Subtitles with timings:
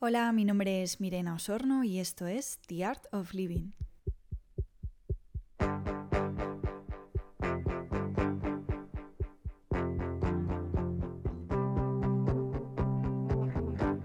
[0.00, 3.72] Hola, mi nombre es Mirena Osorno y esto es The Art of Living.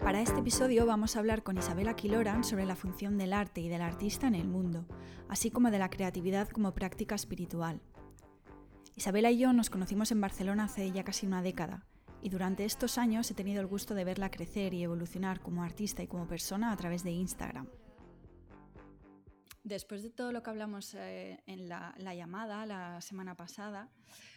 [0.01, 3.69] Para este episodio vamos a hablar con Isabela Quiloran sobre la función del arte y
[3.69, 4.87] del artista en el mundo,
[5.29, 7.81] así como de la creatividad como práctica espiritual.
[8.95, 11.85] Isabela y yo nos conocimos en Barcelona hace ya casi una década,
[12.23, 16.01] y durante estos años he tenido el gusto de verla crecer y evolucionar como artista
[16.01, 17.67] y como persona a través de Instagram.
[19.63, 23.89] Después de todo lo que hablamos eh, en la, llamada la semana pasada,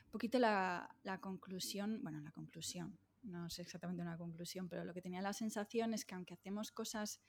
[0.06, 5.02] un poquito la, conclusión, bueno, la conclusión, no sé exactamente una conclusión, pero lo que
[5.02, 7.20] tenía la sensación es que aunque hacemos cosas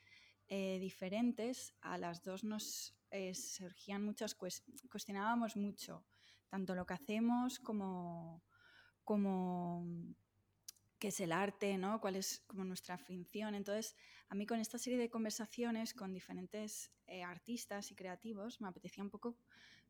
[0.48, 6.03] eh, diferentes, a las dos nos eh, surgían muchas, cuestionábamos mucho,
[6.50, 8.44] tanto lo que hacemos como,
[9.03, 9.86] como
[11.00, 12.02] qué es el arte, ¿no?
[12.02, 13.56] cuál es como nuestra función.
[13.56, 13.96] Entonces,
[14.30, 19.04] a mí con esta serie de conversaciones con diferentes eh, artistas y creativos me apetecía
[19.04, 19.38] un poco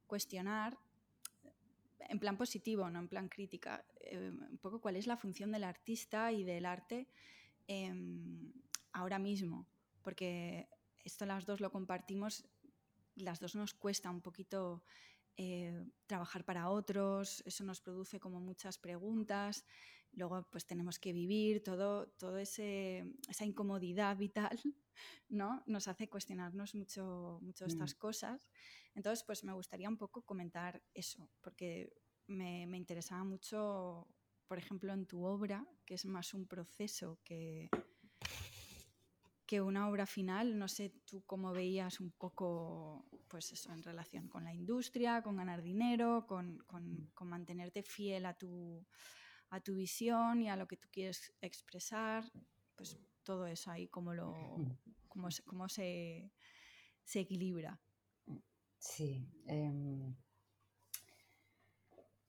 [0.05, 0.77] cuestionar,
[1.99, 5.63] en plan positivo, no en plan crítica, eh, un poco cuál es la función del
[5.63, 7.07] artista y del arte
[7.67, 8.53] em,
[8.93, 9.67] ahora mismo,
[10.01, 10.69] porque
[11.03, 12.45] esto las dos lo compartimos,
[13.15, 14.83] las dos nos cuesta un poquito
[15.37, 19.65] eh, trabajar para otros, eso nos produce como muchas preguntas,
[20.17, 24.59] luego pues tenemos que vivir, todo, todo ese, esa incomodidad vital,
[25.29, 25.63] ¿no?
[25.67, 27.97] Nos hace cuestionarnos mucho, mucho estas mm.
[27.97, 28.49] cosas.
[28.95, 31.93] Entonces, pues me gustaría un poco comentar eso, porque
[32.25, 34.07] me, me interesaba mucho,
[34.47, 37.69] por ejemplo, en tu obra, que es más un proceso que,
[39.47, 44.27] que una obra final, no sé tú cómo veías un poco, pues eso, en relación
[44.27, 46.65] con la industria, con ganar dinero, con,
[47.21, 48.85] mantenerte fiel a tu,
[49.49, 52.23] a tu visión y a lo que tú quieres expresar,
[52.75, 54.35] pues todo eso ahí, cómo, lo,
[55.07, 56.31] cómo, cómo se,
[57.03, 57.79] se equilibra.
[58.79, 59.27] Sí.
[59.45, 60.15] Em,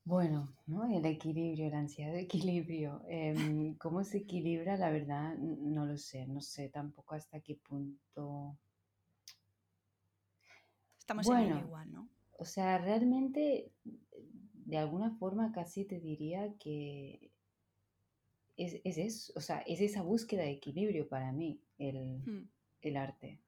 [0.04, 0.84] bueno, ¿no?
[0.86, 3.02] El equilibrio, la ansiedad de equilibrio.
[3.08, 4.76] Em, ¿cómo se equilibra?
[4.76, 6.26] La verdad, no lo sé.
[6.26, 8.56] No sé tampoco hasta qué punto.
[10.98, 12.08] Estamos en ello igual, ¿no?
[12.38, 13.72] O sea, realmente,
[14.68, 17.32] de alguna forma casi te diría que
[18.54, 22.50] es, es eso, o sea, es esa búsqueda de equilibrio para mí, el, hmm.
[22.82, 23.40] el arte.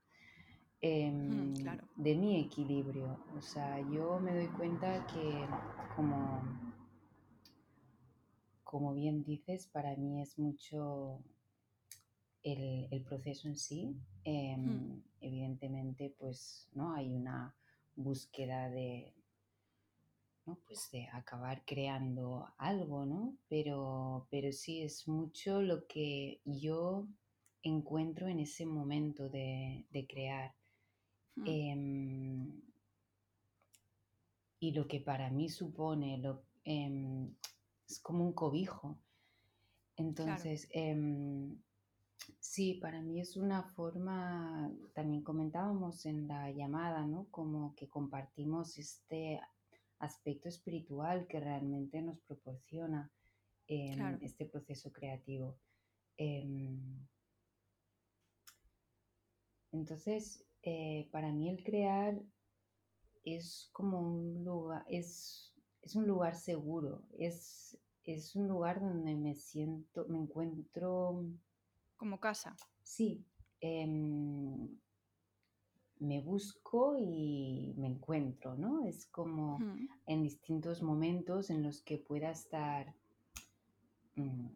[0.81, 1.53] Em,
[1.97, 3.23] de mi equilibrio.
[3.37, 5.47] O sea, yo me doy cuenta que
[5.95, 6.43] como,
[8.65, 11.23] como bien dices, para mí es mucho
[12.43, 13.95] el, proceso en sí.
[14.25, 15.03] Em, hmm.
[15.21, 16.95] Evidentemente, pues, ¿no?
[16.95, 17.55] Hay una
[17.95, 19.13] búsqueda de,
[20.67, 23.37] Pues de acabar creando algo, ¿no?
[23.49, 27.07] Pero, pero sí es mucho lo que yo
[27.63, 30.55] encuentro en ese momento de, de crear.
[31.45, 32.61] Em,
[34.59, 37.35] y lo que para mí supone lo, em,
[37.89, 38.99] es como un cobijo.
[39.97, 41.59] Entonces, em,
[42.39, 47.27] sí, para mí es una forma, también comentábamos en la llamada, ¿no?
[47.31, 49.41] Como que compartimos este
[50.01, 53.11] aspecto espiritual que realmente nos proporciona
[53.67, 55.57] este proceso creativo.
[59.71, 62.21] entonces, eh, para mí el crear
[63.25, 69.35] es como un lugar, es, es un lugar seguro, es, es un lugar donde me
[69.35, 71.25] siento, me encuentro...
[71.97, 72.57] Como casa.
[72.83, 73.25] Sí.
[73.61, 74.69] Em,
[76.01, 78.85] me busco y me encuentro, ¿no?
[78.85, 79.59] Es como
[80.07, 82.95] en distintos momentos en los que pueda estar
[84.17, 84.49] mm,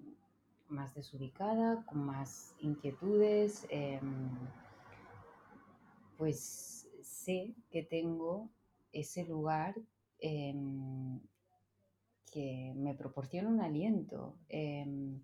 [0.68, 3.66] más desubicada, con más inquietudes.
[3.68, 4.30] Em,
[6.16, 8.50] pues sé que tengo
[8.92, 9.74] ese lugar
[10.20, 11.20] em,
[12.32, 15.22] que me proporciona un aliento em,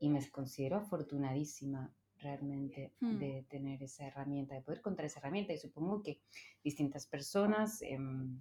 [0.00, 3.18] y me considero afortunadísima realmente hmm.
[3.18, 6.20] de tener esa herramienta, de poder contar esa herramienta y supongo que
[6.62, 8.40] distintas personas em,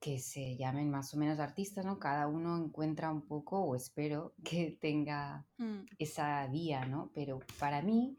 [0.00, 1.98] que se llamen más o menos artistas, ¿no?
[1.98, 5.86] Cada uno encuentra un poco, o espero que tenga hmm.
[5.98, 7.10] esa vía, ¿no?
[7.14, 8.16] Pero para mí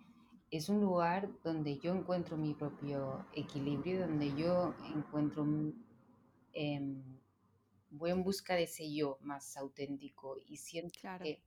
[0.52, 5.46] es un lugar donde yo encuentro mi propio equilibrio, donde yo encuentro,
[6.54, 7.04] eh,
[7.90, 11.42] voy en busca de ese yo más auténtico y siento que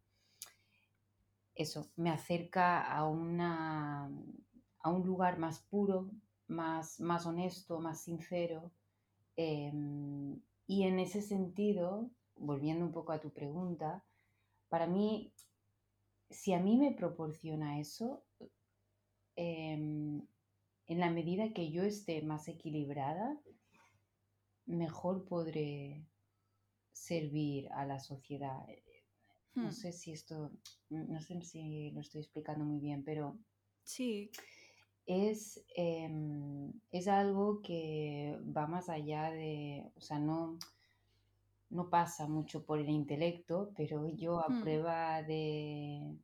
[1.59, 4.11] eso me acerca a, una,
[4.81, 6.11] a un lugar más puro,
[6.47, 8.73] más, más honesto, más sincero.
[9.37, 14.05] Em, y en ese sentido, volviendo un poco a tu pregunta,
[14.71, 15.33] para mí
[16.31, 18.25] si a mí me proporciona eso,
[19.37, 20.27] em,
[20.87, 23.39] en la medida que yo esté más equilibrada,
[24.67, 26.07] mejor podré
[26.93, 28.67] servir a la sociedad.
[29.65, 30.51] No sé si esto,
[30.91, 33.39] no sé si lo estoy explicando muy bien, pero
[33.83, 34.31] sí.
[35.07, 40.59] Es, em, es algo que va más allá de, o sea, no,
[41.71, 44.61] no pasa mucho por el intelecto, pero yo a hmm.
[44.61, 46.15] prueba de,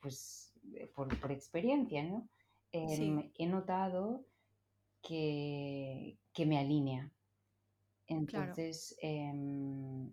[0.00, 0.52] pues,
[0.94, 2.28] por, experiencia, ¿no?
[2.72, 4.24] Em, he notado
[5.02, 7.12] que, que, me alinea.
[8.06, 10.10] Entonces, em,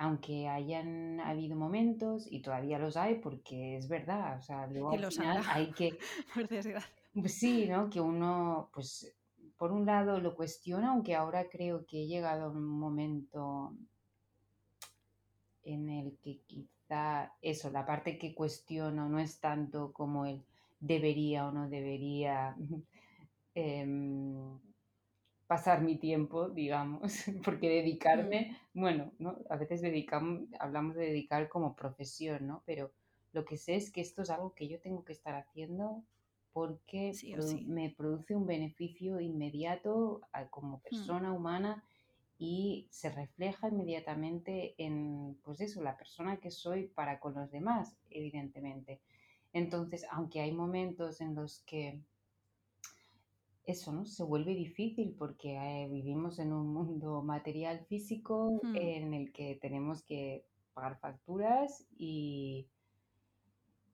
[0.00, 5.12] aunque hayan habido momentos, y todavía los hay, porque es verdad, o sea, luego al
[5.12, 5.98] final hay que...
[7.12, 7.90] Pues sí, ¿no?
[7.90, 9.14] Que uno, pues,
[9.58, 13.74] por un lado lo cuestiona, aunque ahora creo que he llegado a un momento
[15.64, 20.42] en el que quizá eso, la parte que cuestiono no es tanto como el
[20.78, 22.56] debería o no debería
[23.54, 24.58] em,
[25.50, 27.02] pasar mi tiempo, digamos,
[27.44, 28.80] porque dedicarme, mm.
[28.80, 29.36] bueno, ¿no?
[29.50, 32.62] a veces dedicamos, hablamos de dedicar como profesión, ¿no?
[32.66, 32.92] Pero
[33.32, 36.04] lo que sé es que esto es algo que yo tengo que estar haciendo
[36.52, 37.12] porque
[37.66, 40.20] me produce un beneficio inmediato
[40.50, 40.82] como mm.
[40.82, 41.82] persona humana
[42.38, 47.96] y se refleja inmediatamente en, pues eso, la persona que soy para con los demás,
[48.08, 49.00] evidentemente.
[49.52, 52.00] Entonces, aunque hay momentos en los que
[53.70, 54.04] eso, ¿no?
[54.06, 58.76] Se vuelve difícil porque eh, vivimos en un mundo material físico hmm.
[58.76, 60.44] en el que tenemos que
[60.74, 62.68] pagar facturas y,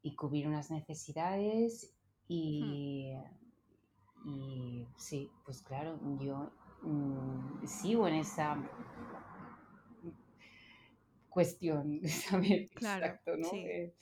[0.02, 1.94] y cubrir unas necesidades
[2.28, 2.32] hmm.
[2.32, 3.14] y,
[4.26, 6.50] y sí, pues claro, yo
[6.82, 8.60] mm, sigo en esa
[11.28, 13.48] cuestión de saber exacto, ¿no?
[13.52, 13.94] Eh,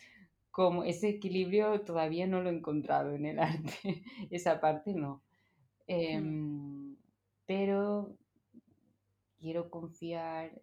[0.51, 5.23] como ese equilibrio todavía no lo he encontrado en el arte, esa parte no.
[5.87, 6.97] Em,
[7.47, 8.17] pero
[9.39, 10.63] quiero confiar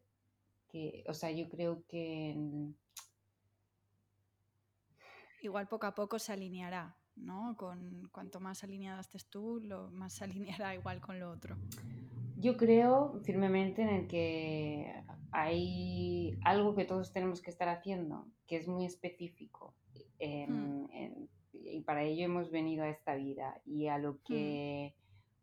[0.67, 2.35] que, o sea, yo creo que...
[5.41, 7.55] Igual poco a poco se alineará, ¿no?
[7.57, 11.57] Con cuanto más alineada estés tú, lo más se alineará igual con lo otro.
[12.37, 18.57] Yo creo firmemente en el que hay algo que todos tenemos que estar haciendo, que
[18.57, 19.75] es muy específico.
[20.23, 20.85] Hmm.
[21.51, 24.19] y para ello hemos venido a esta vida y a lo hmm.
[24.23, 24.95] que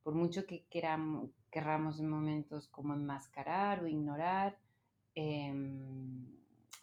[0.03, 4.59] por mucho que queramos, querramos en momentos como enmascarar o ignorar,
[5.15, 6.27] em,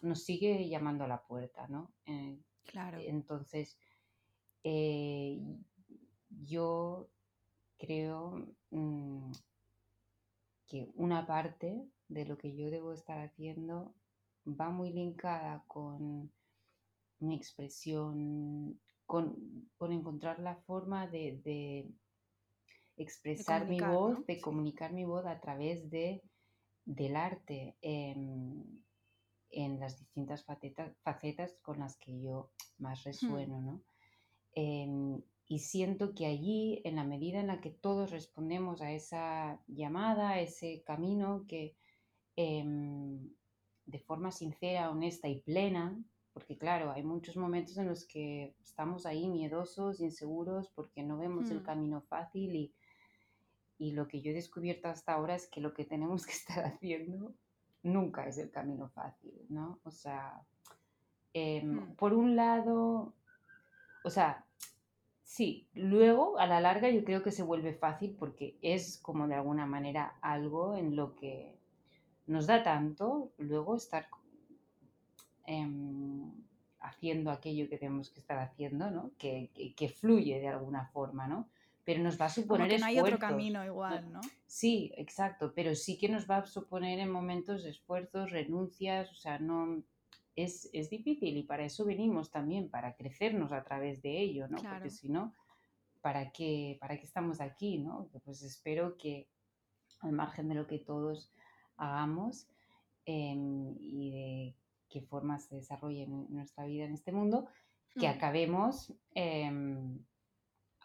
[0.02, 1.92] nos sigue llamando a la puerta, ¿no?
[2.06, 2.98] Eh, claro.
[3.00, 3.78] Entonces,
[4.62, 5.40] eh,
[6.28, 7.08] yo
[7.78, 9.32] creo mm,
[10.66, 13.94] que una parte de lo que yo debo estar haciendo
[14.46, 16.30] va muy linkada con
[17.18, 21.90] mi expresión, con, encontrar la forma de
[22.96, 26.22] expresar mi voz, de comunicar mi voz a través de,
[26.84, 28.82] del arte en,
[29.78, 33.08] las distintas facetas, facetas, con las que yo más hmm.
[33.08, 33.82] resueno, ¿no?
[34.52, 39.62] Em, y siento que allí, en la medida en la que todos respondemos a esa
[39.68, 41.76] llamada, a ese camino que
[42.34, 43.30] em,
[43.84, 45.96] de forma sincera, honesta y plena,
[46.32, 51.50] porque claro, hay muchos momentos en los que estamos ahí miedosos, inseguros, porque no vemos
[51.50, 51.64] el hmm.
[51.64, 52.74] camino fácil y
[53.78, 56.64] y lo que yo he descubierto hasta ahora es que lo que tenemos que estar
[56.64, 57.34] haciendo
[57.82, 59.78] nunca es el camino fácil, ¿no?
[59.84, 60.42] O sea,
[61.32, 61.96] em, hmm.
[61.96, 63.14] por un lado,
[64.04, 64.44] o sea,
[65.22, 69.34] sí, luego a la larga yo creo que se vuelve fácil porque es como de
[69.34, 71.56] alguna manera algo en lo que
[72.26, 74.08] nos da tanto luego estar
[75.46, 76.32] em,
[76.80, 79.10] haciendo aquello que tenemos que estar haciendo, ¿no?
[79.18, 81.48] Que, que, fluye de alguna forma, ¿no?
[81.86, 84.20] Pero nos va a suponer Como que no hay otro camino igual, ¿no?
[84.44, 89.38] Sí, exacto, pero sí que nos va a suponer en momentos esfuerzos, renuncias, o sea,
[89.38, 89.84] no
[90.34, 94.58] es, difícil y para eso venimos también, para crecernos a través de ello, ¿no?
[94.60, 95.32] Porque si no,
[96.00, 98.10] ¿para qué, ¿para qué estamos aquí, no?
[98.24, 99.28] Pues espero que
[100.00, 101.32] al margen de lo que todos
[101.76, 102.48] hagamos
[103.04, 104.56] em, y de
[104.88, 107.46] qué forma se desarrolle nuestra vida en este mundo,
[107.94, 108.10] que mm.
[108.10, 110.00] acabemos em,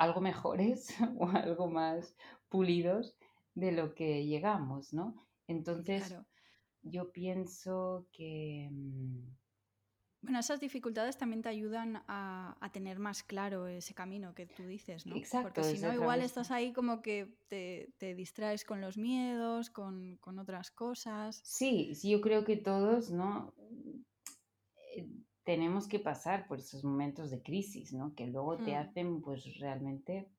[0.01, 2.15] algo mejores o algo más
[2.49, 3.15] pulidos
[3.53, 5.27] de lo que llegamos, ¿no?
[5.47, 6.15] Entonces,
[6.81, 8.69] yo pienso que...
[8.71, 9.19] Mm,
[10.23, 15.07] bueno, esas dificultades también te ayudan a, tener más claro ese camino que tú dices,
[15.07, 15.15] ¿no?
[15.15, 15.53] Exacto.
[15.55, 20.37] Porque si no, igual estás ahí como que te, distraes con los miedos, con, con,
[20.37, 21.41] otras cosas.
[21.43, 23.51] Sí, sí, yo creo que todos, ¿no?
[25.43, 28.13] Tenemos que pasar por esos momentos de crisis, ¿no?
[28.15, 30.29] Que luego te hacen pues realmente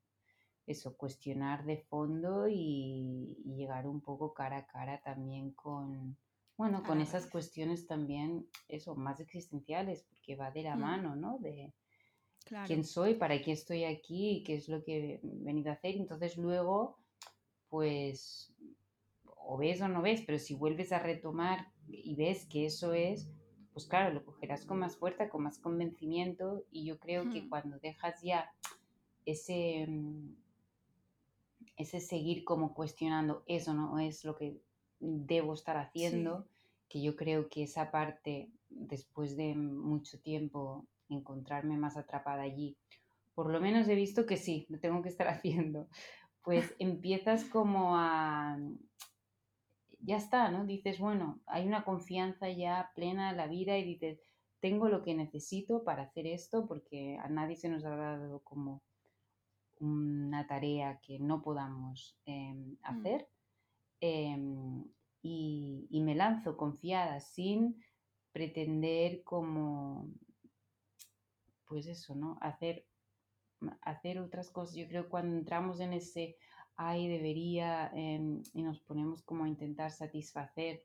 [0.67, 6.17] eso, cuestionar de fondo y, llegar un poco cara a cara también con,
[6.57, 11.39] bueno, con esas cuestiones también, eso, más existenciales, porque va de la mano, ¿no?
[11.39, 11.73] De
[12.67, 15.97] quién soy, para qué estoy aquí, qué es lo que he venido a hacer.
[15.97, 16.99] Entonces luego,
[17.69, 18.55] pues,
[19.25, 23.29] o ves o no ves, pero si vuelves a retomar y ves que eso es,
[23.73, 27.79] pues claro, lo cogerás con más fuerza, con más convencimiento y yo creo que cuando
[27.79, 28.53] dejas ya
[29.25, 30.35] ese, mm,
[31.77, 34.61] ese seguir como cuestionando eso no es lo que
[35.01, 36.47] debo estar haciendo,
[36.89, 42.77] que yo creo que esa parte, después de mucho tiempo encontrarme más atrapada allí,
[43.35, 45.89] por lo menos he visto que sí, lo tengo que estar haciendo,
[46.43, 48.59] pues empiezas como a,
[50.03, 50.67] ya está, ¿no?
[50.67, 54.21] Dices, bueno, hay una confianza ya plena en la vida y dices,
[54.61, 58.83] tengo lo que necesito para hacer esto porque a nadie se nos ha dado como
[59.81, 62.77] una tarea que no podamos em, mm.
[62.83, 63.29] hacer.
[64.01, 64.85] Em,
[65.23, 67.81] y, y, me lanzo confiada sin
[68.33, 70.09] pretender como,
[71.67, 72.39] pues eso, ¿no?
[72.41, 72.87] Hacer,
[73.83, 74.75] hacer otras cosas.
[74.75, 76.37] Yo creo que cuando entramos en ese
[76.77, 80.85] ay, debería, em, y nos ponemos como a intentar satisfacer,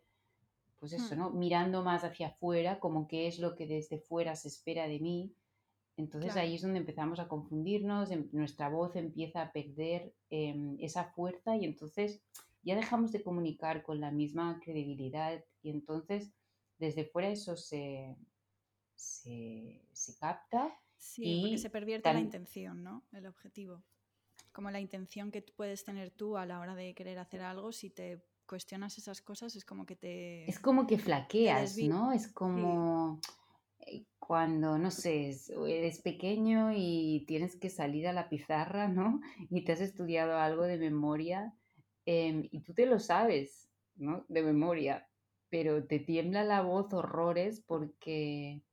[0.80, 1.20] pues eso, hmm.
[1.20, 1.30] ¿no?
[1.32, 5.34] Mirando más hacia afuera, como qué es lo que desde fuera se espera de mí.
[5.96, 11.06] Entonces ahí es donde empezamos a confundirnos, em, nuestra voz empieza a perder em, esa
[11.06, 12.22] fuerza y entonces
[12.62, 16.32] ya dejamos de comunicar con la misma credibilidad y entonces
[16.78, 18.16] desde fuera eso se,
[18.96, 19.82] se,
[20.20, 20.78] capta.
[20.98, 23.04] Sí, y porque se pervierte la intención, ¿no?
[23.12, 23.84] El objetivo
[24.58, 27.92] como la intención que puedes tener tú a la hora de querer hacer algo, si
[27.92, 30.50] te cuestionas esas cosas, es como que te...
[30.50, 32.12] Es como que flaqueas, ¿no?
[32.12, 33.20] Es como
[33.82, 35.38] eh, cuando, no sé,
[35.68, 39.22] eres pequeño y tienes que salir a la pizarra, ¿no?
[39.52, 41.54] Y te has estudiado algo de memoria
[42.08, 44.26] em, y tú te lo sabes, ¿no?
[44.28, 45.08] De memoria,
[45.50, 48.64] pero te tiembla la voz horrores porque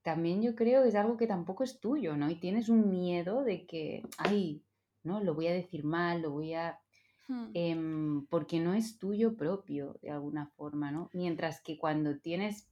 [0.00, 2.30] también yo creo que es algo que tampoco es tuyo, ¿no?
[2.30, 4.64] Y tienes un miedo de que, ay,
[5.02, 5.22] ¿no?
[5.22, 6.80] Lo voy a decir mal, lo voy a...
[7.28, 7.50] Hmm.
[7.54, 11.10] Em, porque no es tuyo propio de alguna forma, ¿no?
[11.12, 12.68] Mientras que cuando tienes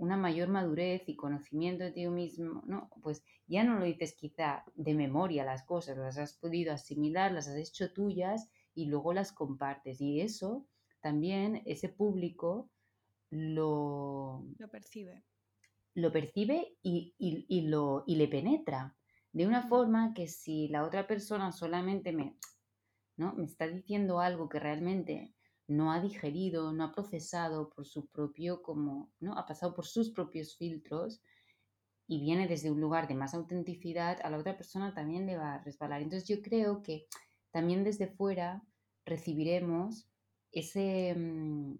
[0.00, 2.88] una mayor madurez y conocimiento de ti mismo, ¿no?
[3.02, 7.48] Pues ya no lo dices quizá de memoria las cosas, las has podido asimilar, las
[7.48, 10.00] has hecho tuyas y luego las compartes.
[10.00, 10.66] Y eso
[11.02, 12.70] también ese público
[13.28, 15.22] lo, lo percibe.
[15.94, 18.96] Lo percibe y, y, lo, y le penetra.
[19.32, 22.36] De una forma que si la otra persona solamente me,
[23.16, 23.34] ¿no?
[23.34, 25.34] me está diciendo algo que realmente
[25.68, 29.38] no ha digerido, no ha procesado por su propio, como, ¿no?
[29.38, 31.22] Ha pasado por sus propios filtros
[32.08, 35.54] y viene desde un lugar de más autenticidad, a la otra persona también le va
[35.54, 36.02] a resbalar.
[36.02, 37.06] Entonces yo creo que
[37.52, 38.64] también desde fuera
[39.04, 40.10] recibiremos
[40.50, 41.76] ese, mm,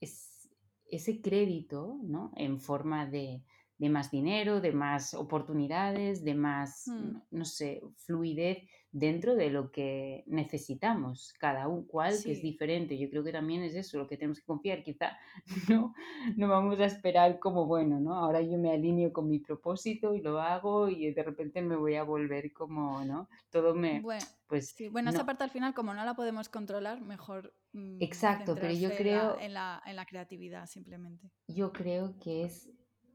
[0.00, 2.32] ese crédito, ¿no?
[2.34, 3.44] En forma de,
[3.78, 7.16] de más dinero, de más oportunidades, de más, mm.
[7.30, 8.58] no sé, fluidez
[8.92, 12.98] dentro de lo que necesitamos, cada cual que es diferente.
[12.98, 14.82] Yo creo que también es eso lo que tenemos que confiar.
[14.84, 15.16] Quizá
[15.70, 15.94] no,
[16.36, 18.14] no vamos a esperar como, bueno, ¿no?
[18.14, 21.96] Ahora yo me alineo con mi propósito y lo hago y de repente me voy
[21.96, 23.28] a volver como, ¿no?
[23.50, 24.02] Todo me...
[24.02, 27.54] Bueno, pues, bueno esa parte al final, como no la podemos controlar, mejor...
[27.72, 29.38] Mm, Exacto, pero yo creo...
[29.40, 31.30] En la, en la creatividad, simplemente.
[31.48, 32.70] Yo creo que es,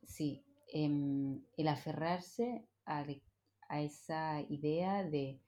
[0.08, 3.06] sí, Em, el aferrarse a,
[3.80, 5.40] esa idea de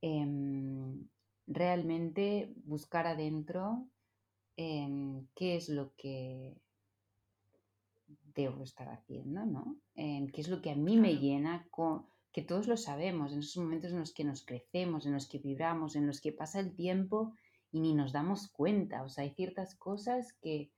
[0.00, 1.08] em,
[1.46, 3.88] realmente buscar adentro
[4.56, 6.56] em, qué es lo que
[8.34, 9.76] debo estar haciendo, ¿no?
[9.94, 11.68] qué es lo que a mí me llena,
[12.32, 15.38] que todos lo sabemos, en esos momentos en los que nos crecemos, en los que
[15.38, 17.32] vibramos, en los que pasa el tiempo
[17.70, 19.04] y ni nos damos cuenta.
[19.04, 20.72] O sea, hay ciertas cosas que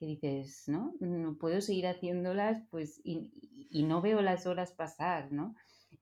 [0.00, 0.94] que dices, ¿no?
[0.98, 3.30] No puedo seguir haciéndolas, pues, y,
[3.84, 5.54] no veo las horas pasar, ¿no?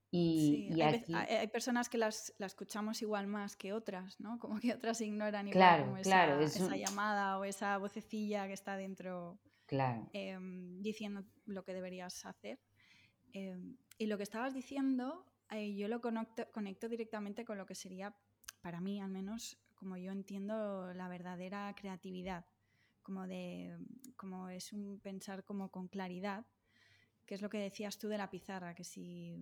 [0.09, 4.39] Y, hay, personas que las, escuchamos igual más que otras, ¿no?
[4.39, 8.77] Como que otras ignoran igual claro, como claro, esa, llamada o esa vocecilla que está
[8.77, 10.09] dentro claro.
[10.13, 12.57] Em, diciendo lo que deberías hacer.
[13.33, 17.75] Em, y lo que estabas diciendo, eh, yo lo conecto, conecto directamente con lo que
[17.75, 18.15] sería,
[18.61, 22.45] para mí al menos, como yo entiendo, la verdadera creatividad
[23.09, 23.75] como de
[24.15, 26.45] como es un pensar como con claridad,
[27.25, 29.35] que es lo que decías tú de la pizarra, que si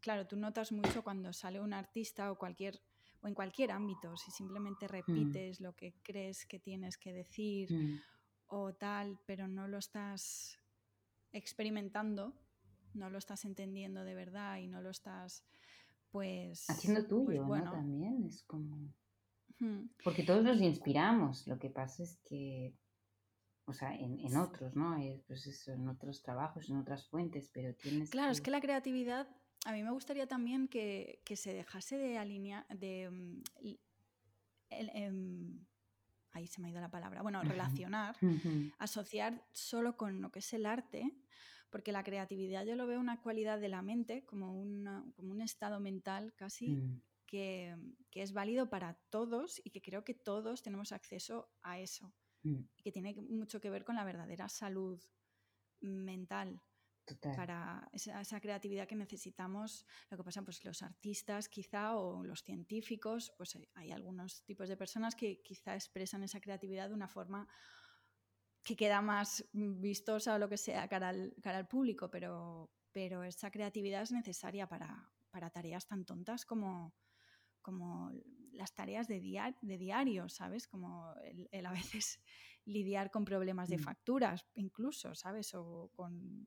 [0.00, 2.80] claro, tú notas mucho cuando sale un artista o cualquier
[3.20, 4.88] o en cualquier ámbito, si simplemente mm.
[4.88, 8.00] repites lo que crees que tienes que decir mm.
[8.46, 10.60] o tal, pero no lo estás
[11.32, 12.32] experimentando,
[12.94, 15.44] no lo estás entendiendo de verdad y no lo estás,
[16.12, 16.70] pues...
[16.70, 17.72] Haciendo pues tuyo, bueno.
[17.72, 18.94] También es como...
[20.02, 22.74] Porque todos nos inspiramos, lo que pasa es que,
[23.72, 24.96] o sea, en, otros, ¿no?
[25.26, 28.10] Pues eso, en otros trabajos, en otras fuentes, pero tienes...
[28.10, 29.26] Claro, es que la creatividad,
[29.64, 33.10] a mí me gustaría también que, se dejase de alinear, de...
[33.10, 33.42] Mm,
[34.68, 35.66] em,
[36.32, 38.16] ahí se me ha ido la palabra, bueno, relacionar,
[38.78, 41.10] asociar solo con lo que es el arte,
[41.70, 44.48] porque la creatividad yo lo veo una cualidad de la mente, como,
[45.14, 47.02] como un estado mental casi, mm.
[47.26, 47.74] que,
[48.12, 52.12] es válido para todos y que creo que todos tenemos acceso a eso,
[52.42, 52.60] mm.
[52.76, 55.00] y que tiene mucho que ver con la verdadera salud
[55.80, 56.62] mental
[57.20, 59.84] para esa, creatividad que necesitamos.
[60.10, 64.76] Lo que pasa, pues los artistas quizá o los científicos, pues hay, algunos tipos de
[64.76, 67.48] personas que quizá expresan esa creatividad de una forma
[68.62, 73.24] que queda más vistosa o lo que sea cara al, cara al público, pero, pero
[73.24, 76.94] esa creatividad es necesaria para, para tareas tan tontas como,
[77.60, 78.12] como
[78.52, 79.20] las tareas de,
[79.60, 80.66] de diario, ¿sabes?
[80.66, 81.14] Como
[81.50, 82.20] el, a veces
[82.64, 83.82] lidiar con problemas de mm.
[83.82, 85.54] facturas, incluso, ¿sabes?
[85.54, 86.46] O con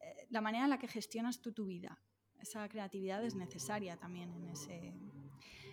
[0.00, 1.98] eh, la manera en la que gestionas tú tu vida.
[2.40, 4.94] Esa creatividad es necesaria también en ese...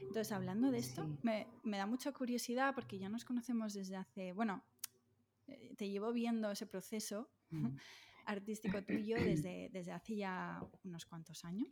[0.01, 4.63] Entonces, hablando de esto, me, da mucha curiosidad porque ya nos conocemos desde hace, bueno,
[5.47, 7.77] eh, te llevo viendo ese proceso mm.
[8.25, 11.69] Artístico tuyo desde, desde hace ya unos cuantos años,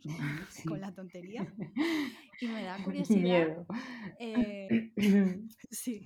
[0.66, 1.52] con la tontería.
[2.40, 3.66] Y me da curiosidad.
[4.18, 4.92] Eh,
[5.70, 6.04] sí,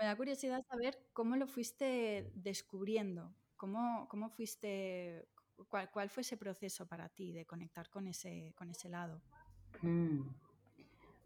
[0.00, 5.28] me da curiosidad saber cómo lo fuiste descubriendo, cómo, cómo fuiste
[5.68, 9.22] ¿Cuál, fue ese proceso para ti de conectar con ese, con ese lado?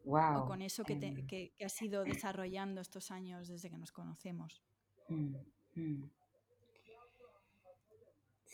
[0.05, 0.43] Wow.
[0.43, 1.27] O con eso que, te, em.
[1.27, 4.63] que, has ido desarrollando estos años desde que nos conocemos.
[5.09, 5.35] Mm,
[5.75, 6.11] mm.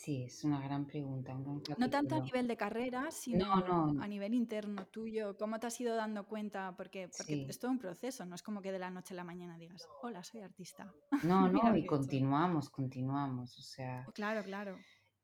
[0.05, 1.33] Sí, es una gran pregunta.
[1.33, 3.51] no tanto a nivel de carrera, sino
[3.99, 5.35] a nivel interno tuyo.
[5.35, 6.75] ¿Cómo te has ido dando cuenta?
[6.77, 9.23] Porque, porque es todo un proceso, no es como que de la noche a la
[9.23, 10.93] mañana digas, hola, soy artista.
[11.23, 13.57] No, no, y continuamos, continuamos.
[13.57, 14.05] O sea.
[14.13, 14.77] Claro, claro.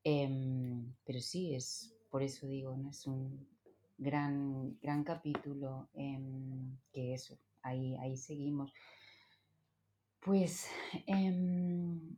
[0.04, 2.90] Em, pero sí, es por eso digo, ¿no?
[2.90, 3.48] es un
[4.00, 8.74] gran, gran capítulo em, que eso, ahí, ahí seguimos.
[10.22, 10.66] Pues,
[11.06, 12.18] em,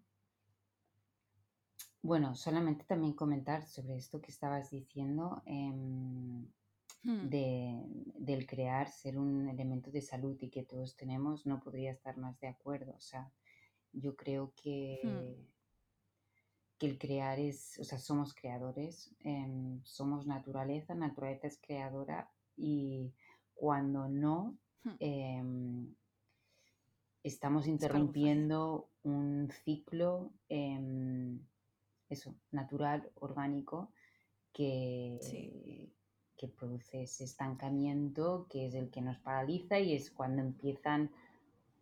[2.03, 6.43] bueno, solamente también comentar sobre esto que estabas diciendo, hmm.
[7.03, 7.81] de,
[8.19, 12.39] del crear ser un elemento de salud y que todos tenemos, no podría estar más
[12.39, 12.93] de acuerdo.
[12.95, 13.31] O sea,
[13.91, 14.61] yo creo hmm.
[14.61, 15.37] que
[16.77, 23.13] que el crear es, o sea, somos creadores, em, somos naturaleza, naturaleza es creadora y
[23.53, 24.95] cuando no, hmm.
[24.99, 25.95] em,
[27.23, 31.39] estamos interrumpiendo un ciclo, em,
[32.09, 33.91] eso, natural, orgánico,
[34.51, 35.89] que,
[36.37, 41.09] que produce ese estancamiento, que es el que nos paraliza y es cuando empiezan,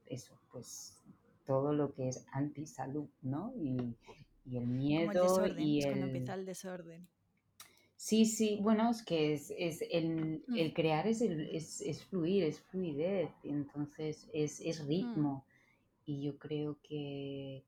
[0.05, 0.97] eso, pues
[1.45, 3.53] todo lo que es antisalud, ¿no?
[3.57, 3.95] Y,
[4.45, 5.85] y el miedo y el...
[5.85, 7.07] cuando empieza el desorden.
[7.95, 10.57] Sí, sí, bueno, es que es, es el, mm.
[10.57, 14.87] el, crear es, el, es, es, fluir, es fluidez, entonces es, es mm.
[14.87, 15.45] ritmo.
[16.05, 17.63] Y yo creo que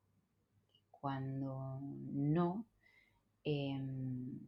[1.04, 2.66] cuando no,
[3.44, 4.40] em,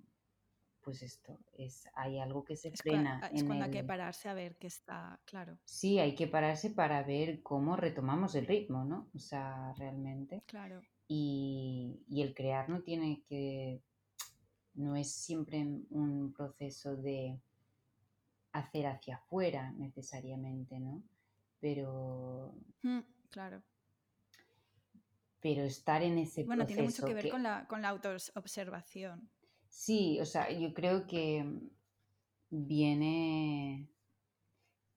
[0.79, 3.29] pues esto, es, hay algo que se frena.
[3.33, 5.59] es cuando hay que pararse a ver que está claro.
[5.65, 9.09] Sí, hay que pararse para ver cómo retomamos el ritmo, ¿no?
[9.13, 10.43] O sea, realmente.
[10.45, 10.81] Claro.
[11.09, 13.81] Y, el crear no tiene que,
[14.75, 15.57] no es siempre
[15.89, 17.37] un proceso de
[18.53, 21.03] hacer hacia afuera necesariamente, ¿no?
[21.59, 22.55] Pero...
[22.81, 23.61] Mm, claro.
[25.45, 26.65] Pero estar en ese bueno, proceso...
[26.65, 29.29] Bueno, tiene mucho que ver con la, con la autoobservación.
[29.69, 31.45] Sí, o sea, yo creo que
[32.49, 33.87] viene...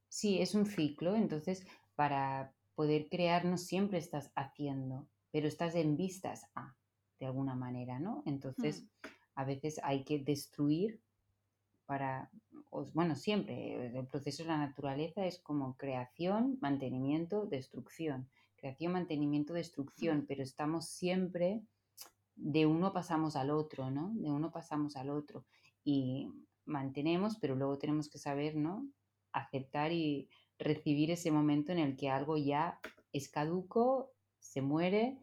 [0.08, 5.98] Sí, es un ciclo, entonces para poder crear no siempre estás haciendo, pero estás en
[5.98, 6.74] vistas a,
[7.20, 8.22] de alguna manera, ¿no?
[8.24, 9.06] Entonces, mm.
[9.34, 11.02] a veces hay que destruir
[11.84, 12.30] para,
[12.94, 18.30] bueno, siempre, el proceso de la naturaleza es como creación, mantenimiento, destrucción.
[18.58, 21.62] Creación, mantenimiento, destrucción, pero estamos siempre,
[22.36, 24.12] de uno pasamos al otro, ¿no?
[24.14, 25.46] De uno pasamos al otro.
[25.84, 26.28] Y
[26.64, 28.86] mantenemos, pero luego tenemos que saber, ¿no?
[29.32, 32.80] Aceptar y recibir ese momento en el que algo ya
[33.12, 35.18] es caduco se muere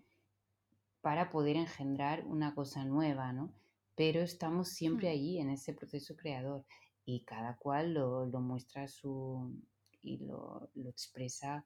[1.01, 3.53] para poder engendrar una cosa nueva, ¿no?
[3.95, 5.11] Pero estamos siempre hmm.
[5.11, 6.65] allí en ese proceso creador
[7.05, 9.53] y cada cual lo, muestra su
[10.01, 11.65] y lo, expresa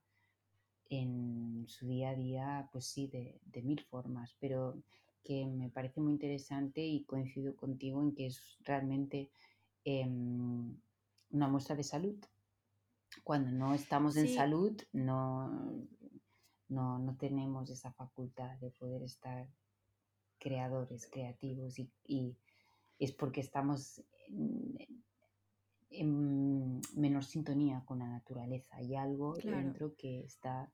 [0.89, 4.81] en su día a día, pues sí, de, mil formas, pero
[5.23, 9.31] que me parece muy interesante y coincido contigo en que es realmente
[9.83, 10.75] em,
[11.29, 12.17] una muestra de salud.
[13.23, 15.49] Cuando no estamos en salud, no,
[16.67, 19.47] no, no, tenemos esa facultad de poder estar
[20.39, 22.37] creadores, creativos y,
[22.97, 24.03] es porque estamos
[25.89, 28.75] en, menor sintonía con la naturaleza.
[28.75, 30.71] Hay algo dentro que está,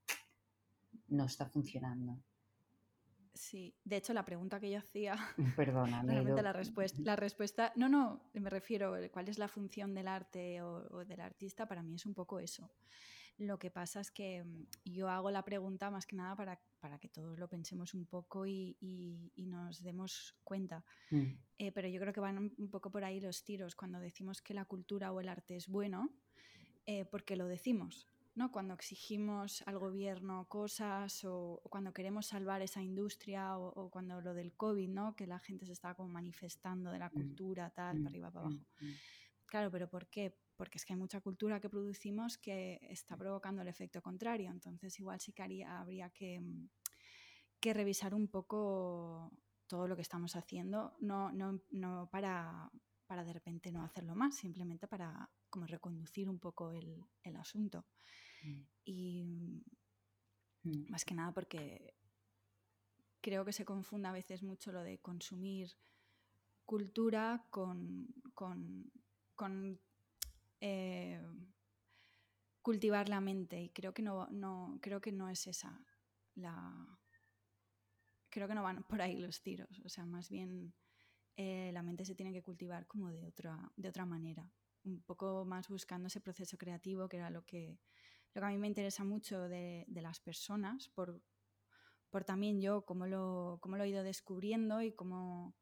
[1.07, 2.19] no está funcionando.
[3.35, 5.17] Sí, de hecho la pregunta que yo hacía,
[5.57, 10.07] Perdona, realmente la respuesta, la respuesta, no, no, me refiero, cuál es la función del
[10.07, 12.71] arte o, del artista, para mí es un poco eso.
[13.37, 16.99] Lo que pasa es que mm, yo hago la pregunta más que nada para, para
[16.99, 20.83] que todos lo pensemos un poco y, y, nos demos cuenta.
[21.11, 21.23] Mm.
[21.57, 24.53] Eh, pero yo creo que van un poco por ahí los tiros cuando decimos que
[24.53, 26.09] la cultura o el arte es bueno,
[26.85, 28.07] eh, porque lo decimos.
[28.35, 28.51] ¿no?
[28.51, 34.53] Cuando exigimos al gobierno cosas o, cuando queremos salvar esa industria o, cuando lo del
[34.53, 35.15] COVID, ¿no?
[35.15, 38.31] Que la gente se está como manifestando de la mm, cultura, tal, para mm, arriba,
[38.31, 38.61] para abajo.
[38.81, 38.91] Mm,
[39.45, 40.37] claro, pero ¿por qué?
[40.55, 44.51] Porque es que hay mucha cultura que producimos que está provocando el efecto contrario.
[44.51, 46.41] Entonces igual sí que habría que,
[47.59, 49.31] que revisar un poco
[49.67, 52.69] todo lo que estamos haciendo, no, no, no para,
[53.07, 57.85] para de repente no hacerlo más, simplemente para como reconducir un poco el, el asunto.
[58.43, 58.61] Mm.
[58.85, 59.23] Y
[60.63, 60.91] mm.
[60.91, 61.95] más que nada porque
[63.21, 65.71] creo que se confunde a veces mucho lo de consumir
[66.65, 68.13] cultura con,
[70.61, 71.21] eh,
[72.61, 75.79] cultivar la mente y creo que no, no, creo que no es esa
[76.35, 76.99] la
[78.29, 80.73] creo que no van por ahí los tiros o sea más bien
[81.37, 84.51] eh, la mente se tiene que cultivar como de otra de otra manera
[84.83, 87.79] un poco más buscando ese proceso creativo que era lo que
[88.35, 91.21] lo que a mí me interesa mucho de, las personas, por,
[92.09, 95.55] por, también yo cómo lo, cómo lo he ido descubriendo y cómo...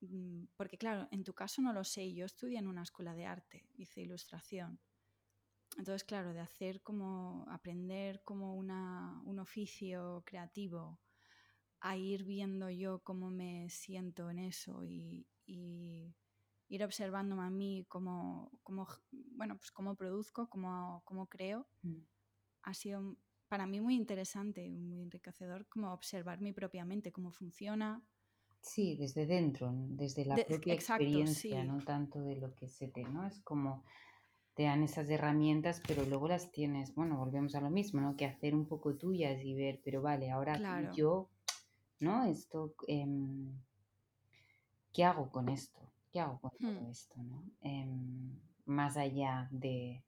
[0.00, 3.26] Mm, porque claro, en tu caso no lo sé, yo estudié en una escuela de
[3.26, 4.80] arte, hice ilustración.
[5.76, 11.00] Entonces, claro, de hacer como aprender como una, un oficio creativo,
[11.80, 16.14] a ir viendo yo cómo me siento en eso y, y
[16.68, 21.98] ir observándome a mí cómo, cómo bueno, pues cómo produzco, cómo, cómo creo, mm.
[22.62, 23.16] ha sido
[23.48, 28.02] para mí muy interesante muy enriquecedor como observar mi propia mente, cómo funciona.
[28.66, 33.26] Sí, desde dentro, desde la propia experiencia, no tanto de lo que se te, ¿no?
[33.26, 33.84] Es como
[34.54, 38.16] te dan esas herramientas, pero luego las tienes, bueno, volvemos a lo mismo, ¿no?
[38.16, 41.28] Que hacer un poco tuyas y ver, pero vale, ahora yo,
[42.00, 42.24] ¿no?
[42.24, 43.52] Esto, em,
[44.92, 45.86] ¿qué hago con esto?
[46.16, 46.90] ¿qué hago con todo hmm.
[46.90, 47.22] esto?
[47.22, 47.44] ¿no?
[47.60, 50.02] Em, más allá de...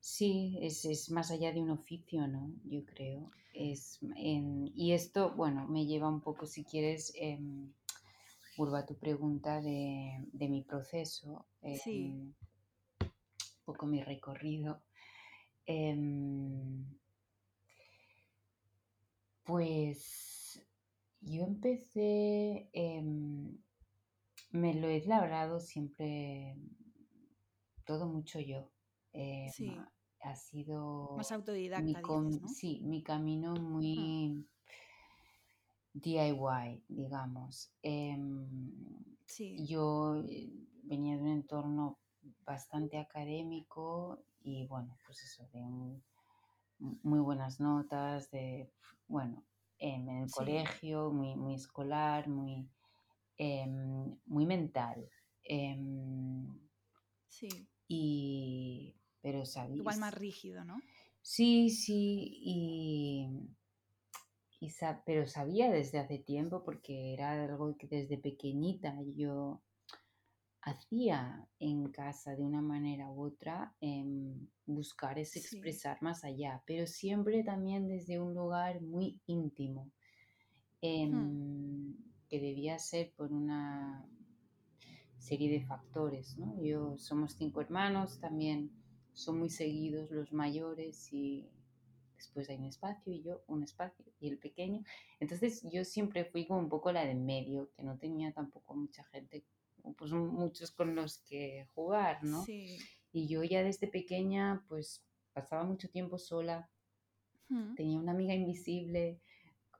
[0.00, 2.52] Sí, es, más allá de un oficio, ¿no?
[2.64, 3.30] Yo creo.
[3.52, 7.38] Es, y esto, bueno, me lleva un poco, si quieres, eh,
[8.76, 11.46] a tu pregunta de, mi proceso.
[11.82, 12.12] sí.
[12.12, 12.34] un
[13.64, 14.82] poco mi recorrido.
[15.66, 16.84] Em,
[19.44, 20.62] pues
[21.20, 22.70] yo empecé
[24.52, 26.56] me lo he labrado siempre
[27.84, 28.68] todo mucho yo.
[29.12, 29.76] Eh, sí.
[30.22, 31.14] Ha sido...
[31.16, 32.48] Más autodidacta, dices, ¿no?
[32.48, 34.46] Sí, mi camino muy
[35.94, 37.72] DIY, digamos.
[37.82, 38.48] Em,
[39.24, 39.66] sí.
[39.66, 41.98] Yo eh, venía de un entorno
[42.44, 45.62] bastante académico y bueno, pues eso, de
[46.78, 48.70] muy buenas notas, de,
[49.06, 49.44] bueno,
[49.78, 52.68] en el colegio, muy, muy escolar, muy
[53.42, 55.08] Em, muy mental.
[55.44, 56.46] Em,
[57.26, 57.48] sí.
[57.88, 59.76] Y, pero sabía.
[59.76, 60.80] Igual más rígido, ¿no?
[61.22, 63.28] Sí, sí, y,
[65.04, 69.62] pero sabía desde hace tiempo porque era algo que desde pequeñita yo
[70.62, 76.86] hacía en casa de una manera u otra, em, buscar es expresar más allá, pero
[76.86, 79.90] siempre también desde un lugar muy íntimo.
[80.82, 84.06] Hmm que debía ser por una
[85.18, 86.62] serie de factores, ¿no?
[86.62, 88.70] Yo somos cinco hermanos, también
[89.20, 91.48] son muy seguidos los mayores y
[92.16, 94.82] después hay un espacio y yo un espacio y el pequeño.
[95.20, 99.04] Entonces yo siempre fui como un poco la de medio, que no tenía tampoco mucha
[99.04, 99.44] gente,
[99.96, 102.44] pues muchos con los que jugar, ¿no?
[102.44, 102.78] Sí.
[103.12, 106.70] Y yo ya desde pequeña pues pasaba mucho tiempo sola,
[107.74, 109.20] tenía una amiga invisible,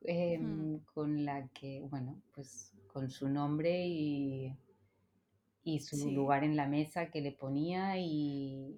[0.03, 4.57] Em, con la que, bueno, pues con su nombre y,
[5.75, 8.77] y su lugar en la mesa que le ponía y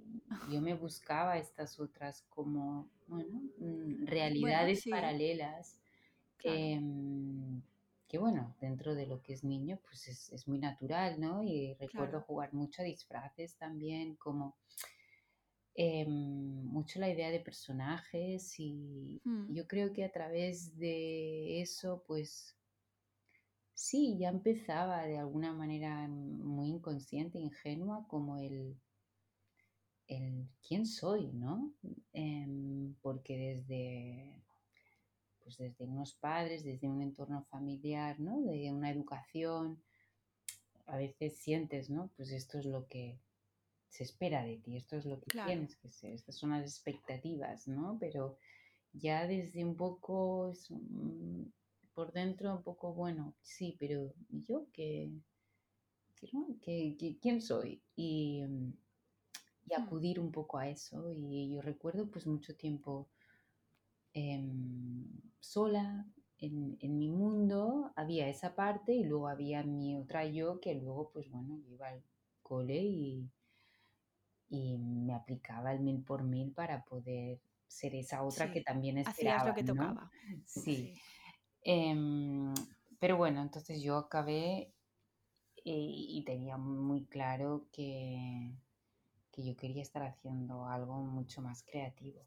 [0.50, 5.80] yo me buscaba estas otras como, bueno, mm, realidades paralelas.
[6.44, 7.62] Em,
[8.08, 11.42] que bueno, dentro de lo que es niño, pues es, muy natural, ¿no?
[11.42, 14.56] Y recuerdo jugar mucho a disfraces también, como
[15.74, 19.54] em, mucho la idea de personajes y hmm.
[19.54, 22.54] yo creo que a través de eso, pues
[23.74, 28.76] sí, ya empezaba de alguna manera muy inconsciente, ingenua, como el,
[30.08, 31.72] el quién soy, ¿no?
[32.12, 34.42] Em, porque desde
[35.42, 38.40] pues desde unos padres, desde un entorno familiar, ¿no?
[38.42, 39.82] De una educación,
[40.86, 42.10] a veces sientes, ¿no?
[42.16, 43.18] Pues esto es lo que
[43.88, 47.68] se espera de ti, esto es lo que tienes que ser, estas son las expectativas,
[47.68, 47.98] ¿no?
[48.00, 48.38] Pero
[48.92, 50.52] ya desde un poco,
[51.94, 55.10] por dentro un poco, bueno, sí, pero yo qué,
[57.20, 57.82] quién soy?
[57.96, 59.82] Y, y hmm.
[59.82, 61.12] acudir un poco a eso.
[61.12, 63.08] Y yo recuerdo pues mucho tiempo
[64.14, 65.06] Em,
[65.40, 66.06] sola
[66.38, 71.30] en, mi mundo, había esa parte y luego había mi otra yo que luego, pues
[71.30, 72.02] bueno, iba al
[72.42, 73.30] cole y,
[74.50, 79.36] y me aplicaba el mil por mil para poder ser esa otra que también esperaba.
[79.36, 80.10] Hacías lo que tocaba.
[80.44, 80.94] Sí.
[81.62, 82.54] Em,
[82.98, 84.72] pero bueno, entonces yo acabé
[85.64, 88.52] y, y tenía muy claro que,
[89.30, 92.26] que yo quería estar haciendo algo mucho más creativo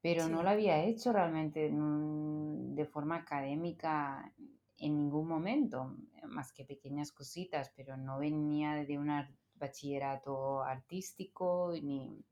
[0.00, 4.32] pero no lo había hecho realmente de forma académica
[4.76, 5.96] en ningún momento,
[6.28, 9.10] más que pequeñas cositas, pero no venía de un
[9.54, 12.24] bachillerato artístico ni,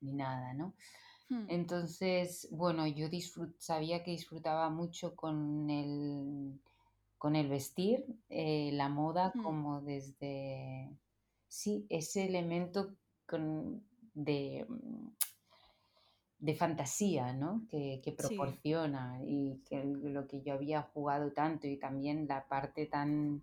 [0.00, 0.74] ni nada, ¿no?
[1.30, 1.46] Hmm.
[1.48, 3.08] Entonces, bueno, yo
[3.58, 6.60] sabía que disfrutaba mucho con el,
[7.16, 9.42] con el vestir, eh, la moda, hmm.
[9.42, 10.90] como desde,
[11.48, 12.94] sí, ese elemento
[14.12, 14.66] de
[16.40, 17.66] de fantasía, ¿no?
[17.68, 23.42] Que, proporciona y que lo que yo había jugado tanto y también la parte tan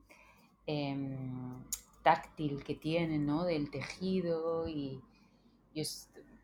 [0.65, 1.63] em,
[2.03, 3.43] táctil que tiene, ¿no?
[3.45, 4.99] Del tejido y
[5.75, 5.83] yo,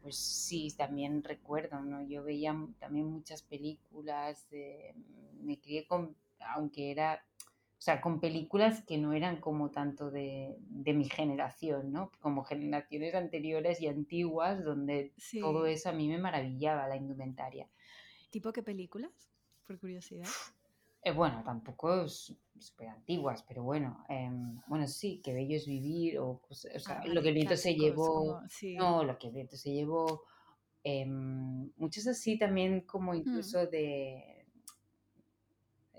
[0.03, 2.03] pues sí, también recuerdo, ¿no?
[2.03, 4.47] Yo veía también muchas películas,
[5.41, 7.25] me crié con, aunque era
[7.83, 12.11] o sea, con películas que no eran como tanto de, mi generación, ¿no?
[12.21, 15.11] Como generaciones anteriores y antiguas, donde
[15.41, 17.67] todo eso a mí me maravillaba, la indumentaria.
[18.29, 19.11] ¿Tipo qué películas?
[19.67, 20.29] Por curiosidad.
[21.03, 26.41] Eh, bueno, tampoco súper antiguas, pero bueno, em, bueno, sí, que bello es vivir, o,
[26.47, 28.41] pues, sea, ah, lo que el viento se llevó,
[28.77, 30.23] no, lo que el viento se llevó,
[30.83, 33.15] em, muchos así también como mm.
[33.15, 34.43] incluso de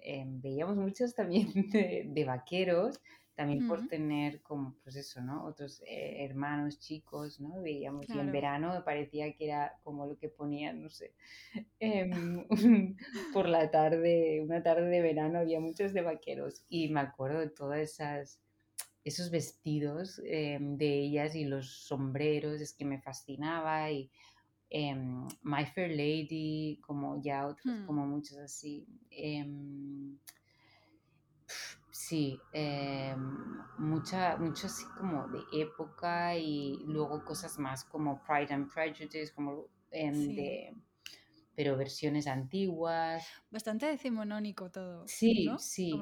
[0.05, 1.49] Em, veíamos muchos también
[2.15, 3.01] de, vaqueros,
[3.35, 5.45] también por tener como, pues eso, ¿no?
[5.45, 7.63] Otros eh, hermanos chicos, ¿no?
[7.63, 11.13] Veíamos y en verano me parecía que era como lo que ponían, no sé,
[11.81, 12.47] em,
[13.33, 17.51] por la tarde, una tarde de verano había muchos de vaqueros y me acuerdo de
[17.51, 18.41] todas esas
[19.05, 24.11] esos vestidos em, de ellas y los sombreros, es que me fascinaba y
[24.77, 27.87] Em, My Fair Lady, como ya otros, hmm.
[27.87, 28.85] como muchos así.
[32.07, 33.15] Sí, eh,
[33.79, 39.69] mucha, mucho así como de época y luego cosas más como Pride and Prejudice, como
[39.91, 40.75] de
[41.55, 43.25] pero versiones antiguas.
[43.51, 45.07] Bastante decimonónico todo.
[45.07, 45.93] Sí, sí.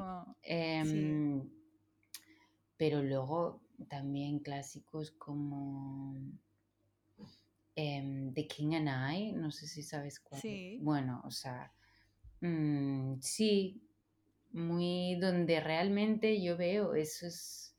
[2.79, 6.17] Pero luego también clásicos como
[7.75, 10.41] Em, The King and I, no sé si sabes cuál.
[10.41, 10.79] Sí.
[10.83, 11.73] Bueno, o sea,
[12.41, 13.83] mm, sí,
[14.53, 17.75] muy donde realmente yo veo eso es,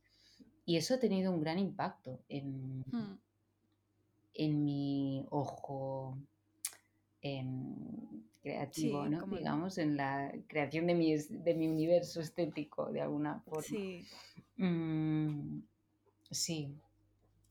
[0.65, 3.19] y eso ha tenido un gran impacto en, hmm.
[4.33, 6.17] en mi ojo
[7.21, 7.75] em,
[8.41, 9.25] creativo, ¿no?
[9.27, 13.63] Digamos, en la creación de mi, de mi universo estético, de alguna forma.
[13.63, 14.05] Sí.
[14.57, 15.61] Mm,
[16.29, 16.75] sí,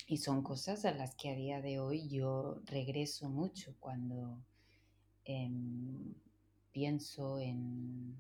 [0.07, 4.39] y son cosas a las que a día de hoy yo regreso mucho cuando
[5.25, 6.15] em,
[6.73, 8.17] pienso en,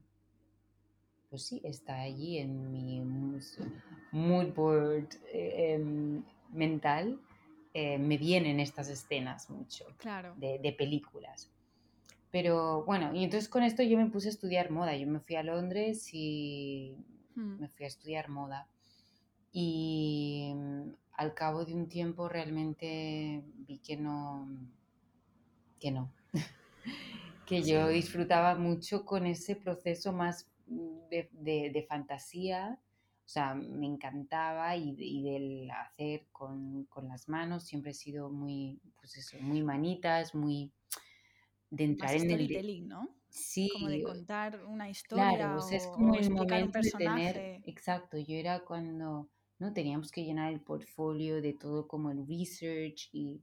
[1.33, 3.01] pues sí, está allí en mi
[4.11, 7.18] mood board eh, em, mental,
[7.73, 10.35] eh, me vienen estas escenas mucho claro.
[10.37, 11.51] de, películas.
[12.31, 14.95] Pero bueno, y entonces con esto yo me puse a estudiar moda.
[14.95, 16.99] Yo me fui a Londres y
[17.35, 17.61] hmm.
[17.61, 18.68] me fui a estudiar moda.
[19.55, 20.55] Y
[21.14, 24.51] al cabo de un tiempo realmente vi que no,
[25.81, 26.12] que no,
[27.47, 30.52] que yo disfrutaba mucho con ese proceso más
[31.11, 32.79] de, fantasía,
[33.25, 38.81] o sea, me encantaba y, y del hacer con, las manos, siempre he sido muy,
[39.01, 40.73] pues eso, muy manitas, muy
[41.71, 42.89] de entrar en el...
[42.89, 43.09] ¿no?
[43.29, 43.71] Sí.
[43.73, 46.79] Como de contar una historia Claro, o sea, es como o el explicar un momento
[46.81, 47.63] de tener, personaje.
[47.65, 49.73] exacto, yo era cuando, ¿no?
[49.73, 53.41] Teníamos que llenar el portfolio de todo como el research y,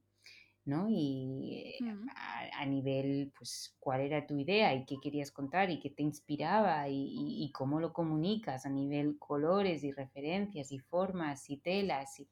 [0.69, 0.87] ¿no?
[0.89, 5.69] Y eh, Mm, a, a nivel, pues, cuál era tu idea y qué querías contar
[5.71, 10.71] y qué te inspiraba y, y- y cómo lo comunicas a nivel colores y referencias
[10.71, 12.19] y formas y telas.
[12.19, 12.27] Y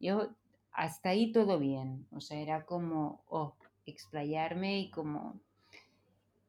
[0.00, 0.30] yo,
[0.72, 5.40] hasta ahí todo bien, o sea, era como, oh, explayarme y como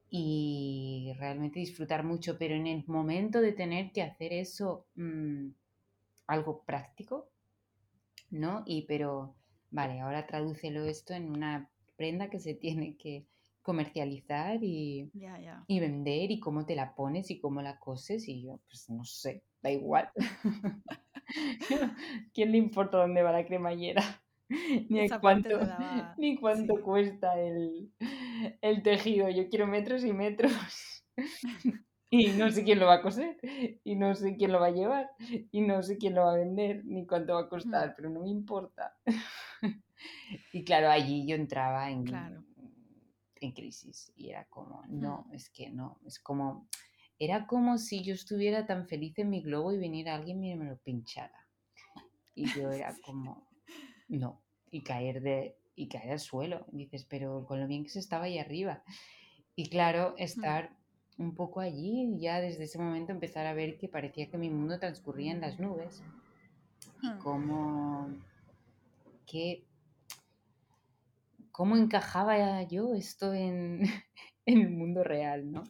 [0.10, 5.50] y realmente disfrutar mucho, pero en el momento de tener que hacer eso, mm,
[6.28, 7.30] algo práctico,
[8.32, 8.64] ¿no?
[8.66, 9.36] Y pero,
[9.74, 13.28] vale, ahora tradúcelo esto en una prenda que se tiene que
[13.62, 15.10] comercializar y,
[15.68, 19.06] y vender y cómo te la pones y cómo la coses y yo, pues no
[19.06, 20.10] sé, da igual.
[22.34, 24.04] ¿Quién le importa dónde va la cremallera?
[24.90, 26.14] Ni cuánto, daba.
[26.18, 26.82] ni cuánto Sí.
[26.82, 27.92] cuesta el,
[28.62, 29.30] el tejido.
[29.30, 30.54] Yo quiero metros y metros.
[32.16, 33.38] Y no sé quién lo va a coser,
[33.84, 35.10] y no sé quién lo va a llevar,
[35.52, 38.22] y no sé quién lo va a vender, ni cuánto va a costar, pero no
[38.22, 38.96] me importa.
[40.52, 42.44] Y claro, allí yo entraba en, claro.
[43.36, 46.68] en crisis y era como, no, es que no, es como,
[47.18, 50.66] era como si yo estuviera tan feliz en mi globo y viniera alguien y me
[50.66, 51.48] lo pinchara.
[52.36, 53.48] Y yo era como,
[54.10, 56.66] no, y caer de y caer al suelo.
[56.74, 58.84] Y dices, pero con lo bien que se estaba ahí arriba.
[59.56, 60.76] Y claro, estar
[61.18, 64.80] un poco allí, ya desde ese momento empezar a ver que parecía que mi mundo
[64.80, 66.02] transcurría en las nubes.
[67.02, 68.10] Y mm, cómo
[69.26, 69.64] que
[71.52, 73.82] cómo encajaba yo esto en,
[74.46, 75.64] en el mundo real, ¿no?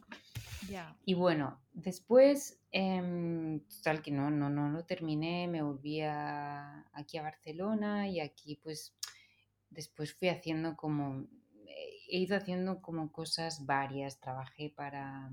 [1.04, 7.18] Y bueno, después, em, total que no, no, no lo terminé, me volví a- aquí
[7.18, 8.94] a Barcelona y aquí pues
[9.68, 11.26] después fui haciendo como,
[12.14, 15.30] he ido haciendo como cosas varias, trabajé para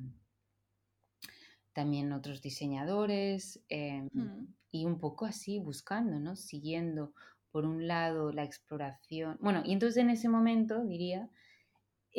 [1.74, 6.36] también otros diseñadores em, Mm, y un poco así buscando, ¿no?
[6.36, 7.14] Siguiendo
[7.52, 11.30] por un lado la exploración, bueno, y entonces en ese momento diría,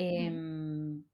[0.08, 0.38] mm,
[0.76, 1.04] em,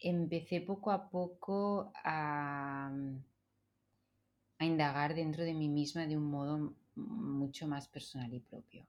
[0.00, 2.90] empecé poco a poco a,
[4.60, 8.86] a indagar dentro de mí misma de un modo mucho más personal y propio.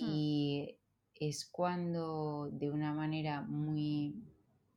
[0.00, 0.76] mm, Y
[1.20, 4.14] es cuando de una manera muy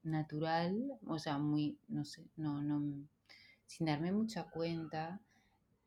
[0.03, 3.07] natural, o sea, muy, no sé, no, no,
[3.65, 5.21] sin darme mucha cuenta,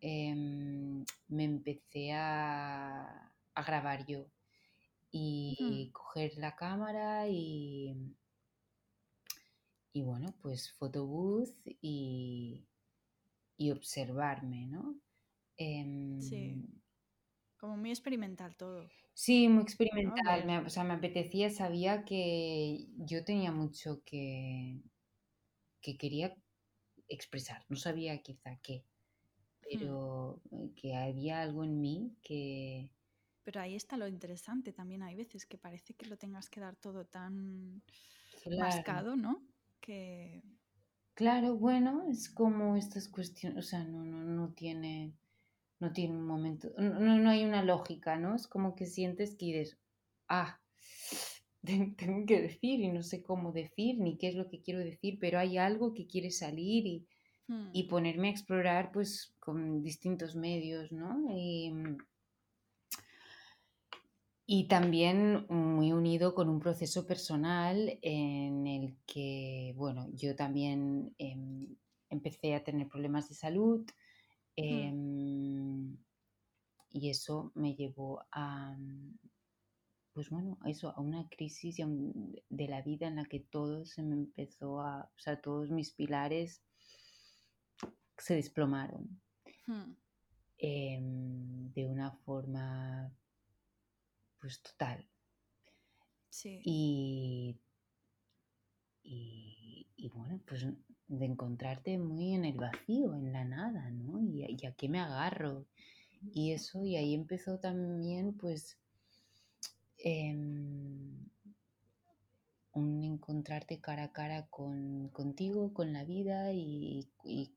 [0.00, 4.26] em, me empecé a, a grabar yo
[5.10, 5.92] y mm.
[5.92, 7.96] coger la cámara y,
[9.92, 12.66] y bueno, pues photobooth y,
[13.56, 14.96] y observarme, ¿no?
[15.56, 16.56] Em, Sí.
[17.64, 18.90] Como muy experimental todo.
[19.14, 20.44] Sí, muy experimental.
[20.44, 24.82] Me, o sea, me apetecía, sabía que yo tenía mucho que,
[25.80, 26.36] que quería
[27.08, 27.64] expresar.
[27.70, 28.84] No sabía quizá qué,
[29.70, 29.78] mm.
[29.78, 32.90] pero eh, que había algo en mí que...
[33.44, 35.02] Pero ahí está lo interesante también.
[35.02, 37.82] Hay veces que parece que lo tengas que dar todo tan
[38.42, 39.42] Claro, mascado, ¿no?
[39.80, 40.42] Que.
[41.14, 45.14] claro, bueno, es como estas cuestiones, o sea, no, no, no tiene,
[45.84, 48.34] no tiene un momento, no, no hay una lógica, ¿no?
[48.34, 49.78] Es como que sientes que dices,
[50.28, 50.60] ah,
[51.64, 54.80] te- tengo que decir y no sé cómo decir ni qué es lo que quiero
[54.80, 57.06] decir, pero hay algo que quiere salir y,
[57.48, 61.26] mm, y ponerme a explorar pues con distintos medios, ¿no?
[61.36, 61.72] Y,
[64.46, 71.76] y también muy unido con un proceso personal en el que, bueno, yo también em,
[72.10, 73.86] empecé a tener problemas de salud
[74.56, 75.98] mm, em,
[76.90, 78.76] y eso me llevó a,
[80.12, 84.14] pues bueno, eso, a una crisis de la vida en la que todo se me
[84.14, 86.62] empezó a, o sea, todos mis pilares
[88.16, 89.20] se desplomaron
[89.66, 89.92] mm.
[90.58, 93.12] em, de una forma
[94.40, 95.08] pues total.
[96.30, 96.60] Sí.
[96.64, 97.60] Y,
[99.02, 100.66] y, y bueno, pues
[101.18, 104.20] de encontrarte muy en el vacío, en la nada, ¿no?
[104.20, 105.66] Y, y a qué me agarro.
[106.32, 108.78] Y eso, y ahí empezó también pues
[109.98, 111.28] em,
[112.72, 117.52] un encontrarte cara a cara con, contigo, con la vida y, y,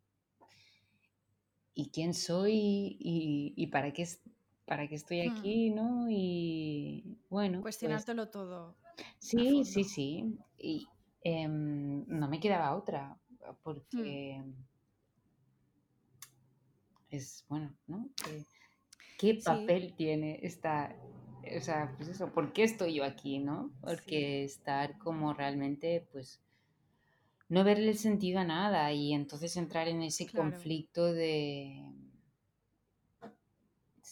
[1.73, 2.53] y quién soy
[2.99, 4.07] y, y para, qué,
[4.65, 5.29] para qué estoy Mm.
[5.29, 6.07] aquí, ¿no?
[6.09, 8.75] Y bueno, pues Cuestionártelo todo
[9.19, 10.37] sí, sí, sí.
[10.57, 10.87] Y
[11.23, 13.17] em, no me quedaba otra
[13.51, 14.43] Mm, porque
[17.09, 18.09] es, bueno, ¿no?
[18.23, 18.43] ¿Qué,
[19.17, 19.43] qué Sí.
[19.43, 20.95] papel tiene esta,
[21.55, 23.71] o sea, pues eso, ¿por qué estoy yo aquí, no?
[23.81, 26.41] Porque estar como realmente, pues,
[27.49, 31.93] no verle el sentido a nada y entonces entrar en ese conflicto de,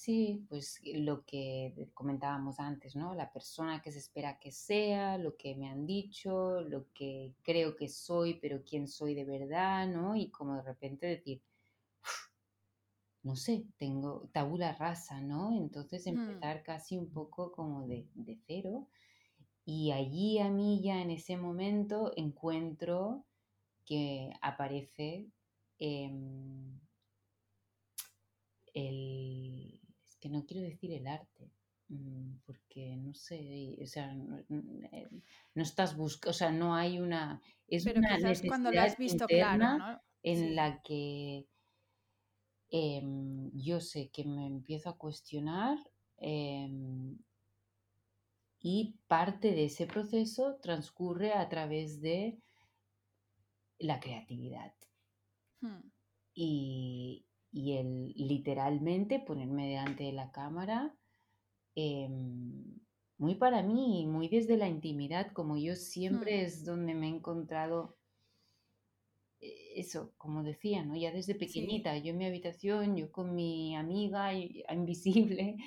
[0.06, 3.16] sí, pues lo que comentábamos antes, ¿no?
[3.16, 7.76] La persona que se espera que sea, lo que me han dicho, lo que creo
[7.76, 10.16] que soy, pero quién soy de verdad, ¿no?
[10.16, 11.42] Y como de repente decir,
[13.24, 15.58] no sé, tengo tabula rasa, ¿no?
[15.58, 16.10] Entonces mm.
[16.10, 18.06] empezar casi un poco como de,
[18.46, 18.88] cero.
[19.66, 23.26] Y allí a mí ya en ese momento encuentro
[23.86, 25.32] que aparece
[25.80, 26.80] em,
[28.76, 29.75] el,
[30.26, 31.52] que no quiero decir el arte,
[31.90, 34.40] mm, porque no sé, o sea, no,
[34.92, 35.08] eh,
[35.54, 39.28] estás buscando, o sea, no hay una, es Pero una quizás cuando lo has visto
[39.28, 40.02] claro, ¿no?
[40.24, 41.46] en la que
[42.78, 45.78] Em, yo sé que me empiezo a cuestionar
[46.18, 47.18] em,
[48.60, 52.40] y parte de ese proceso transcurre a través de
[53.80, 54.74] la creatividad.
[55.62, 55.90] Hmm.
[56.34, 60.96] Y, el literalmente ponerme delante de la cámara,
[61.76, 62.80] em,
[63.18, 66.46] muy para mí, muy desde la intimidad, como yo siempre hmm.
[66.46, 67.98] es donde me he encontrado
[69.76, 70.96] eso, como decía, ¿no?
[70.96, 74.32] Ya desde pequeñita, yo en mi habitación, yo con mi amiga
[74.74, 75.58] invisible,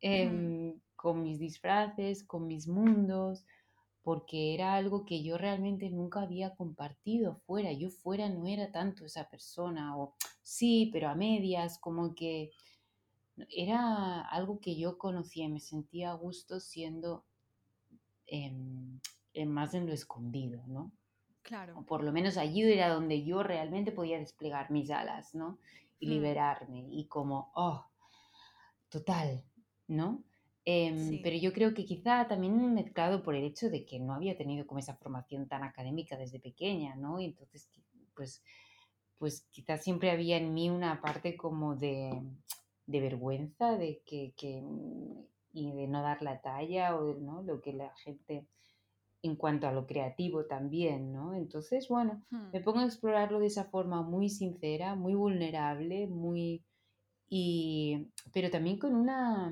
[0.00, 3.44] em, con mis disfraces, con mis mundos,
[4.08, 7.72] porque era algo que yo realmente nunca había compartido fuera.
[7.72, 12.50] Yo fuera no era tanto esa persona, o sí, pero a medias, como que
[13.50, 17.26] era algo que yo conocía y me sentía a gusto siendo
[18.24, 18.98] em,
[19.46, 20.90] más en lo escondido, ¿no?
[21.42, 21.78] Claro.
[21.78, 25.58] O por lo menos allí era donde yo realmente podía desplegar mis alas, ¿no?
[26.00, 26.10] Y hmm.
[26.12, 26.88] liberarme.
[26.90, 27.84] Y como, oh,
[28.88, 29.44] total,
[29.86, 30.24] ¿no?
[30.70, 34.36] Em, pero yo creo que quizá también mezclado por el hecho de que no había
[34.36, 37.18] tenido como esa formación tan académica desde pequeña, ¿no?
[37.18, 37.70] Y entonces,
[38.14, 38.42] pues,
[39.16, 42.22] pues quizás siempre había en mí una parte como de,
[42.84, 44.62] de vergüenza de que, que,
[45.54, 47.42] y de no dar la talla o de, ¿no?
[47.42, 48.46] lo que la gente
[49.22, 51.32] en cuanto a lo creativo también, ¿no?
[51.32, 52.50] Entonces, bueno, hmm.
[52.52, 56.62] me pongo a explorarlo de esa forma muy sincera, muy vulnerable, muy...
[57.26, 59.50] Y, pero también con una...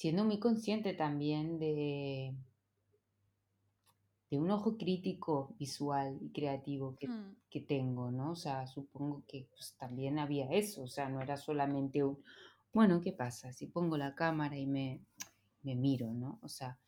[0.00, 2.34] siendo muy consciente también de,
[4.30, 7.36] de un ojo crítico visual y creativo que, hmm.
[7.50, 8.30] que tengo, ¿no?
[8.30, 12.24] O sea, supongo que pues, también había eso, o sea, no era solamente un,
[12.72, 13.52] bueno, ¿qué pasa?
[13.52, 15.04] Si pongo la cámara y me,
[15.64, 16.38] me miro, ¿no?
[16.40, 16.78] O sea,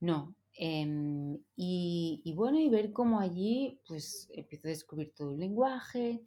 [0.00, 0.34] no.
[0.54, 6.22] Em, y, bueno, y ver cómo allí pues empiezo a descubrir todo el lenguaje.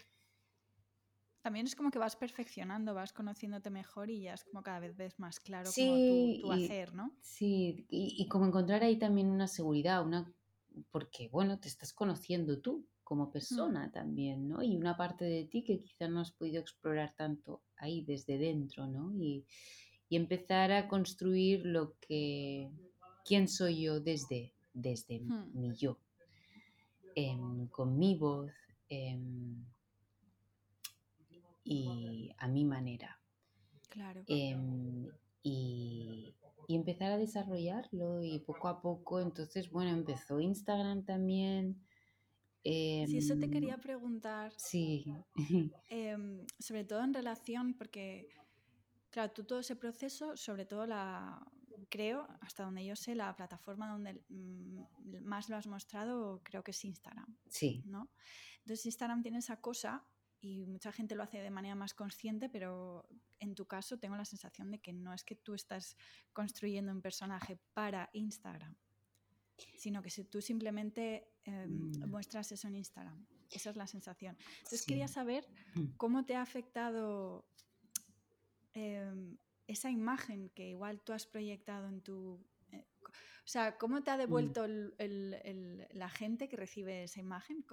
[1.45, 4.97] También es como que vas perfeccionando, vas conociéndote mejor y ya es como cada vez
[4.97, 7.15] ves más claro sí, tu, hacer, ¿no?
[7.21, 10.33] Sí, y, como encontrar ahí también una seguridad, una
[10.89, 13.31] porque bueno, te estás conociendo tú como mm.
[13.31, 14.63] persona también, ¿no?
[14.63, 18.87] Y una parte de ti que quizá no has podido explorar tanto ahí desde dentro,
[18.87, 19.13] ¿no?
[19.15, 19.45] Y,
[20.09, 22.71] y empezar a construir lo que
[23.23, 25.51] quién soy yo desde, desde hmm.
[25.53, 25.99] mi yo,
[27.13, 28.51] em, con mi voz
[28.89, 29.63] em,
[31.65, 33.19] y a mi manera.
[33.89, 34.23] Claro.
[34.27, 35.09] Em,
[35.43, 36.35] y,
[36.69, 41.81] empezar a desarrollarlo y poco a poco, entonces, bueno, empezó Instagram también.
[42.63, 44.53] sí, eso te quería preguntar.
[44.57, 45.05] Sí.
[46.59, 48.29] sobre todo en relación, porque,
[49.09, 51.45] claro, tú todo ese proceso, sobre todo la,
[51.89, 56.71] creo, hasta donde yo sé, la plataforma donde mm, más lo has mostrado creo que
[56.71, 57.37] es Instagram.
[57.47, 57.83] Sí.
[57.85, 58.09] ¿no?
[58.59, 60.03] Entonces Instagram tiene esa cosa
[60.45, 63.07] y mucha gente lo hace de manera más consciente, pero
[63.39, 65.97] en tu caso tengo la sensación de que no es que tú estás
[66.33, 68.75] construyendo un personaje para Instagram,
[69.75, 72.09] sino que si tú simplemente em, mm.
[72.09, 73.25] muestras eso en Instagram.
[73.49, 74.37] Esa es la sensación.
[74.57, 75.95] Entonces quería saber mm.
[75.97, 77.47] cómo te ha afectado
[78.73, 82.45] em, esa imagen que igual tú has proyectado en tu...
[82.71, 84.19] Eh, o sea, ¿cómo te ha mm.
[84.19, 87.65] devuelto la gente que recibe esa imagen?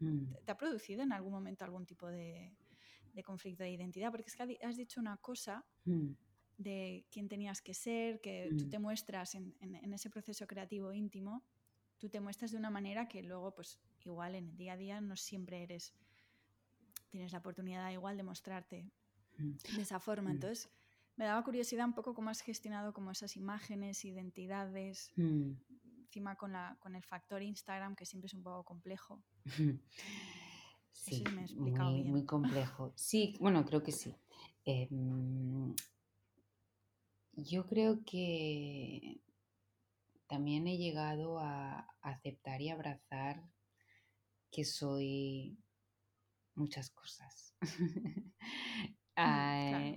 [0.00, 0.24] Mm.
[0.44, 2.54] ¿Te ha producido en algún momento algún tipo de,
[3.24, 4.10] conflicto de identidad?
[4.10, 6.10] Porque es que has dicho una cosa mm.
[6.58, 9.54] de quién tenías que ser, que tú te muestras en,
[9.92, 11.42] ese proceso creativo íntimo,
[11.98, 15.00] tú te muestras de una manera que luego, pues igual en el día a día
[15.00, 15.92] no siempre eres,
[17.10, 18.90] tienes la oportunidad igual de mostrarte
[19.38, 20.30] de esa forma.
[20.30, 20.70] Entonces,
[21.16, 25.50] me daba curiosidad un poco cómo has gestionado como esas imágenes, identidades, mm.
[26.08, 29.22] Encima con, la, con el factor Instagram, que siempre es un poco complejo.
[30.90, 32.10] Sí, me he muy, bien.
[32.10, 32.92] muy complejo.
[32.96, 34.14] Sí, bueno, creo que sí.
[34.64, 35.74] Em,
[37.34, 39.20] yo creo que
[40.26, 43.48] también he llegado a aceptar y abrazar
[44.50, 45.56] que soy
[46.54, 47.54] muchas cosas.
[49.20, 49.92] Ah,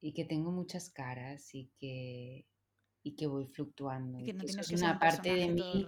[0.00, 2.46] y que tengo muchas caras y que,
[3.08, 4.18] y que voy fluctuando.
[4.18, 5.86] Y que, es una parte de mí.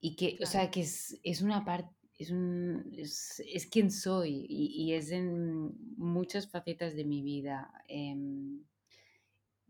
[0.00, 4.46] Y que, o sea, que es, es una parte es, un, es, es, quien soy
[4.46, 7.72] y, y, es en muchas facetas de mi vida.
[7.88, 8.62] Em,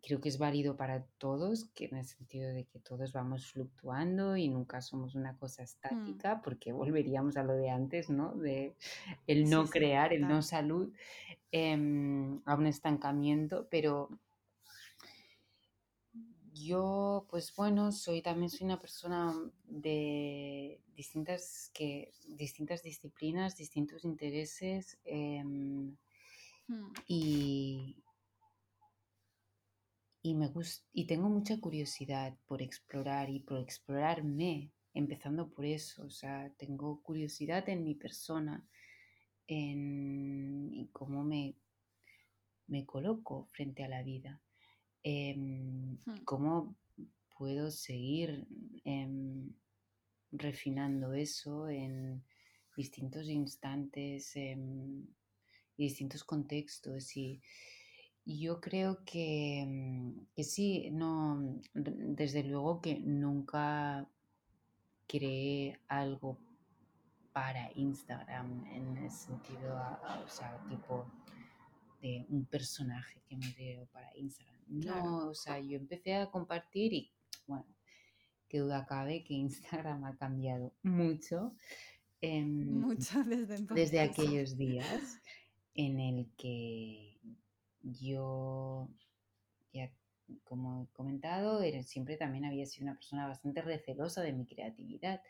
[0.02, 4.36] creo que es válido para todos, que en el sentido de que todos vamos fluctuando
[4.36, 5.64] y nunca somos una cosa mm.
[5.64, 8.34] estática, porque volveríamos a lo de antes, ¿no?
[8.34, 8.74] De
[9.28, 10.92] el no crear, el no salud,
[11.52, 14.08] em, a un estancamiento, pero
[16.64, 19.34] yo, pues bueno, soy también soy una persona
[19.64, 25.96] de distintas, que, distintas disciplinas, distintos intereses em,
[26.68, 26.92] mm.
[27.08, 28.02] y,
[30.22, 30.50] y, me
[30.92, 37.02] y tengo mucha curiosidad por explorar y por explorarme, empezando por eso, o sea, tengo
[37.02, 38.66] curiosidad en mi persona,
[39.46, 41.56] en cómo me,
[42.66, 44.40] me coloco frente a la vida,
[45.02, 46.24] em, hmm.
[46.24, 46.76] cómo
[47.36, 48.46] puedo seguir
[48.84, 49.50] em,
[50.32, 52.22] refinando eso en
[52.76, 55.08] distintos instantes, en
[55.76, 57.40] distintos contextos y
[58.24, 64.08] yo creo que, mm, que sí, no, desde luego que nunca
[65.06, 66.38] creé algo
[67.32, 69.76] para Instagram en el sentido,
[70.24, 71.06] o sea, tipo
[72.00, 74.59] de un personaje que me creo para Instagram.
[74.70, 77.12] No, o sea, yo empecé a compartir y,
[77.46, 77.66] bueno,
[78.48, 81.54] que duda cabe que Instagram ha cambiado mucho.
[82.22, 83.90] mucho desde entonces.
[83.90, 85.20] Desde aquellos días
[85.74, 87.18] en el que
[87.82, 88.88] yo,
[89.72, 89.90] ya
[90.44, 95.22] como he comentado, siempre también había sido una persona bastante recelosa de mi creatividad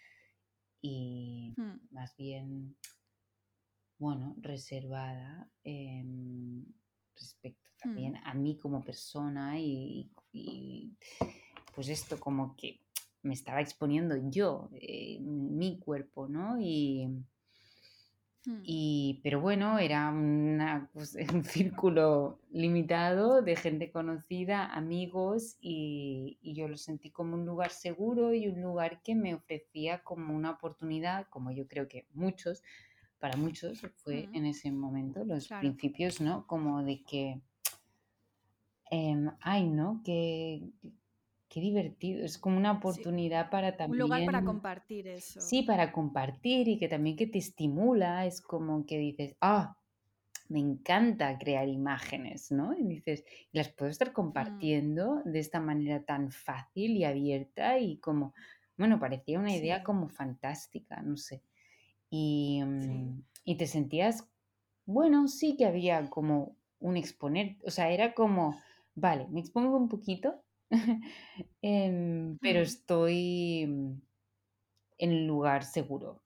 [0.83, 1.89] y hmm.
[1.91, 2.77] más bien,
[3.99, 6.65] bueno, reservada em,
[7.21, 7.79] respecto hmm.
[7.83, 10.11] también a mí como persona y,
[11.75, 12.81] pues esto como que
[13.23, 16.59] me estaba exponiendo yo, eh, mi cuerpo, ¿no?
[16.59, 17.07] Y,
[18.47, 18.63] Hmm.
[18.65, 20.11] Y, pero bueno, era
[20.95, 27.71] pues, un círculo limitado de gente conocida, amigos, y, yo lo sentí como un lugar
[27.71, 32.63] seguro y un lugar que me ofrecía como una oportunidad, como yo creo que muchos,
[33.21, 36.47] para muchos fue en ese momento, los principios, ¿no?
[36.47, 37.41] Como de que,
[38.91, 40.01] em, ay, ¿no?
[40.05, 40.63] Que,
[41.51, 44.03] Qué divertido, es como una oportunidad para también...
[44.03, 45.41] Un lugar para compartir eso.
[45.41, 49.77] Sí, para compartir y que también que te estimula, es como que dices, ah,
[50.49, 52.73] me encanta crear imágenes, ¿no?
[52.79, 54.13] Y dices, las puedo estar mm.
[54.13, 58.33] compartiendo de esta manera tan fácil y abierta y como,
[58.77, 61.43] bueno, parecía una idea como fantástica, no sé.
[62.11, 64.29] Y, mm, y te sentías,
[64.85, 68.61] bueno, sí que había como un exponer, o sea, era como,
[68.95, 70.43] vale, me expongo un poquito
[71.63, 73.63] Em, pero estoy
[74.99, 76.23] en un lugar seguro,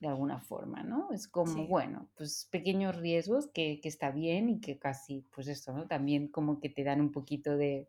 [0.00, 1.10] de alguna forma, ¿no?
[1.12, 5.72] Es como, bueno, pues pequeños riesgos que, que, está bien y que casi, pues esto,
[5.72, 5.86] ¿no?
[5.86, 7.88] También como que te dan un poquito de,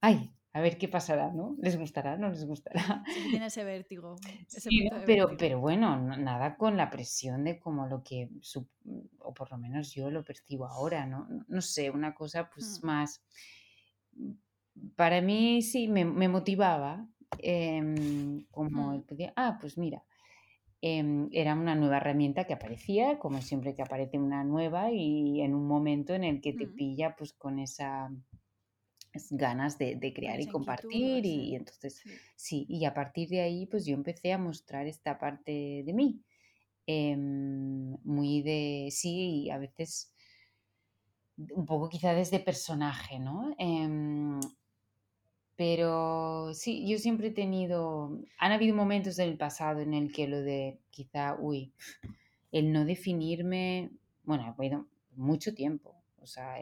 [0.00, 1.54] ay, a ver qué pasará, ¿no?
[1.58, 2.16] ¿Les gustará?
[2.16, 3.04] ¿No les gustará?
[3.06, 4.16] Sí, tiene ese vértigo.
[4.48, 8.30] sí, pero, pero bueno, nada con la presión de como lo que,
[9.18, 11.28] o por lo menos yo lo percibo ahora, ¿no?
[11.46, 12.86] No sé, una cosa pues mm.
[12.86, 13.22] más
[14.96, 17.06] para mí sí me, motivaba,
[17.38, 19.04] em, como el
[19.36, 20.04] ah, pues mira,
[20.80, 25.54] em, era una nueva herramienta que aparecía, como siempre que aparece una nueva y en
[25.54, 28.10] un momento en el que te pilla pues con esa
[29.30, 32.02] ganas de, crear y compartir y, entonces
[32.36, 32.66] sí.
[32.68, 36.20] y a partir de ahí pues yo empecé a mostrar esta parte de mí,
[36.86, 40.12] em, muy de, sí, a veces
[41.36, 43.54] un poco quizá desde personaje, ¿no?
[45.56, 50.28] Pero sí, yo siempre he tenido, han habido momentos en el pasado en el que
[50.28, 51.72] lo de quizá, uy,
[52.52, 53.90] el no definirme,
[54.24, 56.58] bueno, ha habido mucho tiempo, o sea,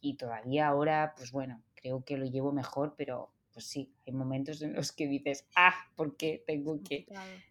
[0.00, 4.62] y todavía ahora, pues bueno, creo que lo llevo mejor, pero pues sí, hay momentos
[4.62, 7.06] en los que dices, ah, ¿por qué tengo que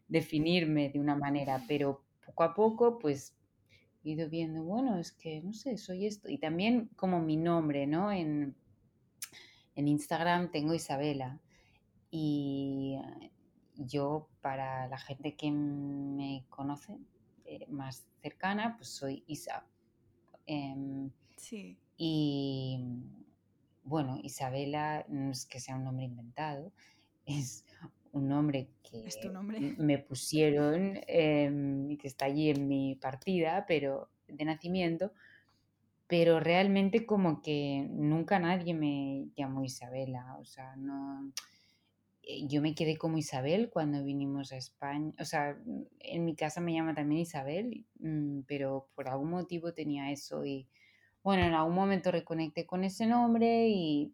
[0.08, 1.64] definirme de una manera?
[1.68, 3.36] Pero poco a poco, pues
[4.04, 6.30] he ido viendo, bueno, es que, no sé, soy esto.
[6.30, 8.12] Y también como mi nombre, ¿no?
[8.12, 8.56] En,
[9.76, 11.40] en Instagram tengo Isabela
[12.10, 12.98] y
[13.76, 16.98] yo para la gente que me conoce
[17.46, 19.66] eh, más cercana, pues soy Isa.
[20.46, 21.78] Em, sí.
[21.98, 22.80] Y
[23.84, 26.72] bueno, Isabela no es que sea un nombre inventado,
[27.26, 27.66] es
[28.12, 29.06] un nombre que
[29.78, 35.14] me pusieron y que está allí en mi partida, pero de nacimiento,
[36.08, 41.32] pero realmente como que nunca nadie me llamó Isabela, o sea, no
[42.24, 45.12] eh, yo me quedé como Isabel cuando vinimos a España.
[45.20, 45.58] O sea,
[46.00, 50.68] en mi casa me llama también Isabel, mm, pero por algún motivo tenía eso y
[51.24, 54.12] bueno, en algún momento reconecté con ese nombre y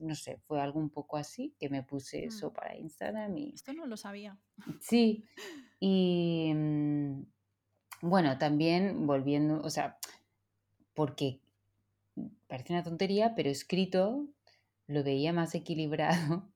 [0.00, 2.52] no sé, fue algo un poco así, que me puse eso mm.
[2.52, 3.52] para Instagram y...
[3.54, 4.38] Esto no lo sabía.
[4.80, 5.24] Sí,
[5.80, 7.22] y mm,
[8.02, 9.98] bueno, también volviendo, o sea,
[10.94, 11.40] porque
[12.46, 14.26] parece una tontería, pero escrito
[14.86, 16.48] lo veía más equilibrado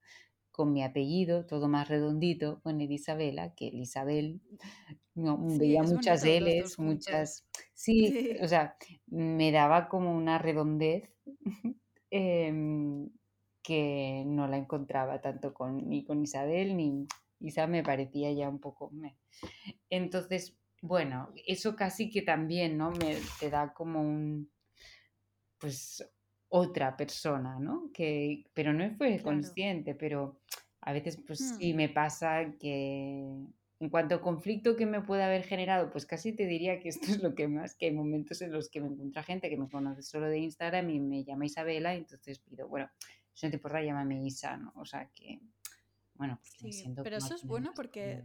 [0.58, 4.40] con mi apellido, todo más redondito, con el Isabela, que el Isabel,
[5.14, 7.46] no, veía muchas L's, muchas...
[7.74, 11.14] Sí, o sea, me daba como una redondez
[12.10, 13.08] em,
[13.62, 17.06] que no la encontraba tanto con, ni con Isabel, ni
[17.38, 18.90] Isa me parecía ya un poco...
[19.90, 22.90] Entonces, bueno, eso casi que también, ¿no?
[22.90, 24.50] Me te da como un...
[25.58, 26.04] Pues
[26.48, 27.90] otra persona, ¿no?
[27.92, 30.40] Que, pero no fue consciente, pero
[30.80, 31.76] a veces pues sí hmm.
[31.76, 33.26] me pasa que
[33.80, 37.06] en cuanto al conflicto que me puede haber generado, pues casi te diría que esto
[37.06, 39.68] es lo que más, que hay momentos en los que me encuentra gente que me
[39.68, 42.90] conoce solo de Instagram y me llama Isabela y entonces pido, bueno,
[43.32, 44.72] si no te importa, llámame Isa, ¿no?
[44.76, 45.40] O sea que,
[46.14, 48.24] bueno, pues sí, pero eso es bueno porque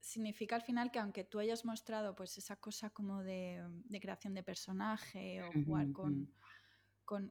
[0.00, 3.62] significa al final que aunque tú hayas mostrado pues esa cosa como de,
[4.00, 6.32] creación de personaje o jugar con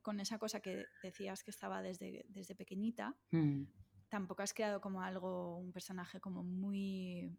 [0.01, 3.63] con, esa cosa que decías que estaba desde, desde pequeñita, mm.
[4.09, 7.31] tampoco has creado como algo, un personaje como muy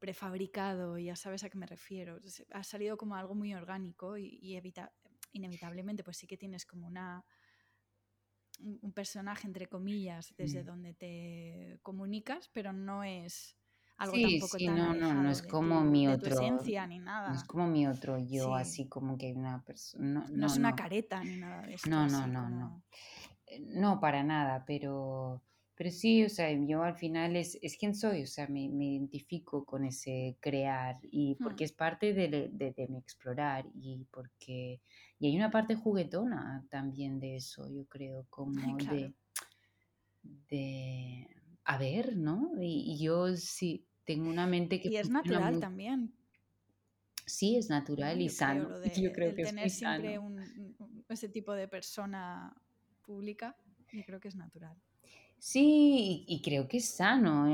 [0.00, 2.20] prefabricado, ya sabes a qué me refiero.
[2.50, 4.92] Ha salido como algo muy orgánico y, evita,
[5.32, 7.24] inevitablemente pues sí que tienes como una
[8.58, 10.66] un personaje entre comillas desde mm.
[10.66, 13.54] donde te comunicas, pero no es
[13.98, 16.36] algo sí, tampoco sí, no, no, no es como mi otro.
[16.86, 17.30] ni nada.
[17.30, 20.26] No es como mi otro yo, así como que una persona.
[20.30, 21.88] No, es una careta ni nada de eso.
[21.88, 22.82] No, no, no, no.
[23.46, 25.42] Eh, no, para nada, pero.
[25.78, 29.66] Pero sí, o sea, yo al final es, es quien soy, o sea, me, identifico
[29.66, 31.66] con ese crear y porque hmm.
[31.66, 34.80] es parte de, de, mi explorar y porque...
[35.18, 39.12] Y hay una parte juguetona también de eso, yo creo, como de,
[40.48, 41.35] de
[41.66, 42.52] a ver, ¿no?
[42.60, 44.88] Y, yo sí tengo una mente que...
[44.88, 46.14] Y es natural también.
[47.26, 48.68] Sí, es natural y sano.
[48.96, 50.20] yo creo que tener siempre
[51.08, 52.56] ese tipo de persona
[53.02, 53.56] pública,
[53.92, 54.76] yo creo que es natural.
[55.38, 57.46] Sí, y, creo que es sano,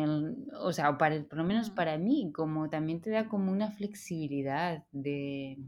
[0.60, 1.74] o sea, para, por lo menos mm.
[1.74, 5.58] para mí, como también te da como una flexibilidad de,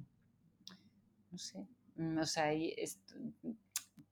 [1.33, 1.67] no sé,
[1.97, 2.53] mm, o sea,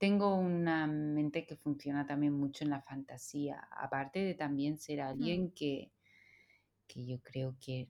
[0.02, 5.02] tengo una mente que funciona también mucho en la fantasía, aparte de también ser mm.
[5.02, 5.92] alguien que,
[6.88, 7.86] que yo creo que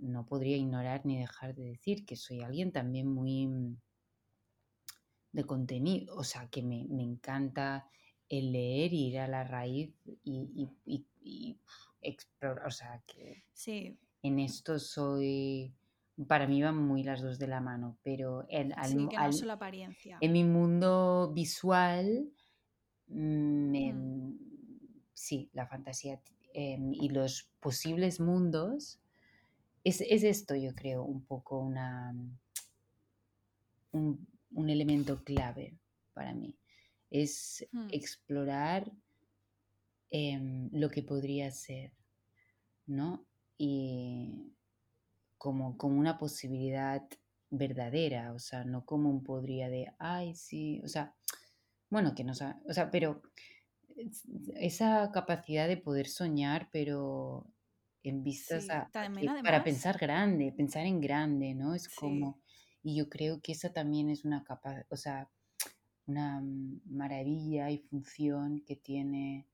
[0.00, 3.76] no podría ignorar ni dejar de decir que soy alguien también muy mm,
[5.32, 7.90] de contenido, o sea, que me, encanta
[8.30, 9.92] el leer, ir a la raíz
[10.24, 11.58] y,
[12.00, 13.98] explorar, o sea, que sí.
[14.22, 15.74] en esto soy
[16.26, 18.72] para mí van muy las dos de la mano, pero en,
[19.54, 20.18] apariencia.
[20.20, 22.28] en mi mundo visual,
[23.06, 24.32] mm,
[25.14, 26.20] sí, la fantasía
[26.54, 29.00] em, y los posibles mundos,
[29.84, 32.14] es, esto yo creo un poco una,
[33.92, 34.26] un,
[34.68, 35.78] elemento clave
[36.14, 36.56] para mí.
[37.10, 37.88] Es hmm.
[37.92, 38.92] explorar
[40.10, 41.92] em, lo que podría ser,
[42.86, 43.24] ¿no?
[43.56, 44.52] Y
[45.38, 47.02] como, como una posibilidad
[47.50, 51.14] verdadera, o sea, no como un podría de, ay, sí, o sea,
[51.88, 53.22] bueno, que no o sea, pero
[54.54, 57.46] esa capacidad de poder soñar, pero
[58.02, 58.90] en vistas a,
[59.42, 61.74] para pensar grande, pensar en grande, ¿no?
[61.74, 62.40] Es como,
[62.82, 65.30] y yo creo que esa también es una capa, o sea,
[66.06, 66.42] una
[66.86, 69.46] maravilla y función que tiene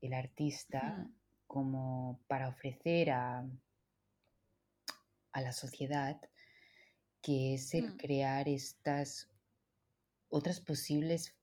[0.00, 1.08] el artista
[1.46, 3.46] como para ofrecer a,
[5.32, 6.20] a la sociedad,
[7.22, 7.96] que es el mm.
[7.96, 9.28] crear estas
[10.28, 11.34] otras posibles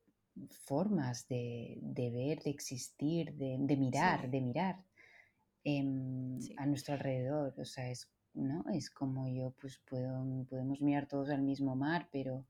[0.49, 4.83] formas de, ver, de existir, de, mirar, de mirar
[5.63, 7.53] em, a nuestro alrededor.
[7.57, 8.63] O sea, es, ¿no?
[8.73, 12.45] es como yo, pues puedo, podemos mirar todos al mismo mar, pero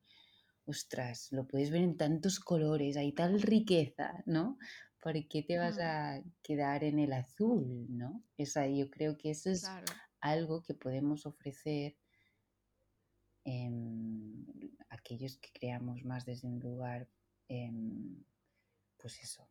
[0.65, 4.57] ostras, lo puedes ver en tantos colores, hay tal riqueza, ¿no?
[5.01, 8.21] ¿Por qué te vas a quedar en el azul, no?
[8.37, 9.65] Esa, yo creo que eso es
[10.29, 11.95] algo que podemos ofrecer
[14.89, 17.07] a aquellos que creamos más desde un lugar,
[17.47, 18.23] em,
[18.97, 19.47] pues eso,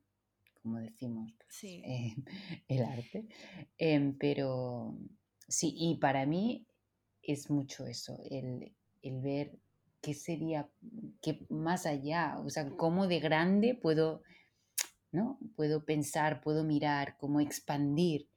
[0.63, 2.25] como decimos, pues, em,
[2.69, 3.27] el arte.
[4.19, 4.99] Pero
[5.49, 6.67] sí, y para mí
[7.23, 8.73] es mucho eso, el,
[9.03, 9.59] el ver
[10.03, 10.69] qué sería,
[11.23, 14.23] qué más allá, o sea, cómo de grande puedo,
[15.11, 15.39] ¿no?
[15.57, 18.29] Puedo pensar, puedo mirar, cómo expandir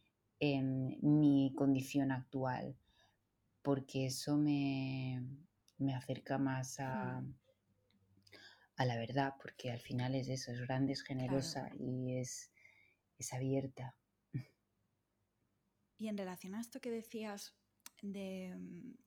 [0.41, 2.75] mi condición actual,
[3.61, 5.21] porque eso me,
[5.77, 7.23] me acerca más a,
[8.75, 12.51] a, la verdad, porque al final es eso, es grande, es generosa y es,
[13.17, 13.95] es abierta.
[15.97, 17.53] Y en relación a esto que decías
[18.01, 18.55] de,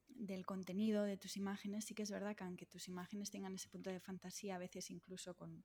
[0.09, 3.71] del contenido de tus imágenes, sí que es verdad que aunque tus imágenes tengan ese
[3.71, 5.65] punto de fantasía, a veces incluso con,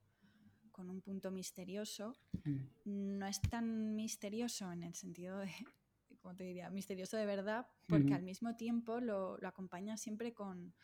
[0.78, 2.16] con un punto misterioso,
[2.46, 2.58] mm.
[2.86, 5.50] no es tan misterioso en el sentido de,
[6.22, 10.76] como te diría, misterioso de verdad, porque al mismo tiempo lo, lo acompaña siempre con,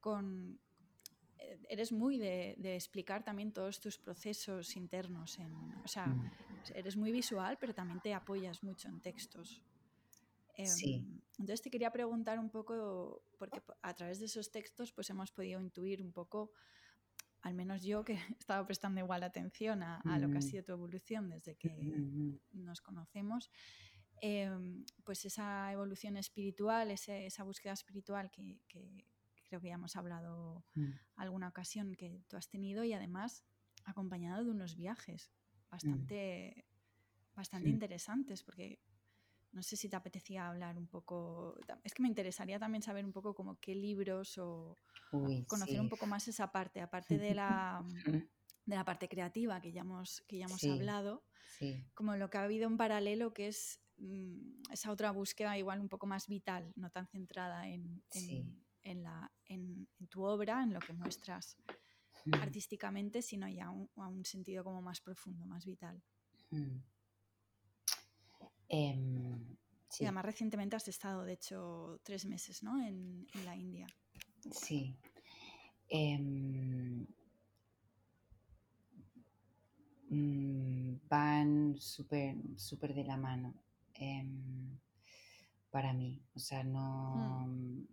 [0.00, 0.58] con
[1.38, 5.38] eh, eres muy de, de, explicar también todos tus procesos internos.
[5.38, 6.30] En, o sea, mm.
[6.74, 9.62] eres muy visual, pero también te apoyas mucho en textos.
[10.64, 10.94] Sí.
[10.94, 15.30] Em, entonces te quería preguntar un poco, porque a través de esos textos pues hemos
[15.30, 16.50] podido intuir un poco,
[17.42, 20.72] al menos yo que he estado prestando igual atención a, lo que ha sido tu
[20.72, 21.70] evolución desde que
[22.52, 23.50] nos conocemos,
[24.20, 28.60] em, pues esa evolución espiritual, esa búsqueda espiritual que,
[29.48, 30.90] creo que ya hemos hablado mm.
[31.16, 33.44] alguna ocasión que tú has tenido y además
[33.84, 35.70] acompañado de unos viajes mm.
[35.70, 36.66] bastante,
[37.34, 38.80] bastante interesantes, porque
[39.52, 41.58] no sé si te apetecía hablar un poco.
[41.82, 44.76] Es que me interesaría también saber un poco como qué libros o,
[45.46, 47.82] conocer un poco más esa parte, aparte de la,
[48.66, 51.24] de la parte creativa que ya hemos, que ya hemos hablado,
[51.94, 55.88] como lo que ha habido en paralelo, que es mm, esa otra búsqueda igual un
[55.88, 58.02] poco más vital, no tan centrada en,
[58.82, 61.56] en, la, en, tu obra, en lo que muestras
[62.32, 66.02] artísticamente, sino ya a un sentido como más profundo, más vital.
[68.68, 69.56] Em,
[69.88, 70.04] sí.
[70.04, 72.80] Y además recientemente has estado, de hecho, tres meses ¿no?
[72.82, 73.86] en, la India.
[74.50, 74.96] Sí.
[75.88, 77.06] Em,
[80.10, 83.54] mm, van súper super de la mano
[83.94, 84.78] em,
[85.70, 86.22] para mí.
[86.34, 87.86] O sea, no, hmm.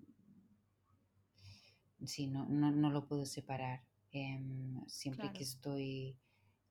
[2.06, 3.84] sí, no, no, lo puedo separar.
[4.88, 6.18] siempre que estoy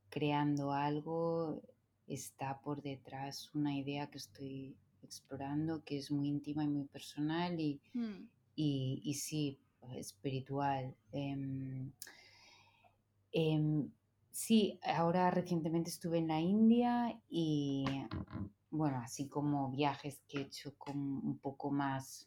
[0.09, 1.63] creando algo,
[2.07, 7.59] está por detrás una idea que estoy explorando que es muy íntima y muy personal
[7.61, 8.29] y, mm.
[8.57, 9.59] y, sí,
[9.93, 10.95] espiritual.
[11.13, 11.93] Em,
[13.33, 13.91] em,
[14.31, 17.85] sí, ahora recientemente estuve en la India y
[18.71, 22.27] bueno, así como viajes que he hecho con un poco más,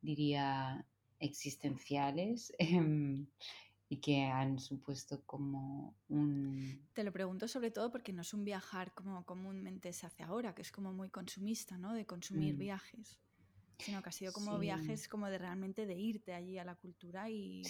[0.00, 0.84] diría,
[1.20, 2.52] existenciales.
[2.58, 3.26] Em,
[3.88, 6.88] y que han supuesto como un...
[6.92, 10.54] Te lo pregunto sobre todo porque no es un viajar como comúnmente se hace ahora,
[10.54, 11.92] que es como muy consumista, ¿no?
[11.94, 12.58] De consumir mm.
[12.58, 13.20] viajes,
[13.78, 17.30] sino que ha sido como viajes como de realmente de irte allí a la cultura
[17.30, 17.62] y,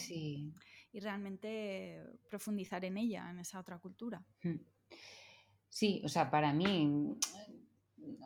[0.92, 4.24] y realmente profundizar en ella, en esa otra cultura.
[4.42, 4.56] Hmm.
[5.68, 7.18] Sí, o sea, para mí,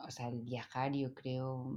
[0.06, 1.76] o sea, el viajar yo creo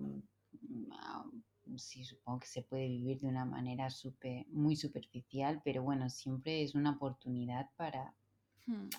[1.78, 6.64] sí, supongo que se puede vivir de una manera super, muy superficial, pero bueno, siempre
[6.64, 8.14] es una oportunidad para
[8.68, 8.89] hmm.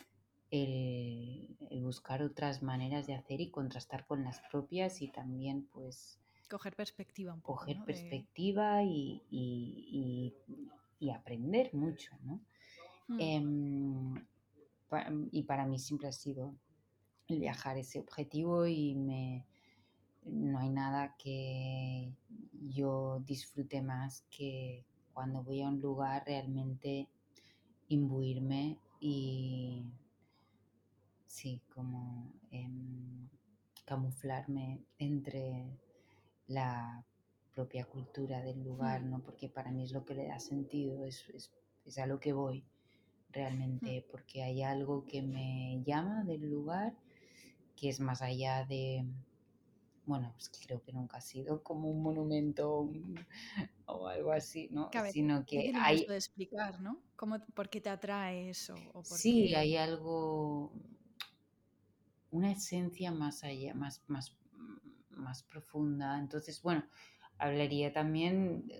[0.51, 6.19] el, buscar otras maneras de hacer y contrastar con las propias y también pues...
[6.49, 7.61] Coger perspectiva un poco.
[7.61, 10.35] Coger perspectiva y, y,
[10.99, 12.41] y, aprender mucho, ¿no?
[13.09, 13.21] Hmm.
[13.21, 14.27] Em,
[15.33, 16.55] y para mí siempre ha sido
[17.27, 19.45] el viajar ese objetivo y me
[20.25, 22.13] no hay nada que
[22.71, 27.09] yo disfrute más que cuando voy a un lugar realmente
[27.89, 29.85] imbuirme y
[31.27, 33.29] sí, como em,
[33.85, 35.67] camuflarme entre
[36.47, 37.05] la
[37.55, 39.03] propia cultura del lugar.
[39.03, 39.21] ¿no?
[39.21, 41.51] Porque para mí es lo que le da sentido, es,
[41.85, 43.33] es a lo que voy mm.
[43.33, 46.95] realmente, porque hay algo que me llama del lugar
[47.77, 49.05] que es más allá de
[50.07, 52.91] bueno, pues creo que nunca ha sido como un monumento
[53.87, 54.91] o algo así, ¿no?
[55.11, 56.05] Sino que hay...
[56.05, 57.01] de explicar, ¿no?
[57.17, 58.75] ¿Cómo, ¿Por qué te atrae eso?
[59.03, 60.73] sí, hay algo,
[62.31, 64.37] una esencia más allá, más, más,
[65.11, 66.19] más profunda.
[66.19, 66.85] Entonces, bueno,
[67.39, 68.71] hablaría también,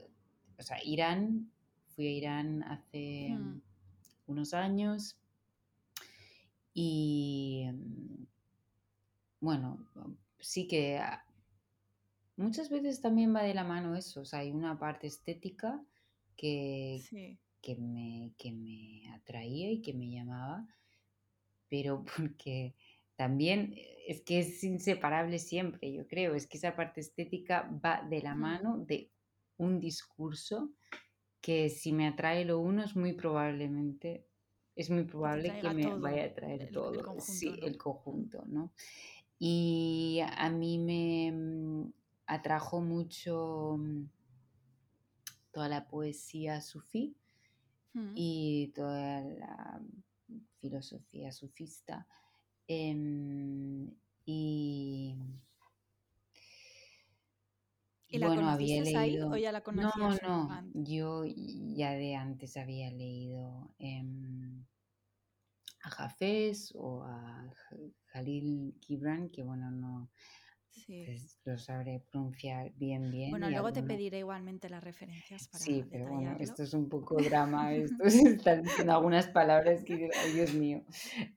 [0.59, 1.51] o sea, Irán,
[1.95, 3.63] fui a Irán hace mm.
[4.27, 5.17] unos años
[6.75, 7.71] y,
[9.41, 9.79] bueno,
[10.45, 11.25] sí que ah,
[12.37, 15.83] muchas veces también va de la mano eso, o sea, hay una parte estética
[16.37, 20.67] que, que me, que me atraía y que me llamaba,
[21.69, 22.75] pero porque
[23.17, 23.75] también
[24.07, 28.35] es que es inseparable siempre, yo creo, es que esa parte estética va de la
[28.35, 29.11] mano de
[29.57, 30.73] un discurso
[31.41, 34.27] que si me atrae lo uno es muy probablemente,
[34.75, 38.73] es muy probable que me vaya a traer todo, el conjunto, sí, el conjunto, ¿no?
[39.47, 41.93] Y a mí me mm,
[42.27, 44.09] atrajo mucho mm,
[45.53, 47.15] toda la poesía sufí
[47.93, 48.13] mm.
[48.15, 49.83] y toda la
[50.61, 52.09] filosofía sufista.
[52.67, 53.91] Em,
[54.25, 55.15] y
[58.09, 59.31] ¿Y la bueno, había leído...
[59.31, 59.63] o ya la?
[59.75, 59.93] No,
[60.23, 64.65] no, yo ya de antes había leído em,
[65.85, 67.53] a Jafés o a
[68.07, 70.11] Khalil Gibran, que bueno, no
[70.87, 73.31] pues, lo sabré pronunciar bien, bien.
[73.31, 77.17] Bueno, luego te pediré igualmente las referencias para Sí, pero bueno, esto es un poco
[77.23, 80.83] drama, esto están diciendo algunas palabras que, Dios mío.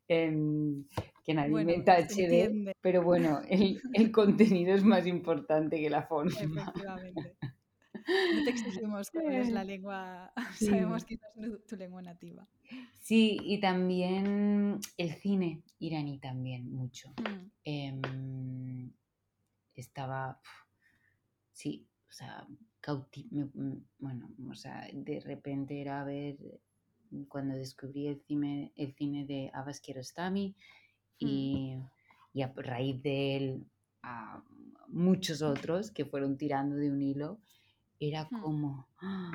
[0.07, 0.85] Em,
[1.23, 6.03] que nadie me tache de, pero bueno, el, el, contenido es más importante que la
[6.03, 6.31] forma.
[6.31, 7.35] Efectivamente.
[8.07, 8.49] No te
[8.85, 12.47] exigimos cuál es la lengua, sabemos que es tu lengua nativa.
[12.99, 17.13] Sí, y también el cine iraní también mucho.
[17.17, 17.51] Mm.
[17.63, 18.91] Em,
[19.75, 20.39] estaba,
[21.51, 22.47] sí, o sea,
[22.87, 26.37] mm, bueno, o sea, de repente era ver
[27.27, 30.55] cuando descubrí el cine, el cine de Abbas Kiarostami
[31.19, 31.77] y,
[32.41, 33.65] a raíz de él
[34.03, 34.43] a
[34.87, 37.39] muchos otros que fueron tirando de un hilo,
[37.99, 39.31] era como ¡ah!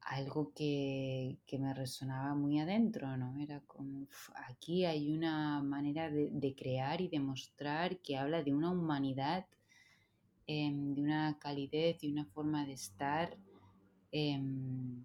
[0.00, 3.38] algo que, me resonaba muy adentro, ¿no?
[3.40, 4.06] Era como,
[4.48, 9.46] aquí hay una manera de, crear y de mostrar que habla de una humanidad,
[10.46, 13.36] em, de una calidez y una forma de estar
[14.10, 15.04] em,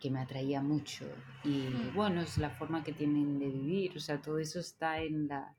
[0.00, 1.06] que me atraía mucho.
[1.44, 1.94] Y mm.
[1.94, 5.56] bueno, es la forma que tienen de vivir, o sea, todo eso está en la,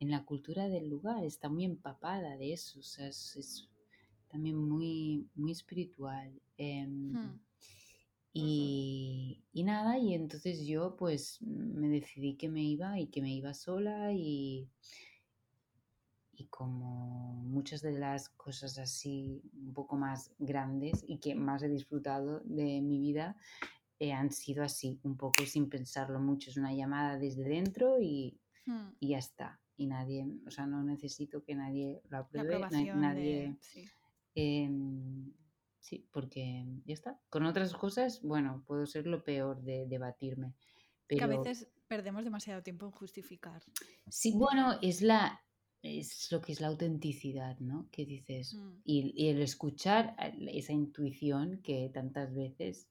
[0.00, 3.68] en la cultura del lugar, está muy empapada de eso, o sea, es,
[4.36, 6.30] también muy, muy espiritual.
[6.58, 7.38] Em,
[8.34, 13.32] y, y, nada, y entonces yo pues me decidí que me iba y que me
[13.32, 14.68] iba sola y,
[16.34, 21.68] y como muchas de las cosas así un poco más grandes y que más he
[21.70, 23.38] disfrutado de mi vida
[23.98, 26.50] eh, han sido así, un poco sin pensarlo mucho.
[26.50, 28.88] Es una llamada desde dentro y, hmm.
[29.00, 29.58] y, ya está.
[29.78, 32.60] Y nadie, o sea, no necesito que nadie lo apruebe,
[32.94, 33.56] nadie...
[33.60, 33.88] sí.
[34.36, 35.32] Em,
[35.80, 36.06] sí.
[36.12, 37.18] porque ya está.
[37.30, 40.54] Con otras cosas, bueno, puedo ser lo peor de debatirme.
[41.06, 41.18] Pero...
[41.18, 43.62] Que a veces perdemos demasiado tiempo en justificar.
[44.08, 45.40] Sí, bueno, es la,
[45.82, 47.88] es lo que es la autenticidad, ¿no?
[47.90, 48.80] Que dices, mm.
[48.84, 50.14] y, el escuchar
[50.52, 52.88] esa intuición que tantas veces,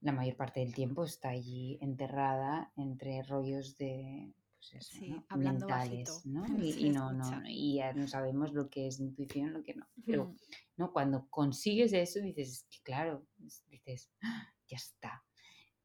[0.00, 4.34] la mayor parte del tiempo está allí enterrada entre rollos de,
[4.70, 5.24] pues eso, ¿no?
[5.28, 6.44] hablando mentales, ¿no?
[6.58, 9.86] Y, no, no, y ya no sabemos lo que es intuición, lo que no.
[10.06, 10.36] Pero, mm.
[10.76, 10.92] ¿no?
[10.92, 14.48] Cuando consigues eso, dices, que claro, dices, ¡Ah!
[14.66, 15.24] ya está.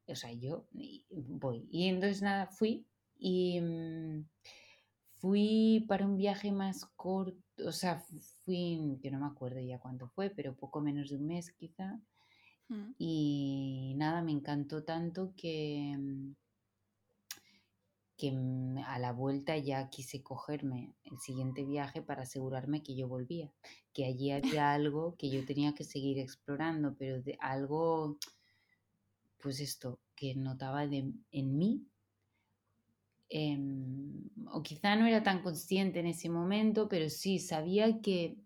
[0.07, 0.67] O sea, yo
[1.09, 1.67] voy.
[1.71, 3.59] Y entonces nada, fui y...
[3.61, 4.25] Mm,
[5.19, 7.99] Fui para un viaje más corto, o sea,
[8.45, 11.99] fui, que no me acuerdo ya cuánto fue, pero poco menos de un mes quizá.
[12.69, 12.91] Mm.
[12.97, 16.35] Y nada, me encantó tanto que, mm,
[18.19, 18.29] que
[18.85, 23.51] a la vuelta ya quise cogerme el siguiente viaje para asegurarme que yo volvía,
[23.93, 28.17] que allí había algo que yo tenía que seguir explorando, pero de algo,
[29.41, 31.89] pues esto, que notaba de, en mí
[33.29, 38.37] Em, o quizá no era tan consciente en ese momento, pero sí sabía que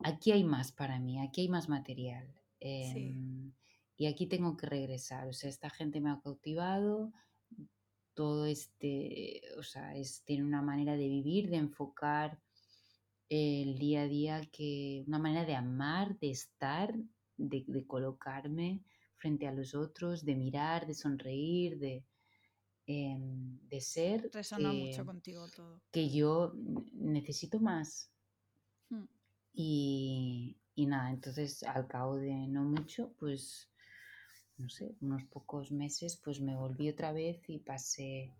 [0.00, 2.28] aquí hay más para mí, aquí hay más material.
[2.60, 3.52] Em,
[3.96, 5.26] y aquí tengo que regresar.
[5.26, 7.12] O sea, esta gente me ha cautivado,
[8.14, 12.38] todo este, o sea, es, tiene una manera de vivir, de enfocar
[13.28, 16.94] el día a día, que una manera de amar, de estar,
[17.36, 18.82] de, de colocarme
[19.16, 22.04] frente a los otros, de mirar, de sonreír, de,
[22.86, 25.80] Em, de ser Resonó mucho contigo todo.
[25.92, 26.52] que yo
[26.92, 28.10] necesito más.
[28.90, 29.04] Hmm.
[29.52, 33.70] Y, y, nada, entonces al cabo de no mucho, pues,
[34.58, 38.30] no sé, unos pocos meses, pues me volví otra vez y pasé,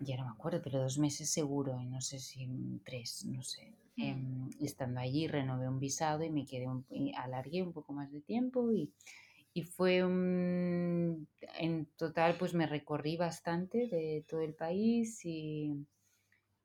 [0.00, 2.48] ya no me acuerdo, pero dos meses seguro, y no sé si
[2.84, 3.72] tres, no sé.
[3.96, 6.84] Em, estando allí renové un visado y me quedé, un,
[7.16, 8.92] alargué un poco más de tiempo y
[9.56, 11.28] y fue un,
[11.60, 15.86] en total pues me recorrí bastante de todo el país y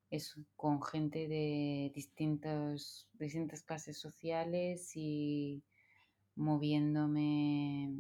[0.10, 5.62] eso, con gente de distintas, distintas clases sociales y
[6.40, 7.94] moviéndome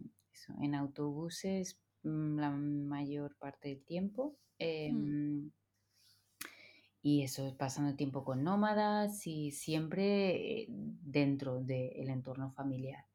[0.61, 4.37] en autobuses mm, la mayor parte del tiempo.
[4.57, 4.63] Hmm.
[4.63, 5.51] Em,
[7.01, 13.05] y eso, pasando tiempo con nómadas y siempre eh, dentro del entorno familiar.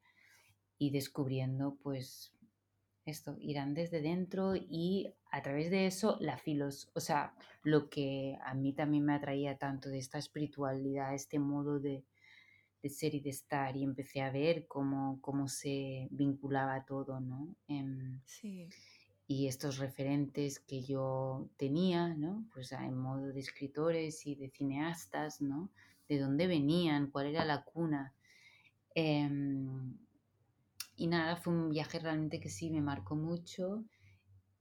[0.77, 2.33] Y descubriendo, pues,
[3.05, 8.37] esto, Irán desde dentro y a través de eso la filos, o sea, lo que
[8.43, 12.03] a mí también me atraía tanto de esta espiritualidad, este modo de,
[12.85, 17.55] de ser y de estar y empecé a ver cómo, cómo se vinculaba todo, ¿no?
[17.67, 18.69] Em, sí
[19.27, 22.45] y estos referentes que yo tenía, ¿no?
[22.53, 25.71] Pues en modo de escritores y de cineastas, ¿no?
[26.07, 28.13] De dónde venían, cuál era la cuna.
[28.93, 29.97] Em,
[30.95, 33.83] y nada, fue un viaje realmente que sí me marcó mucho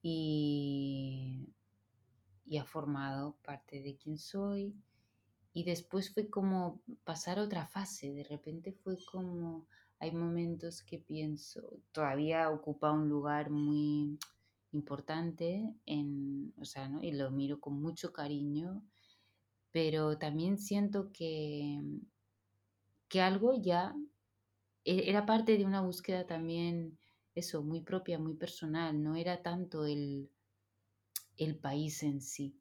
[0.03, 1.47] y,
[2.47, 4.75] y ha formado parte de quién soy.
[5.55, 9.67] Y después fue como pasar otra fase, de repente fue como,
[10.01, 14.19] hay momentos que pienso, todavía ocupa un lugar muy
[14.73, 17.03] importante en, o sea, ¿no?
[17.03, 18.83] y lo miro con mucho cariño,
[19.71, 21.81] pero también siento que,
[23.09, 23.95] que algo ya
[24.85, 26.99] e-, era parte de una búsqueda también,
[27.35, 30.29] eso, muy propia, muy personal, no era tanto el,
[31.37, 32.57] el país en sí.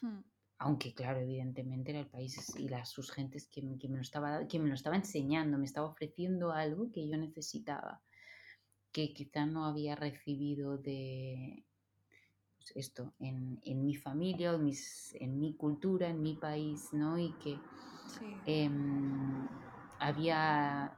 [0.00, 0.20] Hmm.
[0.58, 4.46] Aunque, claro, evidentemente era el país y las, sus gentes que, que, me lo estaba,
[4.48, 8.02] que me lo estaba enseñando, me estaba ofreciendo algo que yo necesitaba
[8.92, 11.64] que quizá no había recibido de
[12.56, 17.18] pues, esto en, mi familia, en, mis, en mi cultura, en mi país, ¿no?
[17.18, 17.58] Y que
[18.46, 19.46] em,
[19.98, 20.96] había,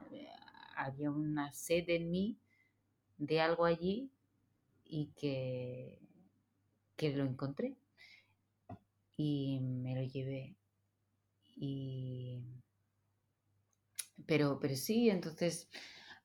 [0.75, 2.37] había una sed en mí
[3.17, 4.09] de algo allí
[4.85, 5.99] y que,
[6.95, 7.75] que lo encontré
[9.17, 10.55] y me lo llevé.
[11.55, 12.41] Y,
[14.25, 15.69] pero, pero sí, entonces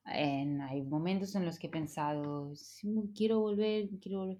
[0.03, 2.53] hay momentos en los que he pensado,
[3.15, 4.39] quiero volver, quiero volver.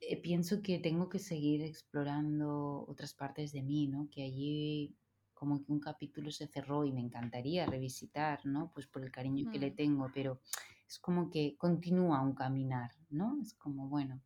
[0.00, 4.08] Eh, pienso que tengo que seguir explorando otras partes de mí, ¿no?
[4.10, 4.96] Que allí
[5.32, 8.70] como que un capítulo se cerró y me encantaría revisitar, ¿no?
[8.74, 10.40] Pues por el cariño que le tengo, pero
[10.88, 13.40] es como que continúa un caminar, ¿no?
[13.40, 14.20] Es como, bueno,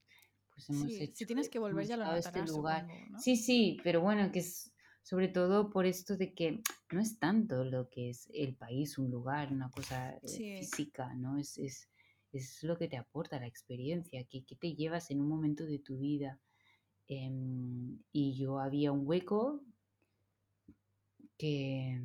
[0.56, 1.14] pues hemos hecho...
[1.14, 2.88] Si tienes que volver ya lo este lugar.
[3.18, 7.64] Sí, sí, pero bueno, que es sobre todo por esto de que no es tanto
[7.64, 11.38] lo que es el país, un lugar, una cosa eh, física, ¿no?
[11.38, 11.88] Es, es,
[12.32, 15.78] es, lo que te aporta la experiencia, que, que, te llevas en un momento de
[15.78, 16.40] tu vida.
[17.06, 19.62] Em, y yo había un hueco
[21.38, 22.00] que,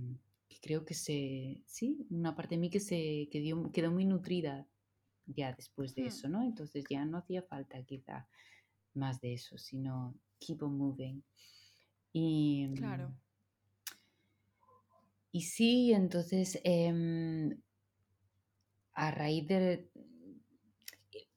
[0.61, 4.67] creo que se, sí, una parte de mí que se quedó, quedó muy nutrida
[5.25, 6.07] ya después de hmm.
[6.07, 6.43] eso, ¿no?
[6.43, 8.27] Entonces ya no hacía falta quizá
[8.93, 11.23] más de eso, sino keep on moving.
[12.13, 13.09] Y, claro.
[13.09, 13.17] Mm,
[15.33, 17.61] y sí, entonces, em,
[18.93, 19.89] a raíz de...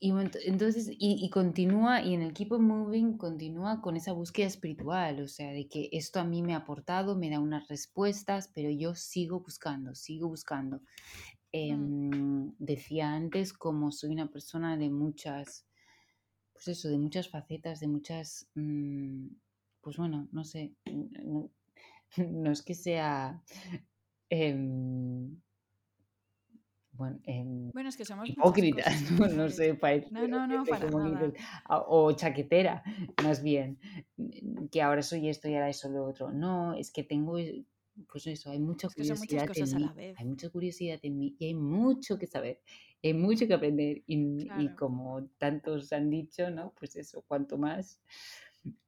[0.01, 5.23] Y, entonces, y, continúa, y en el Keep on Moving continúa con esa búsqueda espiritual,
[5.23, 8.69] o sea, de que esto a mí me ha aportado, me da unas respuestas, pero
[8.69, 10.83] yo sigo buscando, sigo buscando.
[11.55, 11.57] Mm.
[11.57, 15.67] Em, decía antes, como soy una persona de muchas,
[16.53, 18.49] pues eso, de muchas facetas, de muchas...
[18.55, 19.29] Mm,
[19.81, 20.75] pues bueno, no sé,
[22.17, 23.43] no, es que sea...
[24.31, 25.41] Em,
[26.93, 28.85] bueno, em, bueno, es que somos hipócrita,
[29.37, 29.49] ¿no?
[29.49, 30.89] sé, parece no, no, no, para
[31.87, 32.83] o chaquetera,
[33.23, 33.79] más bien,
[34.71, 36.31] que ahora soy esto y ahora eso lo otro.
[36.31, 37.65] No, es que tengo, eh,
[38.11, 42.19] pues eso, hay mucha curiosidad en mí, hay mucha curiosidad en mí y hay mucho
[42.19, 42.61] que saber,
[43.03, 46.73] hay mucho que aprender y, y como tantos han dicho, ¿no?
[46.79, 48.01] Pues eso, cuanto más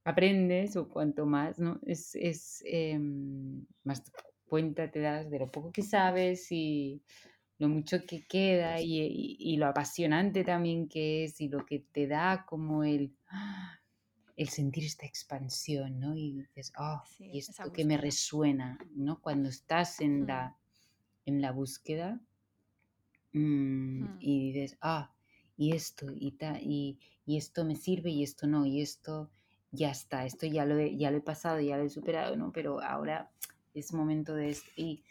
[0.05, 1.81] aprendes o cuanto más, ¿no?
[1.85, 4.03] Es, es em, más
[4.49, 7.03] cuenta te das de lo poco que sabes y
[7.59, 12.07] lo mucho que queda y, y, lo apasionante también que es y lo que te
[12.07, 13.15] da como el,
[14.37, 16.15] el sentir esta expansión, ¿no?
[16.15, 19.21] Y dices, oh, y esto que me resuena, ¿no?
[19.21, 20.57] Cuando estás en, la,
[21.25, 22.21] en la búsqueda
[23.33, 25.13] mm, y dices, ah,
[25.57, 29.31] y esto, y, ta, y, y esto me sirve y esto no, y esto
[29.73, 32.53] ya está, esto ya lo he, ya lo he pasado, ya lo he superado, ¿no?
[32.53, 33.31] Pero ahora
[33.73, 34.71] es momento de esto.
[34.77, 35.03] Y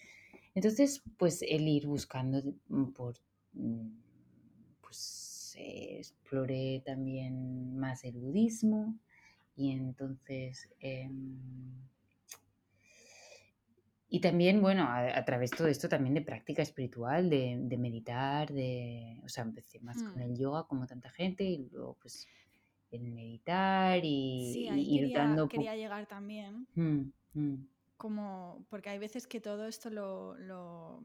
[0.53, 3.15] entonces, pues el ir buscando mm, por,
[3.53, 3.87] mm,
[4.81, 8.99] pues exploré también más el budismo
[9.55, 10.69] y entonces...
[10.79, 11.37] Em,
[14.07, 19.19] y también, bueno, a, través de todo esto también de práctica espiritual, de, meditar, de,
[19.25, 20.21] o sea, empecé más con mm.
[20.21, 22.25] el yoga como tanta gente y luego pues
[22.91, 26.67] el meditar y, sí, ahí quería, quería, llegar también.
[26.75, 27.67] Mm, mm.
[27.97, 31.03] Como, porque hay veces que todo esto lo,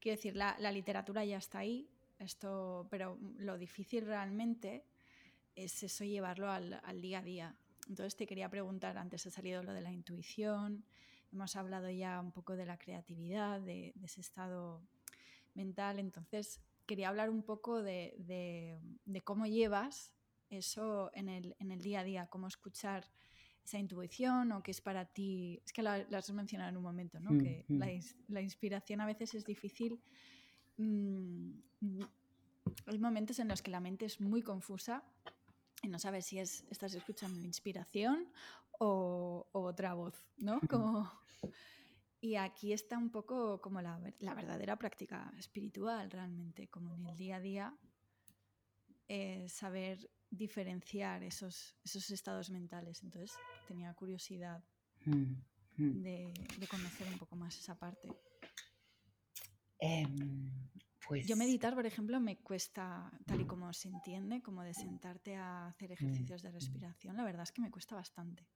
[0.00, 1.88] quiero decir, la, literatura ya está ahí,
[2.18, 4.84] esto, pero lo difícil realmente
[5.58, 7.56] es eso llevarlo al, día a día.
[7.88, 10.84] Entonces te quería preguntar, antes ha salido lo de la intuición,
[11.32, 14.82] hemos hablado ya un poco de la creatividad, de, ese estado
[15.54, 18.78] mental, entonces quería hablar un poco de,
[19.24, 20.12] cómo llevas
[20.48, 23.04] eso en el, en el, día a día, cómo escuchar
[23.64, 27.20] esa intuición o qué es para ti, es que la, has mencionado en un momento,
[27.20, 27.36] ¿no?
[27.36, 27.88] que La,
[28.28, 30.00] la, inspiración a veces es difícil.
[30.78, 31.50] Mm,
[32.86, 35.04] hay momentos en los que la mente es muy confusa
[35.82, 38.28] y no sabes si es, estás escuchando inspiración
[38.78, 40.60] o, otra voz, ¿no?
[40.68, 41.10] Como,
[42.20, 47.16] y aquí está un poco como la, la, verdadera práctica espiritual realmente, como en el
[47.16, 47.78] día a día,
[49.06, 53.02] eh, saber diferenciar esos, esos estados mentales.
[53.02, 54.62] Entonces tenía curiosidad
[55.04, 55.34] mm,
[55.76, 56.02] mm.
[56.02, 58.08] de, conocer un poco más esa parte.
[59.78, 60.67] Em,
[61.08, 61.26] pues...
[61.26, 65.68] Yo meditar, por ejemplo, me cuesta, tal y como se entiende, como de sentarte a
[65.68, 68.46] hacer ejercicios de mm, respiración, la verdad es que me cuesta bastante.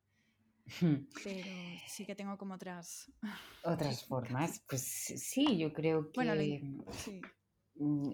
[1.24, 1.46] Pero
[1.88, 3.11] sí que tengo como otras...
[3.64, 4.62] Otras formas.
[4.68, 6.62] Pues sí, yo creo que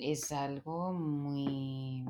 [0.01, 2.05] es algo muy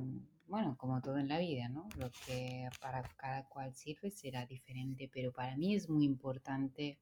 [0.48, 1.88] bueno, como todo en la vida, ¿no?
[1.98, 6.98] Lo que para cada cual sirve será diferente, pero para mí es muy importante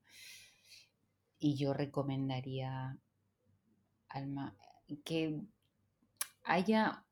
[1.38, 2.98] y yo recomendaría,
[4.08, 4.56] Alma,
[5.04, 5.40] que
[6.44, 7.04] haya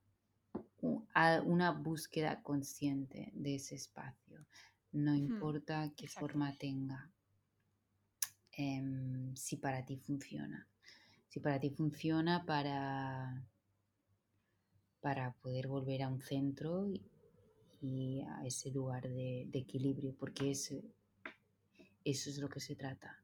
[1.45, 4.47] una búsqueda consciente de ese espacio,
[4.93, 7.11] no importa qué forma tenga,
[8.53, 10.69] em, si para ti funciona.
[11.29, 13.45] Si para ti funciona para
[15.05, 16.91] para poder volver a un centro
[17.83, 20.81] y, a ese lugar de, equilibrio, porque eso
[22.03, 23.23] es lo que se trata,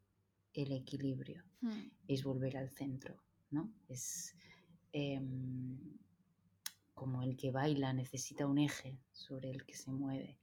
[0.52, 1.88] el equilibrio, hmm.
[2.06, 3.72] es volver al centro, ¿no?
[3.88, 4.34] Es
[4.92, 5.78] em,
[6.94, 10.38] como el que baila necesita un eje sobre el que se mueve.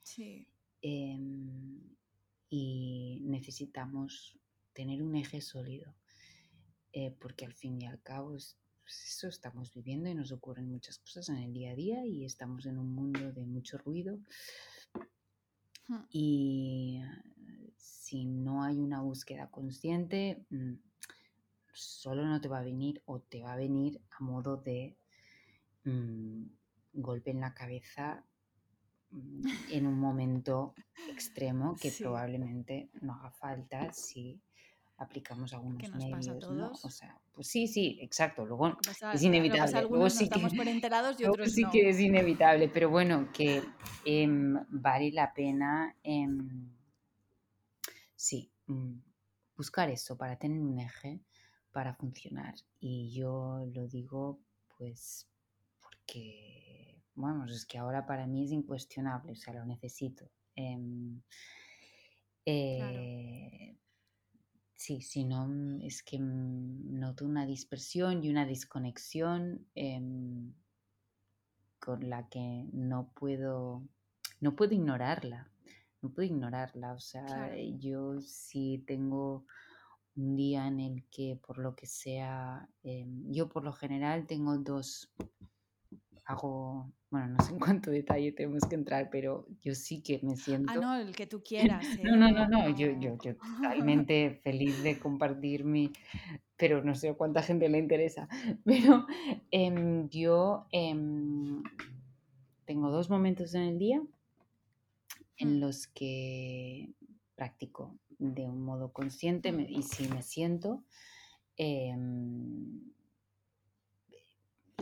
[0.82, 1.80] Em,
[2.50, 4.38] y necesitamos
[4.74, 5.96] tener un eje sólido,
[6.94, 10.72] eh, porque al fin y al cabo es pues eso estamos viviendo y nos ocurren
[10.72, 14.18] muchas cosas en el día a día y estamos en un mundo de mucho ruido.
[16.10, 17.02] Y
[17.76, 20.76] si no hay una búsqueda consciente, mm,
[21.78, 24.98] solo no te va a venir o te va a venir a modo de
[25.84, 26.44] mm,
[26.94, 28.26] golpe en la cabeza
[29.12, 30.74] mm, en un momento
[31.10, 34.42] extremo que probablemente no haga falta si
[34.98, 36.86] aplicamos algunos que nos medios, pasa a todos.
[36.86, 38.46] O sea, pues sí, sí, exacto.
[38.46, 38.76] Luego
[39.14, 39.82] es inevitable.
[39.84, 43.64] Luego sí que, por enterados y otros sí que es inevitable, pero bueno, que
[44.04, 46.72] em, vale la pena, em,
[48.16, 48.94] sí, mm,
[49.56, 51.22] buscar eso para tener un eje
[51.72, 52.56] para funcionar.
[52.80, 54.40] Y yo lo digo,
[54.78, 55.28] pues,
[55.82, 60.30] porque, bueno, es que ahora para mí es incuestionable, o sea, lo necesito.
[60.56, 61.22] Em,
[62.46, 63.78] eh,
[64.78, 65.50] Sí, si no,
[65.82, 70.54] es que noto una dispersión y una desconexión em,
[71.80, 73.82] con la que no puedo,
[74.40, 75.50] no puedo ignorarla,
[76.04, 76.94] no puedo ignorarla.
[76.94, 79.48] O sea, yo sí tengo
[80.18, 84.58] un día en el que por lo que sea, em, yo por lo general tengo
[84.58, 85.14] dos
[86.28, 90.36] hago, bueno, no sé en cuánto detalle tenemos que entrar, pero yo sí que me
[90.36, 90.72] siento...
[90.72, 91.86] Ah, no, el que tú quieras.
[92.04, 95.92] no, no, no, no, yo, yo, yo totalmente feliz de compartir mi,
[96.58, 98.28] pero no sé cuánta gente le interesa,
[98.66, 99.08] pero
[99.52, 101.64] em, yo em,
[102.66, 104.02] tengo dos momentos en el día
[105.38, 105.60] en mm.
[105.62, 106.90] los que
[107.36, 110.84] practico de un modo consciente y si me siento
[111.56, 112.92] em,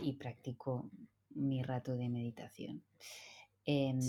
[0.02, 0.90] y practico
[1.30, 2.82] mi rato de meditación.
[3.64, 4.00] Em,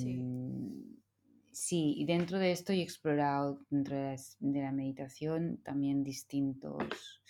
[1.51, 1.95] sí.
[1.97, 7.21] y dentro de esto he explorado dentro de la, meditación también distintos,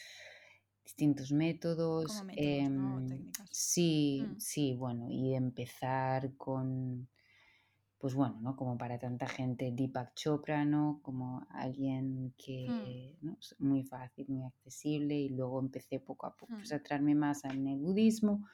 [0.84, 2.24] distintos métodos.
[2.36, 4.40] Em, sí, mm.
[4.40, 7.08] sí, bueno, y empezar con,
[8.00, 8.56] pues bueno, ¿no?
[8.56, 11.00] Como para tanta gente, Deepak Chopra, ¿no?
[11.02, 13.26] Como alguien que, mm.
[13.26, 13.38] ¿no?
[13.60, 16.80] muy fácil, muy accesible, y luego empecé poco a poco pues, a mm.
[16.80, 18.48] centrarme más en el budismo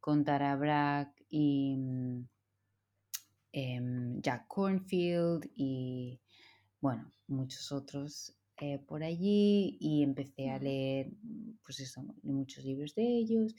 [0.00, 2.28] con Tara Brach y mm,
[3.52, 6.20] em, Jack Cornfield y
[6.80, 11.12] bueno, muchos otros eh, por allí y empecé a leer
[11.64, 13.54] pues eso, muchos libros de ellos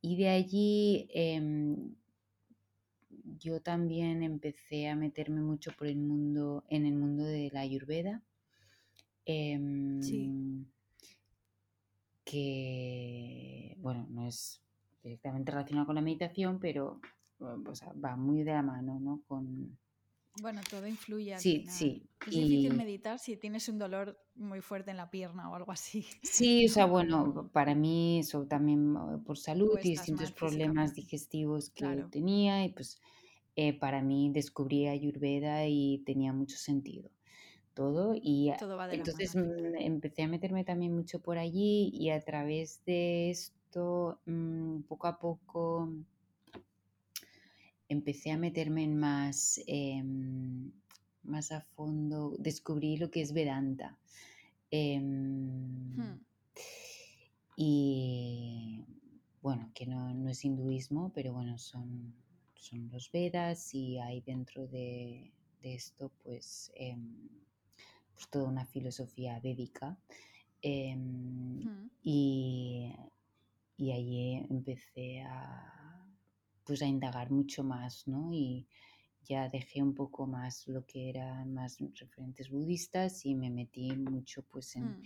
[0.00, 1.94] y de allí em,
[3.38, 8.22] yo también empecé a meterme mucho por el mundo, en el mundo de la ayurveda.
[9.24, 10.64] Em,
[12.24, 14.60] que bueno, no es
[15.02, 17.00] directamente relacionado con la meditación, pero
[17.40, 19.22] va muy de la mano, ¿no?
[19.26, 19.78] Con,
[20.40, 21.34] bueno, todo influye.
[21.34, 22.02] Al sí, sí.
[22.26, 26.06] Es difícil meditar si tienes un dolor muy fuerte en la pierna o algo así.
[26.22, 31.70] Sí, o sea, bueno, para mí eso también uh, por salud y distintos problemas digestivos
[31.70, 33.00] que tenía y pues
[33.54, 37.10] eh, para mí descubrí Ayurveda y tenía mucho sentido
[37.76, 38.50] todo y
[38.90, 44.80] entonces mm, empecé a meterme también mucho por allí y a través de esto mm,
[44.88, 45.92] poco a poco
[47.88, 50.70] empecé a meterme en más, em,
[51.22, 53.96] más a fondo, descubrí lo que es Vedanta.
[54.70, 56.20] Em, hmm.
[57.56, 58.84] Y
[59.40, 62.14] bueno, que no, es hinduismo, pero bueno, son,
[62.54, 65.32] son los Vedas y hay dentro de,
[65.62, 67.28] esto pues, em,
[68.14, 69.96] pues, toda una filosofía védica.
[70.62, 71.88] Hmm.
[72.02, 72.92] y,
[73.76, 75.85] y allí empecé a,
[76.66, 78.32] pues a indagar mucho más, ¿no?
[78.32, 78.66] Y
[79.24, 84.42] ya dejé un poco más lo que eran más referentes budistas y me metí mucho
[84.42, 85.02] pues en,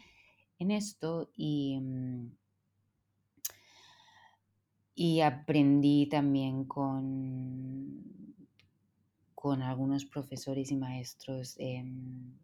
[0.59, 0.71] mm.
[0.71, 2.31] esto y, mm,
[4.95, 8.05] y aprendí también con,
[9.35, 12.39] con algunos profesores y maestros en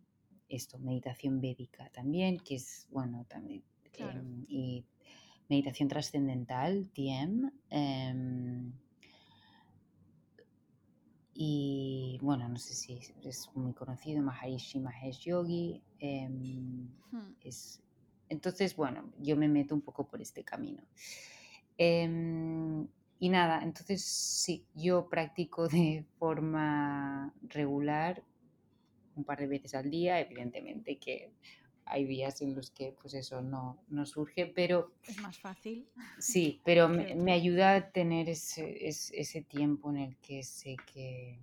[0.49, 3.63] esto, meditación védica también, que es, bueno, también,
[3.99, 4.85] em, y
[5.49, 7.53] meditación trascendental, TM.
[11.39, 15.83] Y bueno, no sé si es muy conocido, Maharishi Mahesh Yogi.
[15.99, 17.37] Em, hmm.
[17.43, 17.83] es,
[18.31, 20.83] entonces, bueno, yo me meto un poco por este camino.
[21.77, 22.89] Em,
[23.19, 28.25] y nada, entonces sí, yo practico de forma regular
[29.15, 31.33] un par de veces al día, evidentemente que
[31.87, 34.93] hay días en los que pues eso no, no surge, pero...
[35.05, 35.89] Es más fácil.
[36.19, 41.39] Sí, pero me, ayuda a tener ese, ese, tiempo en el que sé que,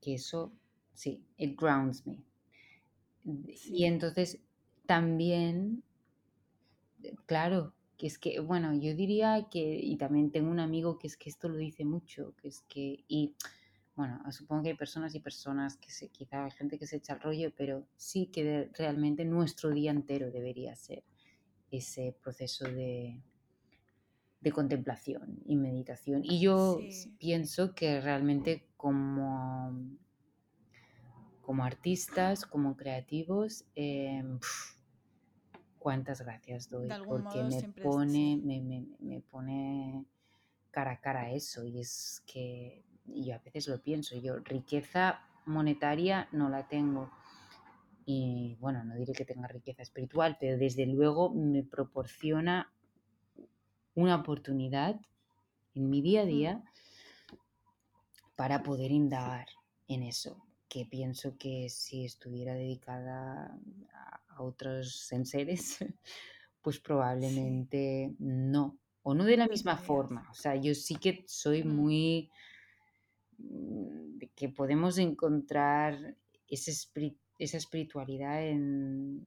[0.00, 0.52] que eso,
[0.94, 2.18] sí, it grounds me.
[3.66, 4.40] Y entonces
[4.86, 5.82] también,
[7.26, 11.16] claro, que es que, bueno, yo diría que, y también tengo un amigo que es
[11.18, 13.34] que esto lo dice mucho, que es que, y
[13.98, 17.14] bueno, supongo que hay personas y personas que se, quizá hay gente que se echa
[17.14, 21.02] el rollo, pero sí que realmente nuestro día entero debería ser
[21.72, 23.20] ese proceso de,
[24.40, 26.20] de contemplación y meditación.
[26.24, 26.78] Y yo
[27.18, 29.76] pienso que realmente como,
[31.42, 34.38] como artistas, como creativos, em,
[35.80, 40.06] cuántas gracias doy, porque me pone, me, me, me pone
[40.70, 41.64] cara a cara eso.
[41.64, 47.10] Y es que y a veces lo pienso, yo riqueza monetaria no la tengo.
[48.04, 52.72] Y bueno, no diré que tenga riqueza espiritual, pero desde luego me proporciona
[53.94, 55.00] una oportunidad
[55.74, 56.64] en mi día a día
[58.36, 59.48] para poder indagar
[59.88, 63.58] en eso, que pienso que si estuviera dedicada
[64.28, 65.78] a otros seres,
[66.62, 70.28] pues probablemente no, o no de la misma forma.
[70.30, 72.30] O sea, yo sí que soy muy
[74.34, 76.16] que podemos encontrar
[76.48, 76.70] esa,
[77.38, 79.26] esa espiritualidad en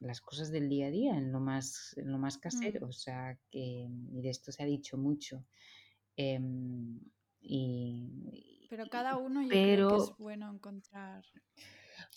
[0.00, 2.40] las cosas del día a día, en lo más, en lo más mm.
[2.40, 2.86] casero.
[2.86, 5.44] O sea, que, y de esto se ha dicho mucho.
[6.16, 7.00] Em,
[7.40, 11.24] y, pero cada uno yo creo que es bueno encontrar.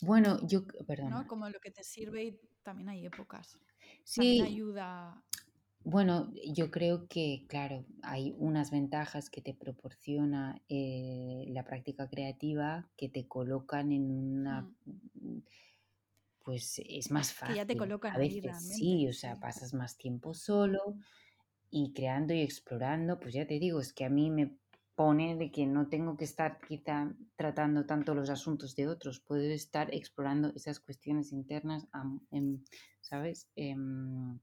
[0.00, 1.26] Bueno, yo, perdón.
[1.26, 3.58] Como lo que te sirve y también hay épocas.
[4.04, 4.38] Sí.
[4.38, 5.24] También ayuda
[5.84, 12.88] bueno, yo creo que, claro, hay unas ventajas que te proporciona eh, la práctica creativa
[12.96, 14.62] que te colocan en una...
[15.14, 15.38] Mm.
[16.42, 17.54] Pues es más fácil.
[17.54, 20.98] Que ya te colocan a veces sí, o sea, pasas más tiempo solo
[21.70, 24.58] y creando y explorando, pues ya te digo, es que a mí me
[24.94, 29.42] pone de que no tengo que estar quizá tratando tanto los asuntos de otros, puedo
[29.42, 31.86] estar explorando esas cuestiones internas,
[33.00, 33.48] ¿sabes?
[33.56, 34.38] Em,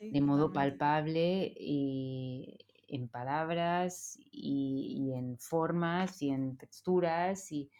[0.00, 2.58] de modo palpable y
[2.88, 7.70] en palabras y, en formas y en texturas y,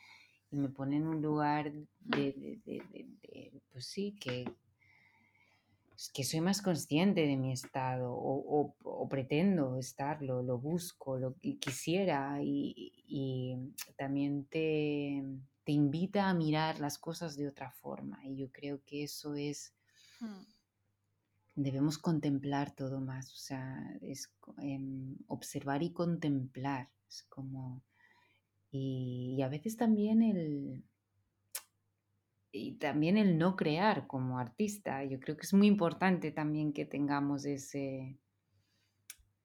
[0.51, 2.61] me pone en un lugar de,
[3.73, 4.45] pues sí, que,
[6.12, 13.72] que soy más consciente de mi estado o, pretendo estarlo, lo busco, lo quisiera y,
[13.97, 15.22] también te,
[15.64, 19.74] te, invita a mirar las cosas de otra forma y yo creo que eso es...
[20.20, 20.44] Hmm.
[21.56, 27.82] debemos contemplar todo más, o sea, es em, observar y contemplar, es como,
[28.70, 30.85] y, a veces también el,
[32.55, 35.02] y también el no crear como artista.
[35.05, 38.16] Yo creo que es muy importante también que tengamos ese,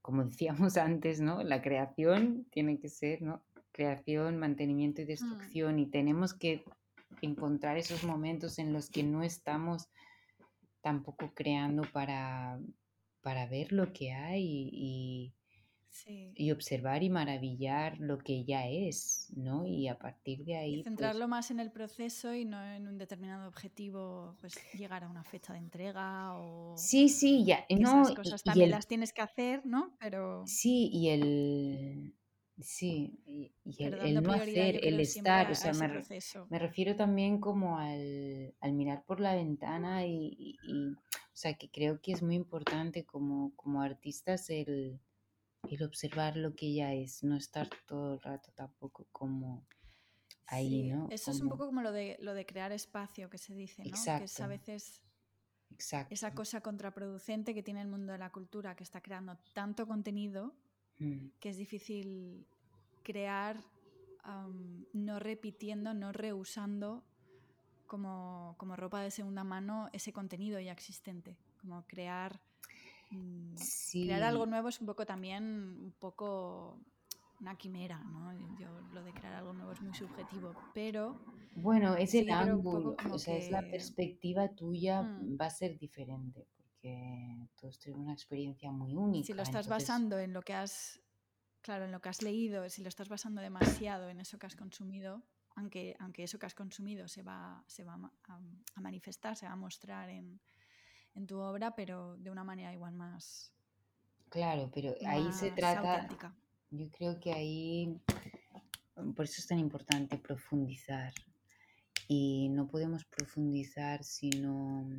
[0.01, 1.43] como decíamos antes, ¿no?
[1.43, 3.43] La creación tiene que ser, ¿no?
[3.71, 5.07] Creación, mantenimiento y mm.
[5.07, 6.63] destrucción y tenemos que
[7.21, 9.89] encontrar esos momentos en los que no estamos
[10.81, 12.59] tampoco creando para,
[13.21, 15.33] para ver lo que hay y,
[16.07, 19.65] y observar y maravillar lo que ya es, ¿no?
[19.65, 20.79] Y a partir de ahí...
[20.79, 25.03] Y centrarlo pues más en el proceso y no en un determinado objetivo, pues llegar
[25.03, 26.75] a una fecha de entrega o...
[26.77, 27.65] Sí, sí, ya.
[27.69, 29.95] No, esas cosas también las tienes que hacer, ¿no?
[29.99, 30.43] Pero...
[30.45, 32.15] Sí, y el...
[32.61, 33.53] Sí, y,
[33.85, 35.87] el, no hacer, el estar, o sea, me,
[36.49, 40.97] me, refiero también como al, al, mirar por la ventana y, y, o
[41.31, 44.99] sea, que creo que es muy importante como, como artistas el,
[45.67, 49.67] el observar lo que ya es, no estar todo el rato tampoco como
[50.47, 51.07] ahí, ¿no?
[51.11, 53.91] Eso es un poco como lo de, lo de crear espacio que se dice, ¿no?
[53.91, 55.03] Que es a veces
[56.09, 60.55] esa cosa contraproducente que tiene el mundo de la cultura, que está creando tanto contenido
[60.97, 61.27] mm.
[61.39, 62.47] que es difícil
[63.03, 63.61] crear
[64.93, 67.03] no repitiendo, no reusando
[67.87, 72.39] como, como ropa de segunda mano ese contenido ya existente, como crear
[73.11, 73.55] Mm,
[73.91, 76.79] crear algo nuevo es un poco también, un poco
[77.39, 78.33] una quimera, ¿no?
[78.59, 81.19] Yo, lo de crear algo nuevo es muy subjetivo, pero...
[81.55, 85.37] Bueno, es el ángulo, o sea, es la perspectiva tuya mm.
[85.39, 89.25] va a ser diferente, porque todos tenemos una experiencia muy única.
[89.25, 90.99] Si lo estás basando en lo que has,
[91.61, 94.55] claro, en lo que has leído, si lo estás basando demasiado en eso que has
[94.55, 95.23] consumido,
[95.55, 97.97] aunque, aunque eso que has consumido se va, se va
[98.75, 100.39] a manifestar, se va a mostrar en,
[101.15, 103.53] en tu obra, pero de una manera igual más.
[104.29, 106.07] Claro, pero ahí se trata.
[106.71, 107.99] Yo creo que ahí.
[109.15, 111.13] Por eso es tan importante profundizar.
[112.07, 114.89] Y no podemos profundizar si no,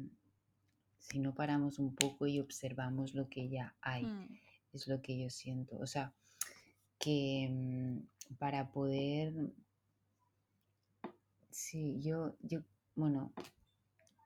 [0.98, 4.04] si no paramos un poco y observamos lo que ya hay.
[4.04, 4.38] Mm.
[4.72, 5.76] Es lo que yo siento.
[5.78, 6.12] O sea,
[6.98, 9.52] que mm, para poder.
[11.50, 12.60] Sí, yo, yo,
[12.94, 13.32] bueno,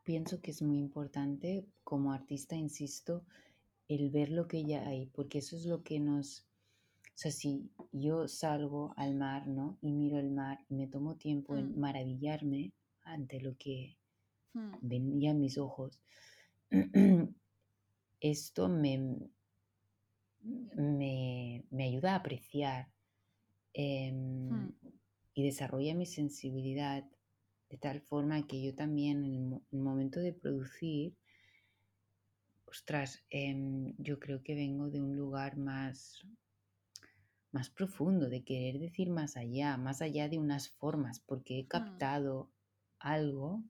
[0.04, 3.24] pienso que es muy importante como artista, insisto,
[3.88, 6.46] el ver lo que ya hay, porque eso es lo que nos...
[7.06, 9.78] O sea, si yo salgo al mar, ¿no?
[9.80, 11.78] Y miro el mar y me tomo tiempo en mm.
[11.78, 12.72] maravillarme
[13.02, 13.96] ante lo que
[14.52, 14.74] mm.
[14.82, 16.00] venía a mis ojos,
[18.20, 19.30] esto me,
[20.42, 22.90] me, me, ayuda a apreciar
[23.74, 24.74] em, mm.
[25.34, 27.04] y desarrolla mi sensibilidad
[27.74, 31.16] de tal forma que yo también en el, momento de producir,
[32.66, 36.24] ostras, em, yo creo que vengo de un lugar más,
[37.50, 41.66] más profundo, de querer decir más allá, más allá de unas formas, porque he mm.
[41.66, 42.52] captado
[43.00, 43.64] algo,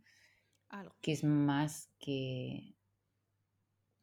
[1.00, 2.76] que es más que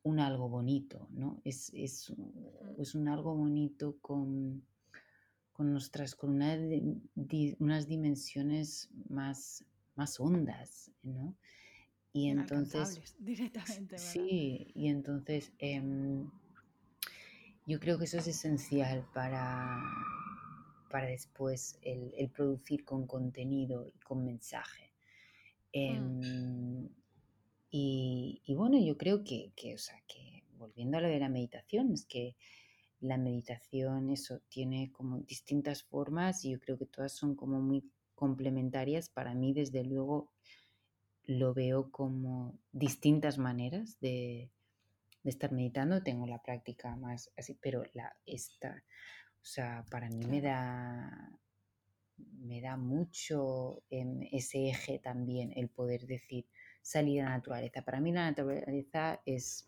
[0.01, 1.39] un algo bonito, ¿no?
[1.43, 2.09] Es, es,
[2.95, 4.65] un algo bonito con,
[5.53, 6.41] con, nuestras, con
[7.59, 9.63] unas dimensiones más,
[9.95, 11.35] más ondas, ¿no?
[12.13, 13.15] Y entonces...
[13.19, 16.29] Directamente, Sí, y entonces em,
[17.65, 19.81] yo creo que eso es esencial para,
[20.89, 24.91] para después el, producir con contenido y con mensaje.
[25.73, 26.23] Mm.
[26.23, 26.89] Em,
[27.73, 31.93] y, bueno, yo creo que, que, o sea, que volviendo a lo de la meditación,
[31.93, 32.35] es que
[32.99, 37.83] la meditación, eso tiene como distintas formas y yo creo que todas son como muy
[38.21, 40.31] complementarias, para mí desde luego
[41.25, 44.51] lo veo como distintas maneras de,
[45.23, 46.03] estar meditando.
[46.03, 48.83] Tengo la práctica más así, pero la esta,
[49.41, 51.31] o sea, para mí me da
[52.37, 56.45] me da mucho en ese eje también el poder decir
[56.83, 57.81] salir a la naturaleza.
[57.81, 59.67] Para mí la naturaleza es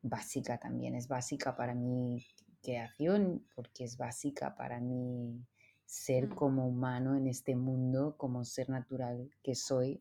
[0.00, 2.24] básica también, es básica para mi
[2.62, 5.44] creación porque es básica para mí
[5.92, 10.00] ser como humano en este mundo, como ser natural que soy,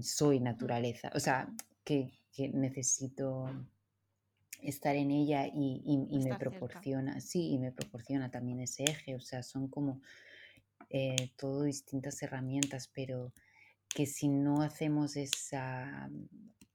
[0.00, 1.10] soy naturaleza.
[1.14, 2.18] O sea, que,
[2.54, 3.46] necesito
[4.62, 9.16] estar en ella y, me proporciona, sí, y me proporciona también ese eje.
[9.16, 10.00] O sea, son como
[10.88, 13.34] eh, todo distintas herramientas, pero
[13.94, 16.10] que si no hacemos esa,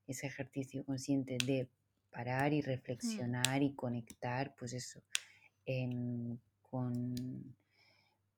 [0.05, 1.68] ese ejercicio consciente de
[2.11, 2.65] parar y mm.
[2.65, 5.01] reflexionar y conectar, pues eso,
[5.65, 6.38] em,
[6.72, 7.56] con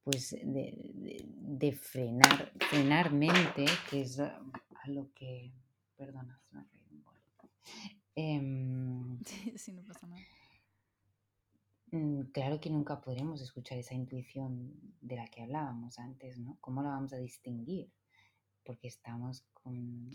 [0.03, 4.41] pues de, frenar, frenar mente, que es a
[4.87, 5.53] lo que,
[5.95, 6.65] perdona, se me
[8.15, 9.19] em,
[9.55, 10.21] sí, no pasa nada.
[11.91, 16.57] Mm, claro que nunca podremos escuchar esa intuición de la que hablábamos antes, ¿no?
[16.59, 17.89] ¿Cómo la vamos a distinguir?
[18.63, 20.09] porque estamos con,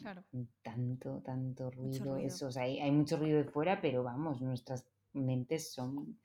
[0.62, 2.16] tanto, tanto ruido.
[2.16, 6.18] Eso, hay, mucho ruido de fuera, pero vamos, nuestras mentes son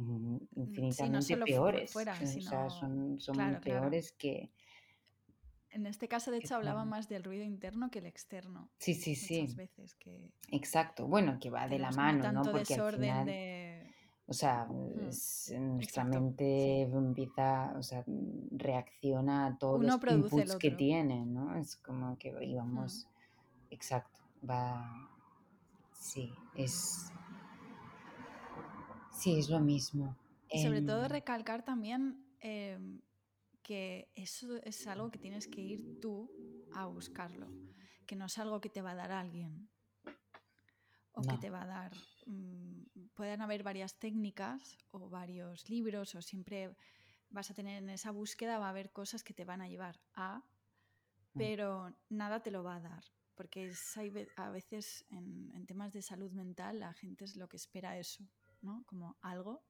[0.00, 1.94] mm, infinitamente peores.
[1.96, 4.50] o sea, son, son peores que...
[5.72, 8.68] En este caso, de hecho, hablaba más del ruido interno que el externo.
[8.78, 9.42] Sí, sí, sí.
[9.42, 10.32] Muchas veces que...
[10.48, 11.06] Exacto.
[11.06, 12.42] Bueno, que va de la mano, ¿no?
[12.42, 13.26] Porque al final...
[13.26, 13.70] de
[14.30, 18.04] o sea, mm, nuestra mente empieza, o sea,
[18.52, 21.56] reacciona a todos los inputs que tiene, ¿no?
[21.56, 23.74] Es como que íbamos, mm.
[23.74, 25.10] exacto, va,
[25.92, 27.12] sí, es,
[29.20, 30.16] sí, es lo mismo.
[30.50, 33.00] Y sobre todo em recalcar también em,
[33.62, 36.30] que eso es algo que tienes que ir tú
[36.74, 37.48] a buscarlo,
[38.06, 39.68] que no es algo que te va a dar alguien
[41.12, 41.92] o que te va a dar
[42.26, 42.80] mm,
[43.14, 46.74] pueden haber varias técnicas o varios libros o siempre
[47.30, 50.00] vas a tener en esa búsqueda, va a haber cosas que te van a llevar
[50.14, 50.38] a,
[51.34, 51.38] mm.
[51.38, 53.04] pero nada te lo va a dar.
[53.34, 53.96] Porque es,
[54.36, 58.24] a veces en, temas de salud mental la gente es lo que espera eso,
[58.62, 58.84] ¿no?
[58.86, 59.62] Como algo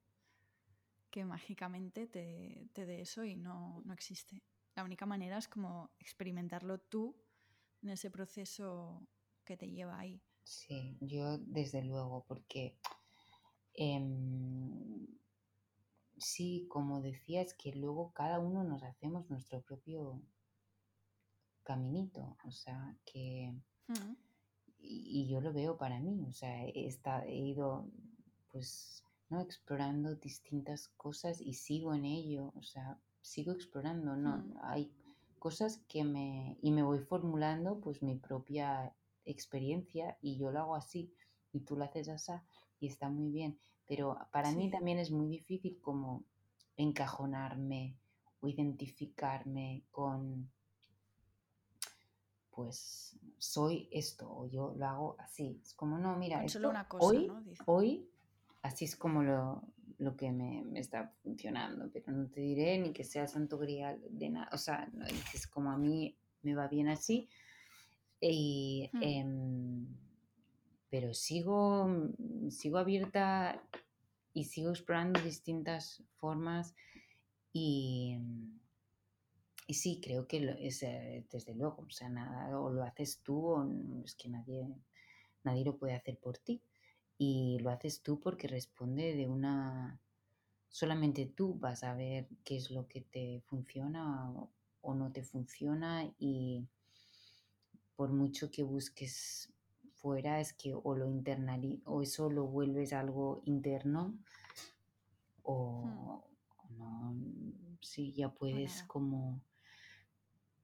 [1.11, 4.43] que mágicamente te, te dé eso y no, no existe.
[4.75, 7.17] La única manera es como experimentarlo tú
[7.83, 9.07] en ese proceso
[9.45, 10.23] que te lleva ahí.
[10.45, 12.79] Sí, yo desde luego, porque
[13.75, 15.07] Em,
[16.19, 20.21] sí, como decías, que luego cada uno nos hacemos nuestro propio
[21.63, 23.55] caminito, o sea, que...
[24.83, 26.89] Y, yo lo veo para mí, o sea, he,
[27.27, 27.87] he ido
[28.53, 29.41] pues, ¿no?
[29.41, 34.39] Explorando distintas cosas y sigo en ello, o sea, sigo explorando, ¿no?
[34.39, 34.55] Mm.
[34.63, 34.93] Hay
[35.39, 36.59] cosas que me...
[36.61, 38.95] y me voy formulando pues mi propia
[39.25, 41.13] experiencia y yo lo hago así
[41.53, 42.33] y tú lo haces así
[42.81, 43.59] y está muy bien.
[43.87, 46.25] Pero para mí también es muy difícil como
[46.77, 47.97] encajonarme
[48.41, 50.51] o identificarme con,
[52.51, 55.61] pues, soy esto o yo lo hago así.
[55.63, 57.31] Es como, no, mira, esto, hoy,
[57.67, 58.10] hoy,
[58.63, 59.63] así es como lo,
[59.99, 64.01] lo que me, me, está funcionando, pero no te diré ni que sea santo grial
[64.11, 67.29] de nada, o sea, no, es como a mí me va bien así.
[68.21, 69.03] Y, hmm.
[69.03, 69.87] em,
[70.91, 73.63] pero sigo, mm, sigo abierta
[74.35, 76.75] y sigo explorando distintas formas
[77.53, 78.61] y, mm,
[79.67, 83.47] y sí, creo que es, eh, desde luego, o sea, nada, o lo haces tú
[83.47, 84.67] o es que nadie,
[85.45, 86.61] nadie lo puede hacer por ti.
[87.23, 90.01] Y lo haces tú porque responde de una...
[90.71, 95.23] Solamente tú vas a ver qué es lo que te funciona o, o no te
[95.23, 96.67] funciona y
[97.95, 99.53] por mucho que busques
[99.97, 104.17] fuera es que o lo internali o eso lo vuelves algo interno
[105.43, 106.25] o,
[106.71, 106.79] hmm.
[106.79, 107.15] no,
[107.83, 109.43] si ya puedes como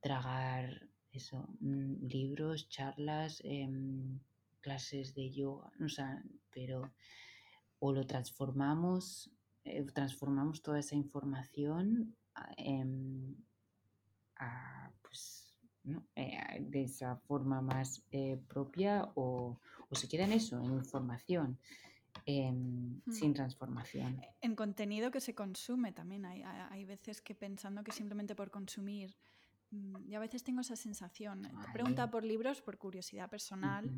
[0.00, 4.20] tragar eso, mm, libros, charlas, em,
[4.66, 6.20] clases de yoga, o sea,
[6.50, 6.92] pero
[7.78, 9.30] o lo transformamos,
[9.62, 12.16] eh, transformamos toda esa información
[14.38, 15.54] a, pues
[16.16, 19.60] eh, de esa forma más eh, propia o,
[19.92, 21.58] se queda en eso, en información.
[22.24, 23.12] Em, hmm.
[23.12, 24.20] sin transformación.
[24.40, 26.24] En contenido que se consume también.
[26.24, 29.35] Hay, hay, veces que pensando que simplemente por consumir, mm,
[30.06, 31.42] y a veces tengo esa sensación.
[31.42, 33.90] Te pregunta por libros por curiosidad personal,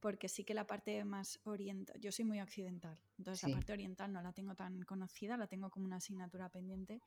[0.00, 4.12] porque sí que la parte más oriental, yo soy muy occidental, entonces la parte oriental
[4.12, 7.00] no la tengo tan conocida, la tengo como una asignatura pendiente,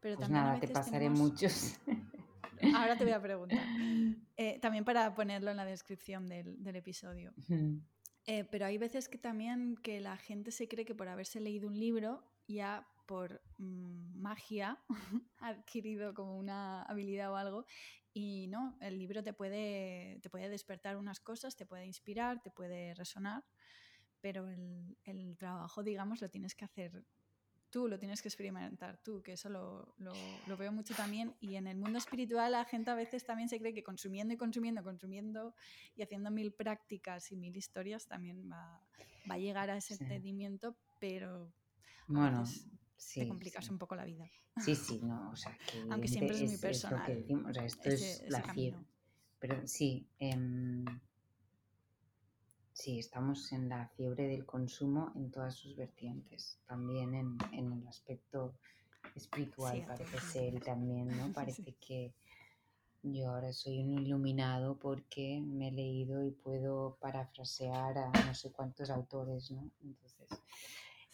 [0.00, 1.78] pero pues también nada, te pasaré muchos.
[2.74, 3.58] Ahora te voy a preguntar.
[4.38, 7.32] Eh, también para ponerlo en la descripción del, episodio.
[8.26, 11.68] Eh, pero hay veces que también que la gente se cree que por haberse leído
[11.68, 14.78] un libro ya por mm, magia
[15.38, 17.66] adquirido como una habilidad o algo
[18.12, 22.50] y no, el libro te puede, te puede despertar unas cosas, te puede inspirar, te
[22.50, 23.44] puede resonar,
[24.22, 27.04] pero el, el trabajo, digamos, lo tienes que hacer
[27.70, 31.34] tú, lo tienes que experimentar tú, que eso lo, lo, veo mucho también.
[31.40, 34.38] Y en el mundo espiritual la gente a veces también se cree que consumiendo y
[34.38, 35.54] consumiendo, consumiendo
[35.94, 38.80] y haciendo mil prácticas y mil historias también va,
[39.30, 41.52] va a llegar a ese entendimiento, pero
[42.06, 42.44] bueno,
[43.14, 44.30] te complicas un poco la vida.
[44.64, 47.26] Sí, sí, no, o sea, que aunque siempre es, muy personal.
[47.46, 48.84] o sea, esto es la fiebre.
[49.38, 50.84] Pero sí, em,
[52.76, 58.54] Sí, estamos en la fiebre del consumo en todas sus vertientes, también en, el aspecto
[59.14, 61.32] espiritual parece ser y también, ¿no?
[61.32, 62.12] Parece que
[63.02, 68.52] yo ahora soy un iluminado porque me he leído y puedo parafrasear a no sé
[68.52, 69.70] cuántos autores, ¿no?
[69.82, 70.28] Entonces,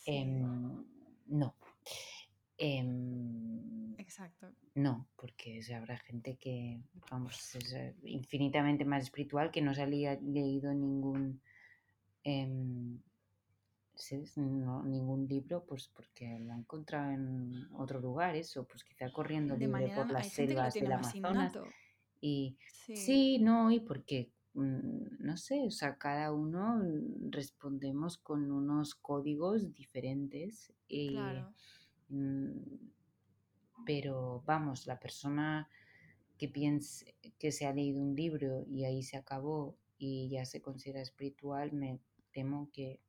[0.04, 0.84] em,
[1.26, 1.54] no.
[2.58, 4.48] Em, Exacto.
[4.74, 6.80] No, porque habrá gente que,
[7.10, 11.40] vamos, es eh, infinitamente más espiritual que no se ha leído ningún
[12.24, 12.98] em,
[14.84, 19.92] ningún libro, pues porque lo ha encontrado en otro lugar, eso, pues quizá corriendo libre
[19.94, 21.52] por las selvas del Amazonas.
[22.20, 22.56] Y
[22.94, 23.38] sí.
[23.38, 26.82] no, y porque, no sé, o sea, cada uno
[27.30, 30.72] respondemos con unos códigos diferentes.
[30.88, 31.16] Y,
[32.08, 32.50] mm,
[33.86, 35.68] pero vamos, la persona
[36.38, 40.60] que piense que se ha leído un libro y ahí se acabó y ya se
[40.60, 42.00] considera espiritual, me
[42.32, 43.00] temo que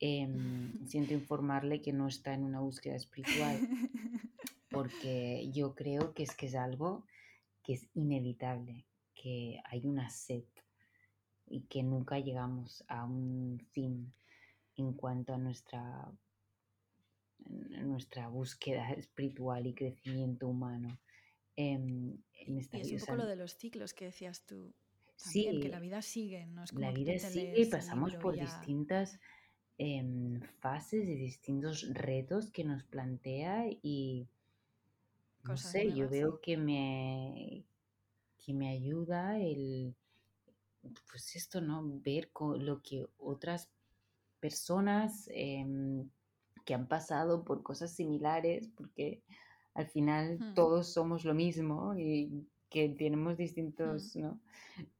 [0.00, 3.58] em, siento informarle que no está en una búsqueda espiritual,
[4.70, 7.04] porque yo creo que es que es algo
[7.62, 8.84] que es inevitable,
[9.20, 10.44] que hay una sed
[11.46, 14.12] y que nunca llegamos a un fin
[14.76, 16.10] en cuanto a nuestra,
[17.82, 20.98] nuestra búsqueda espiritual y crecimiento humano.
[21.56, 24.72] Em, en esta y es un poco lo de los ciclos que decías tú.
[25.22, 29.18] También, que la vida sigue, no es como La vida sigue y pasamos por distintas
[29.76, 34.28] em, fases y distintos retos que nos plantea y
[35.42, 37.64] no sé, yo veo que me,
[38.48, 39.94] que me ayuda el,
[41.10, 41.82] pues esto, ¿no?
[41.84, 43.68] Ver lo que otras
[44.40, 46.08] personas em,
[46.64, 49.22] que han pasado por cosas similares, porque
[49.74, 50.54] al final hmm.
[50.54, 54.30] todos somos lo mismo y que tenemos distintos hmm.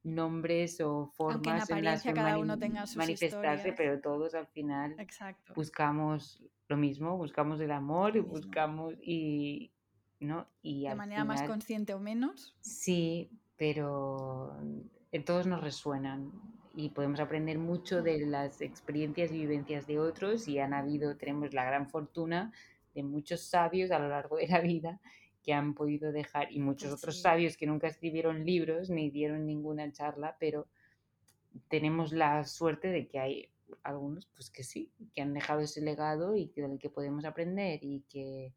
[0.03, 4.95] nombres o formas en, las que manifestarse, pero todos al final
[5.55, 9.71] buscamos lo mismo, buscamos el amor y buscamos y,
[10.19, 10.47] ¿no?
[10.61, 12.55] Y de manera más consciente o menos.
[12.61, 14.57] Sí, pero
[15.11, 16.31] en todos nos resuenan
[16.73, 21.53] y podemos aprender mucho de las experiencias y vivencias de otros y han habido, tenemos
[21.53, 22.53] la gran fortuna
[22.95, 25.01] de muchos sabios a lo largo de la vida
[25.43, 29.45] que han podido dejar y muchos pues otros sabios que nunca escribieron libros ni dieron
[29.45, 30.67] ninguna charla, pero
[31.67, 33.49] tenemos la suerte de que hay
[33.83, 38.05] algunos pues que sí, que han dejado ese legado y del que podemos aprender y
[38.09, 38.53] que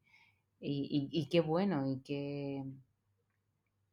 [0.64, 2.62] y, qué bueno y qué,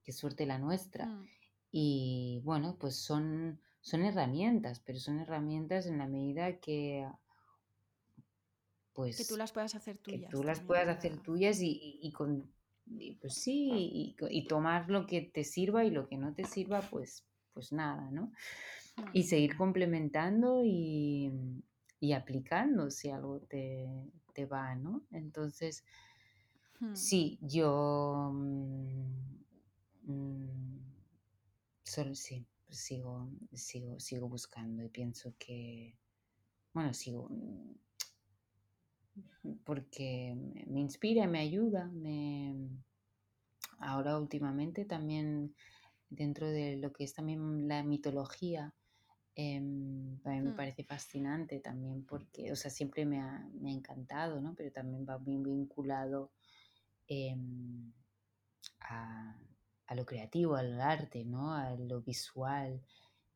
[0.09, 1.05] qué suerte la nuestra.
[1.05, 1.27] Mm.
[1.71, 7.07] Y bueno, pues son, son herramientas, pero son herramientas en la medida que
[8.93, 10.21] pues que tú las puedas hacer tuyas.
[10.21, 12.51] Que tú las puedas hacer tuyas y, y, con
[13.21, 17.23] pues sí, y, tomar lo que te sirva y lo que no te sirva, pues,
[17.53, 18.31] pues nada, ¿no?
[19.13, 21.31] Y seguir complementando y,
[21.99, 23.87] y aplicando si algo te,
[24.33, 25.03] te va, ¿no?
[25.11, 25.83] Entonces,
[26.79, 26.95] Hmm.
[26.95, 28.31] Sí, yo
[30.03, 30.77] mm,
[31.83, 35.97] solo sí, sigo, sigo, sigo buscando y pienso que,
[36.73, 37.75] bueno, sigo mm,
[39.63, 40.35] porque
[40.67, 42.55] me inspira, me ayuda, me
[43.79, 45.55] ahora últimamente también
[46.09, 48.73] dentro de lo que es también la mitología,
[49.37, 54.41] a mí me parece fascinante también porque, o sea, siempre me ha, me ha encantado,
[54.41, 54.53] ¿no?
[54.53, 56.33] Pero también va bien vinculado
[57.09, 57.91] Em,
[58.81, 59.33] a,
[59.95, 61.53] lo creativo, al arte, ¿no?
[61.53, 62.81] a lo visual,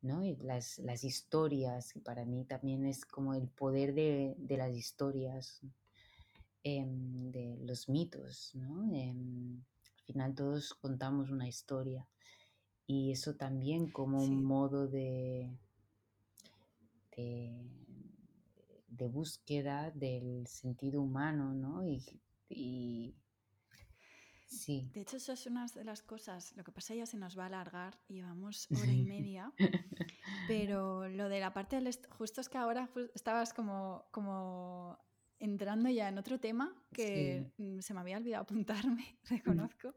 [0.02, 0.24] ¿no?
[0.24, 5.62] Y las, historias, y para mí también es como el poder de, las historias,
[6.64, 8.94] em, de los mitos, ¿no?
[8.94, 9.64] Em,
[9.98, 12.08] al final todos contamos una historia
[12.86, 15.50] y eso también como un modo de,
[17.16, 21.86] de, búsqueda del sentido humano, ¿no?
[21.86, 23.16] y
[24.68, 26.54] de hecho, eso es una de las cosas.
[26.56, 29.52] Lo que pasa ya se nos va a alargar, llevamos hora y media.
[30.48, 31.90] pero lo de la parte del.
[32.10, 34.98] Justo es que ahora estabas como, como
[35.40, 37.52] entrando ya en otro tema que
[37.82, 39.94] se me había olvidado apuntarme, reconozco,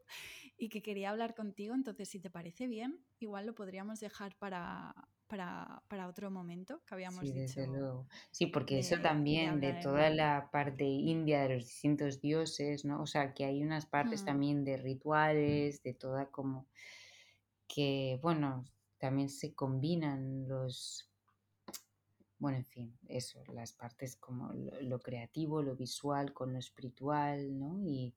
[0.57, 1.75] y que quería hablar contigo.
[1.75, 4.95] Entonces, si te parece bien, igual lo podríamos dejar para,
[5.27, 8.07] para, otro momento que habíamos sí, dicho.
[8.31, 13.03] Sí, porque eso también de, toda la parte india de los distintos dioses, ¿no?
[13.03, 14.27] O sea, que hay unas partes mm.
[14.27, 16.67] también de rituales, de toda como
[17.67, 18.65] que, bueno,
[18.99, 21.11] también se combinan los,
[22.39, 27.81] bueno, en fin, eso, las partes como lo, creativo, lo visual con lo espiritual, ¿no?
[27.83, 28.15] Y,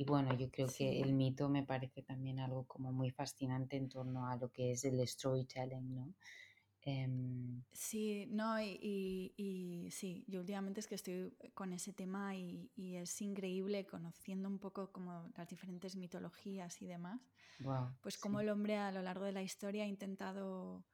[0.00, 3.88] y bueno, yo creo que el mito me parece también algo como muy fascinante en
[3.88, 6.14] torno a lo que es el storytelling, ¿no?
[6.82, 13.20] Em, sí, no, y, sí, yo últimamente es que estoy con ese tema y, es
[13.20, 17.20] increíble conociendo un poco como las diferentes mitologías y demás,
[18.00, 20.84] pues como el hombre a lo largo de la historia ha intentado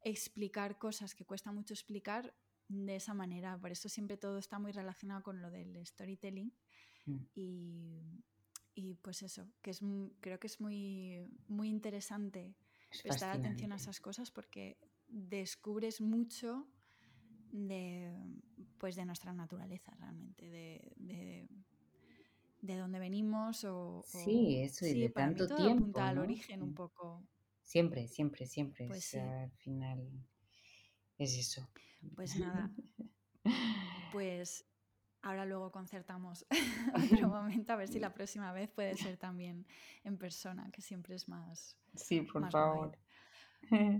[0.00, 2.34] explicar cosas que cuesta mucho explicar
[2.68, 6.50] de esa manera, por eso siempre todo está muy relacionado con lo del storytelling
[7.08, 7.24] Mm.
[7.34, 8.24] Y,
[8.78, 9.80] y, pues eso, que es,
[10.20, 12.54] creo que es muy, muy interesante
[13.02, 14.78] prestar atención a esas cosas porque
[15.08, 16.64] descubres mucho
[17.50, 18.14] de,
[18.78, 21.48] pues de nuestra naturaleza realmente, de, de,
[22.60, 24.04] de dónde venimos o...
[24.06, 25.98] Sí, eso, y de tanto tiempo.
[25.98, 27.26] al origen un poco.
[27.62, 28.86] Siempre, siempre, siempre.
[28.86, 30.08] Pues al final
[31.18, 31.68] es eso.
[32.14, 32.72] Pues nada.
[34.12, 34.64] pues
[35.22, 36.46] ahora luego concertamos
[37.22, 39.66] otro momento a ver si la próxima vez puede ser también
[40.04, 41.76] en persona, que siempre es más.
[41.94, 42.96] Sí, por favor.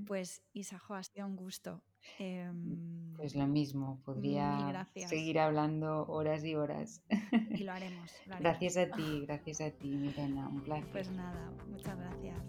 [0.07, 1.82] Pues Isajo, ha sido un gusto.
[2.20, 7.03] Em, pues lo mismo, podría seguir hablando horas y horas.
[7.51, 8.12] Y lo haremos.
[8.39, 10.89] Gracias a ti, gracias a ti, Mirena, un placer.
[10.93, 12.40] Pues nada, muchas gracias.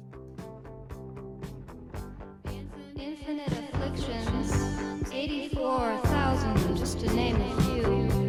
[2.96, 4.52] Infinite afflictions,
[5.10, 8.29] 84,000 just to name a few.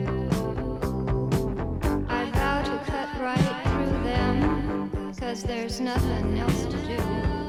[3.20, 7.39] Right through them, cause there's nothing else to do.